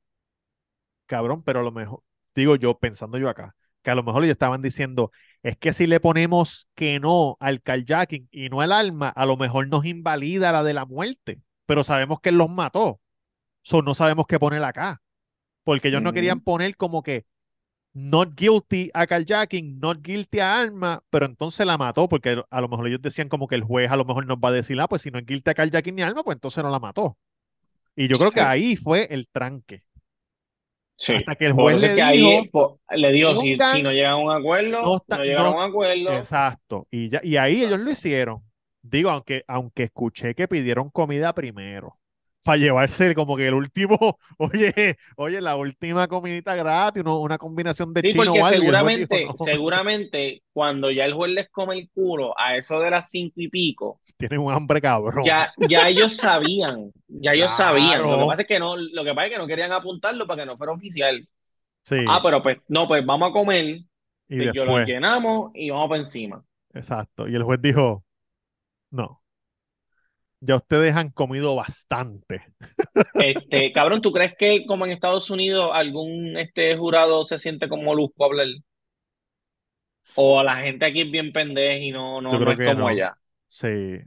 cabrón, 1.06 1.42
pero 1.42 1.60
a 1.60 1.62
lo 1.62 1.72
mejor, 1.72 2.02
digo 2.34 2.56
yo, 2.56 2.78
pensando 2.78 3.18
yo 3.18 3.28
acá, 3.28 3.54
que 3.82 3.90
a 3.90 3.94
lo 3.94 4.02
mejor 4.02 4.24
ellos 4.24 4.32
estaban 4.34 4.62
diciendo, 4.62 5.10
es 5.42 5.56
que 5.58 5.72
si 5.72 5.86
le 5.86 6.00
ponemos 6.00 6.68
que 6.74 7.00
no 7.00 7.36
al 7.40 7.62
carjacking 7.62 8.28
y 8.30 8.48
no 8.48 8.60
al 8.60 8.72
alma, 8.72 9.08
a 9.08 9.26
lo 9.26 9.36
mejor 9.36 9.68
nos 9.68 9.84
invalida 9.84 10.52
la 10.52 10.62
de 10.62 10.74
la 10.74 10.86
muerte, 10.86 11.40
pero 11.66 11.84
sabemos 11.84 12.20
que 12.20 12.30
él 12.30 12.38
los 12.38 12.50
mató, 12.50 13.00
so 13.62 13.82
no 13.82 13.94
sabemos 13.94 14.26
qué 14.26 14.38
poner 14.38 14.62
acá, 14.64 15.02
porque 15.64 15.88
ellos 15.88 16.02
no 16.02 16.12
querían 16.12 16.40
poner 16.40 16.76
como 16.76 17.02
que 17.02 17.26
not 17.94 18.34
guilty 18.34 18.90
a 18.94 19.06
carjacking, 19.06 19.78
not 19.78 20.02
guilty 20.02 20.40
a 20.40 20.60
alma, 20.60 21.02
pero 21.10 21.26
entonces 21.26 21.66
la 21.66 21.76
mató, 21.76 22.08
porque 22.08 22.42
a 22.50 22.60
lo 22.60 22.68
mejor 22.68 22.88
ellos 22.88 23.02
decían 23.02 23.28
como 23.28 23.46
que 23.46 23.54
el 23.54 23.62
juez 23.62 23.90
a 23.90 23.96
lo 23.96 24.04
mejor 24.04 24.26
nos 24.26 24.38
va 24.38 24.48
a 24.48 24.52
decir, 24.52 24.80
ah, 24.80 24.88
pues 24.88 25.02
si 25.02 25.10
no 25.10 25.18
es 25.18 25.26
guilty 25.26 25.50
a 25.50 25.54
carjacking 25.54 25.94
ni 25.94 26.02
alma, 26.02 26.22
pues 26.22 26.36
entonces 26.36 26.62
no 26.64 26.70
la 26.70 26.78
mató. 26.78 27.16
Y 27.94 28.08
yo 28.08 28.16
creo 28.16 28.30
que 28.30 28.40
ahí 28.40 28.76
fue 28.76 29.06
el 29.10 29.28
tranque. 29.28 29.82
sí. 30.96 31.14
Hasta 31.14 31.34
que 31.34 31.46
el 31.46 31.52
juez 31.52 31.82
le 31.82 31.94
que 31.94 32.04
dijo, 32.12 32.80
ahí 32.86 33.00
le 33.00 33.12
dijo, 33.12 33.36
si, 33.36 33.56
no 33.82 33.92
llegan 33.92 34.12
a 34.12 34.16
un 34.16 34.26
no 34.26 34.32
acuerdo, 34.32 34.96
está, 34.96 35.18
no 35.18 35.24
llegaron 35.24 35.52
no, 35.52 35.60
a 35.60 35.64
un 35.64 35.70
acuerdo. 35.70 36.12
exacto. 36.16 36.86
Y, 36.90 37.10
ya, 37.10 37.20
y 37.22 37.36
ahí 37.36 37.62
ellos 37.62 37.80
lo 37.80 37.90
hicieron. 37.90 38.42
Digo, 38.80 39.10
aunque, 39.10 39.44
aunque 39.46 39.84
escuché 39.84 40.34
que 40.34 40.48
pidieron 40.48 40.90
comida 40.90 41.34
primero, 41.34 41.98
para 42.42 42.58
llevarse 42.58 43.14
como 43.14 43.36
que 43.36 43.48
el 43.48 43.54
último, 43.54 44.18
oye, 44.38 44.96
oye, 45.16 45.40
la 45.40 45.56
última 45.56 46.08
comidita 46.08 46.54
gratis, 46.54 47.02
uno- 47.02 47.20
una 47.20 47.38
combinación 47.38 47.92
de 47.94 48.02
Sí, 48.02 48.12
chino 48.12 48.34
porque 48.34 48.42
o 48.42 48.44
algo, 48.46 48.72
seguramente, 48.72 49.30
no, 49.30 49.34
seguramente 49.36 50.42
cuando 50.52 50.90
ya 50.90 51.04
el 51.04 51.14
juez 51.14 51.30
les 51.32 51.48
come 51.50 51.78
el 51.78 51.90
culo 51.90 52.34
a 52.38 52.56
eso 52.56 52.80
de 52.80 52.90
las 52.90 53.08
cinco 53.10 53.34
y 53.40 53.48
pico, 53.48 54.00
tienen 54.16 54.40
un 54.40 54.52
hambre 54.52 54.80
cabrón. 54.80 55.34
ya, 55.34 55.52
ya 55.58 55.88
ellos 55.88 56.16
sabían, 56.18 56.92
ya 57.08 57.32
ellos 57.34 57.52
sabían. 57.52 58.08
Lo 58.08 58.18
que 58.18 58.26
pasa 58.26 58.42
es 58.42 58.48
que 58.48 58.58
no, 58.58 58.76
lo 58.76 59.04
que 59.04 59.14
pasa 59.14 59.26
es 59.26 59.32
que 59.32 59.38
no 59.38 59.46
querían 59.46 59.72
apuntarlo 59.72 60.26
para 60.26 60.42
que 60.42 60.46
no 60.46 60.56
fuera 60.56 60.72
oficial. 60.72 61.26
Ah, 62.04 62.20
sí. 62.20 62.24
pero 62.24 62.42
pues, 62.42 62.58
no, 62.68 62.88
pues 62.88 63.04
vamos 63.06 63.30
a 63.30 63.34
comer, 63.34 63.80
Y 64.28 64.36
te- 64.36 64.52
yo 64.52 64.64
lo 64.66 64.80
llenamos 64.80 65.52
y 65.54 65.70
vamos 65.70 65.88
para 65.90 66.00
encima. 66.00 66.44
exacto. 66.74 67.28
Y 67.28 67.34
el 67.34 67.42
juez 67.44 67.60
dijo, 67.62 68.04
no, 68.90 69.21
ya 70.42 70.56
ustedes 70.56 70.94
han 70.96 71.10
comido 71.10 71.54
bastante. 71.56 72.44
Este, 73.16 73.72
cabrón, 73.72 74.02
¿tú 74.02 74.12
crees 74.12 74.34
que 74.36 74.64
como 74.66 74.84
en 74.86 74.92
Estados 74.92 75.30
Unidos 75.30 75.70
algún 75.72 76.36
este 76.36 76.76
jurado 76.76 77.22
se 77.22 77.38
siente 77.38 77.68
como 77.68 77.84
Molusco 77.84 78.24
a 78.24 78.26
hablar? 78.26 78.48
O 80.14 80.42
la 80.42 80.56
gente 80.56 80.86
aquí 80.86 81.02
es 81.02 81.10
bien 81.10 81.32
pendeja 81.32 81.76
y 81.84 81.90
no, 81.90 82.20
no, 82.20 82.38
no 82.40 82.52
es 82.52 82.60
como 82.60 82.88
no. 82.88 82.88
allá. 82.88 83.16
Sí. 83.48 84.00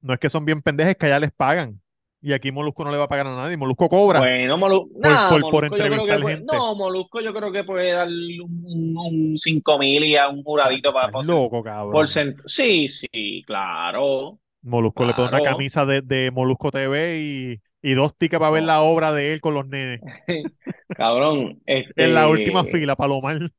No 0.00 0.14
es 0.14 0.20
que 0.20 0.30
son 0.30 0.44
bien 0.44 0.62
pendejes, 0.62 0.96
que 0.96 1.06
allá 1.06 1.20
les 1.20 1.32
pagan. 1.32 1.80
Y 2.20 2.32
aquí 2.32 2.50
Molusco 2.52 2.84
no 2.84 2.90
le 2.90 2.96
va 2.98 3.04
a 3.04 3.08
pagar 3.08 3.26
a 3.26 3.36
nadie. 3.36 3.56
Molusco 3.56 3.88
cobra 3.88 4.20
Bueno, 4.20 4.58
Molusco, 4.58 5.00
por, 5.00 5.24
por, 5.26 5.46
por 5.46 5.64
Molusco 5.66 5.66
entrevistar 5.66 6.20
puede, 6.20 6.36
gente. 6.36 6.46
no, 6.46 6.74
Molusco 6.74 7.20
yo 7.20 7.32
creo 7.32 7.52
que 7.52 7.64
puede 7.64 7.92
darle 7.92 8.40
un, 8.40 8.64
un, 8.66 8.96
un 9.32 9.36
5 9.38 9.78
mil 9.78 10.04
y 10.04 10.16
a 10.16 10.28
un 10.28 10.42
juradito 10.42 10.92
para, 10.92 11.08
por, 11.10 11.24
loco, 11.24 11.62
por 11.88 12.06
cabrón. 12.06 12.08
cent- 12.08 12.40
Sí, 12.46 12.88
sí, 12.88 13.42
claro, 13.46 14.40
Molusco 14.68 15.04
le 15.04 15.14
pone 15.14 15.28
una 15.28 15.40
camisa 15.40 15.86
de, 15.86 16.02
de 16.02 16.30
Molusco 16.30 16.70
TV 16.70 17.18
y, 17.20 17.62
y 17.82 17.94
dos 17.94 18.16
tickets 18.16 18.40
para 18.40 18.50
ver 18.52 18.62
la 18.64 18.80
obra 18.82 19.12
de 19.12 19.32
él 19.34 19.40
con 19.40 19.54
los 19.54 19.66
nenes. 19.68 20.02
cabrón, 20.94 21.60
En 21.96 22.14
la 22.14 22.28
última 22.28 22.62
este, 22.62 22.70
fila, 22.70 22.96
Palomar. 22.96 23.52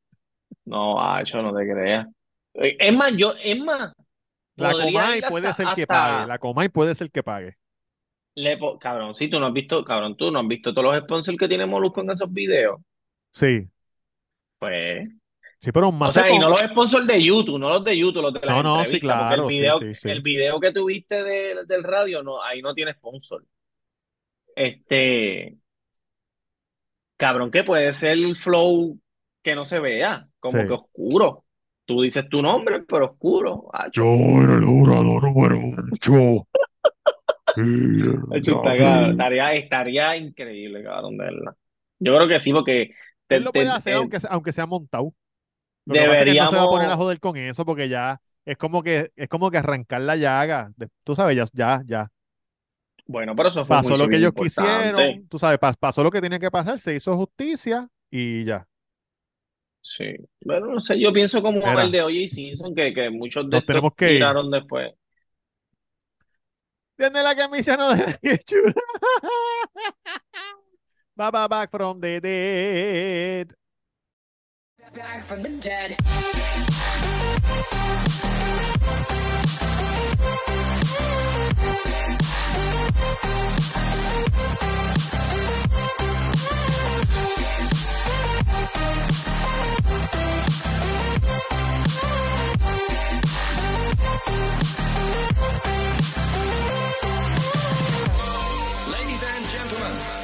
no, 0.66 1.00
Acho, 1.02 1.42
no 1.42 1.54
te 1.56 1.66
creas. 1.70 2.08
Eh, 2.56 2.78
Es 2.80 2.94
más, 2.96 3.14
yo, 3.16 3.34
es 3.44 3.60
más, 3.60 3.94
La 4.58 4.76
Comay 4.78 5.24
puede 5.24 5.48
hasta, 5.48 5.54
ser 5.54 5.74
que 5.74 5.88
pague. 5.88 6.24
La 6.28 6.38
Comay 6.38 6.70
puede 6.70 6.94
ser 6.96 7.10
que 7.12 7.24
pague. 7.24 7.58
le, 8.36 8.58
po- 8.58 8.80
cabrón, 8.80 9.14
si 9.16 9.30
tú 9.30 9.40
no 9.40 9.46
has 9.48 9.54
visto, 9.54 9.84
cabrón, 9.84 10.16
tú 10.18 10.32
no 10.32 10.40
has 10.40 10.48
visto 10.48 10.74
todos 10.74 10.94
los 10.96 11.04
sponsors 11.04 11.38
que 11.38 11.48
tiene 11.48 11.66
Molusco 11.68 12.02
en 12.02 12.10
esos 12.12 12.32
videos. 12.34 12.80
Sí. 13.34 13.70
Pues, 14.58 15.08
Sí, 15.62 15.72
pero 15.74 15.90
un 15.90 16.02
o 16.02 16.10
sea, 16.10 16.30
y 16.32 16.40
no 16.40 16.50
los 16.50 16.62
sponsors 16.62 17.06
de 17.06 17.22
YouTube, 17.22 17.60
no 17.60 17.70
los 17.70 17.84
de 17.84 17.98
YouTube, 17.98 18.22
los 18.22 18.34
de 18.34 18.40
las 18.46 18.56
No, 18.56 18.64
no, 18.64 18.86
sí, 18.86 18.96
el 18.96 19.00
claro. 19.02 19.50
Sí, 19.50 19.58
video, 19.60 19.80
sí, 19.94 20.10
el 20.10 20.22
video 20.22 20.60
que 20.60 20.72
tuviste 20.72 21.22
de- 21.24 21.66
del 21.68 21.84
radio, 21.84 22.24
no, 22.24 22.42
ahí 22.42 22.62
no 22.62 22.74
tiene 22.74 22.94
sponsor. 22.94 23.44
Este, 24.56 25.58
cabrón, 27.18 27.52
que 27.52 27.64
puede 27.64 27.94
ser 27.94 28.14
el 28.14 28.36
flow 28.36 28.98
que 29.44 29.56
no 29.56 29.66
se 29.66 29.80
vea, 29.80 30.28
como 30.40 30.66
que 30.66 30.74
oscuro. 30.74 31.46
Tú 31.86 32.02
dices 32.04 32.30
tu 32.30 32.42
nombre, 32.42 32.84
pero 32.88 33.06
oscuro. 33.06 33.66
Yo 33.94 34.04
era 34.04 34.56
el 34.56 34.64
está 38.62 38.78
cabrón. 38.78 39.12
estaría, 39.12 39.54
estaría 39.54 40.18
increíble, 40.18 40.84
cabrón, 40.84 41.18
de 41.18 41.26
verdad. 41.26 41.56
Yo 42.00 42.16
creo 42.16 42.28
que 42.28 42.40
sí, 42.40 42.54
porque 42.54 42.92
te- 43.28 43.36
Él 43.38 43.44
lo 43.44 43.52
puede 43.52 43.66
te- 43.66 43.72
hacer 43.72 43.94
eh, 43.94 43.98
aunque, 43.98 44.20
sea- 44.20 44.30
aunque 44.32 44.54
sea 44.54 44.66
montado. 44.66 45.14
Lo 45.90 45.98
que 45.98 46.06
pasa 46.06 46.20
es 46.20 46.26
que 46.26 46.32
él 46.32 46.40
no 46.40 46.48
se 46.48 46.56
va 46.56 46.64
a 46.64 46.70
poner 46.70 46.90
a 46.90 46.96
joder 46.98 47.20
con 47.20 47.38
eso 47.38 47.66
porque 47.66 47.90
ya 47.90 48.22
es 48.46 48.58
como 48.58 48.84
que 48.84 49.12
es 49.16 49.28
como 49.30 49.52
que 49.52 49.58
arrancar 49.58 50.02
la 50.02 50.16
llaga. 50.16 50.72
Tú 51.04 51.16
sabes, 51.16 51.36
ya, 51.38 51.46
ya, 51.54 51.84
ya. 51.88 52.12
bueno, 53.08 53.36
pero 53.36 53.50
eso 53.50 53.66
fue 53.66 53.78
Pasó 53.78 53.98
lo 53.98 54.08
que 54.10 54.18
ellos 54.18 54.32
importante. 54.32 54.48
quisieron, 54.50 55.28
tú 55.28 55.38
sabes, 55.38 55.60
pas- 55.60 55.78
pasó 55.78 56.04
lo 56.04 56.10
que 56.12 56.22
tenía 56.22 56.40
que 56.40 56.50
pasar, 56.52 56.80
se 56.80 56.96
hizo 56.96 57.16
justicia 57.16 57.88
y 58.10 58.44
ya. 58.46 58.68
Sí. 59.82 60.16
Bueno, 60.42 60.68
no 60.68 60.80
sé, 60.80 61.00
yo 61.00 61.12
pienso 61.14 61.42
como 61.42 61.80
el 61.80 61.92
Mira, 61.92 61.92
de 61.92 62.02
O.J. 62.02 62.28
Simpson, 62.28 62.76
que, 62.76 62.94
que 62.94 63.10
muchos 63.10 63.50
de 63.50 63.58
nos 63.58 63.60
estos 63.60 63.84
ir. 64.00 64.08
tiraron 64.08 64.50
después. 64.52 64.94
Tiene 66.98 67.24
la 67.24 67.36
camisa 67.36 67.78
no 67.78 67.94
de 67.96 68.40
chula. 68.46 68.74
Ba, 71.16 71.32
ba, 71.32 71.48
back 71.48 71.70
from 71.72 72.00
the 72.02 72.20
dead. 72.20 73.54
back 74.96 75.24
from 75.24 75.44
the 75.44 75.50
dead. 75.50 75.98
Ladies 98.92 99.24
and 99.24 99.50
gentlemen, 99.50 100.19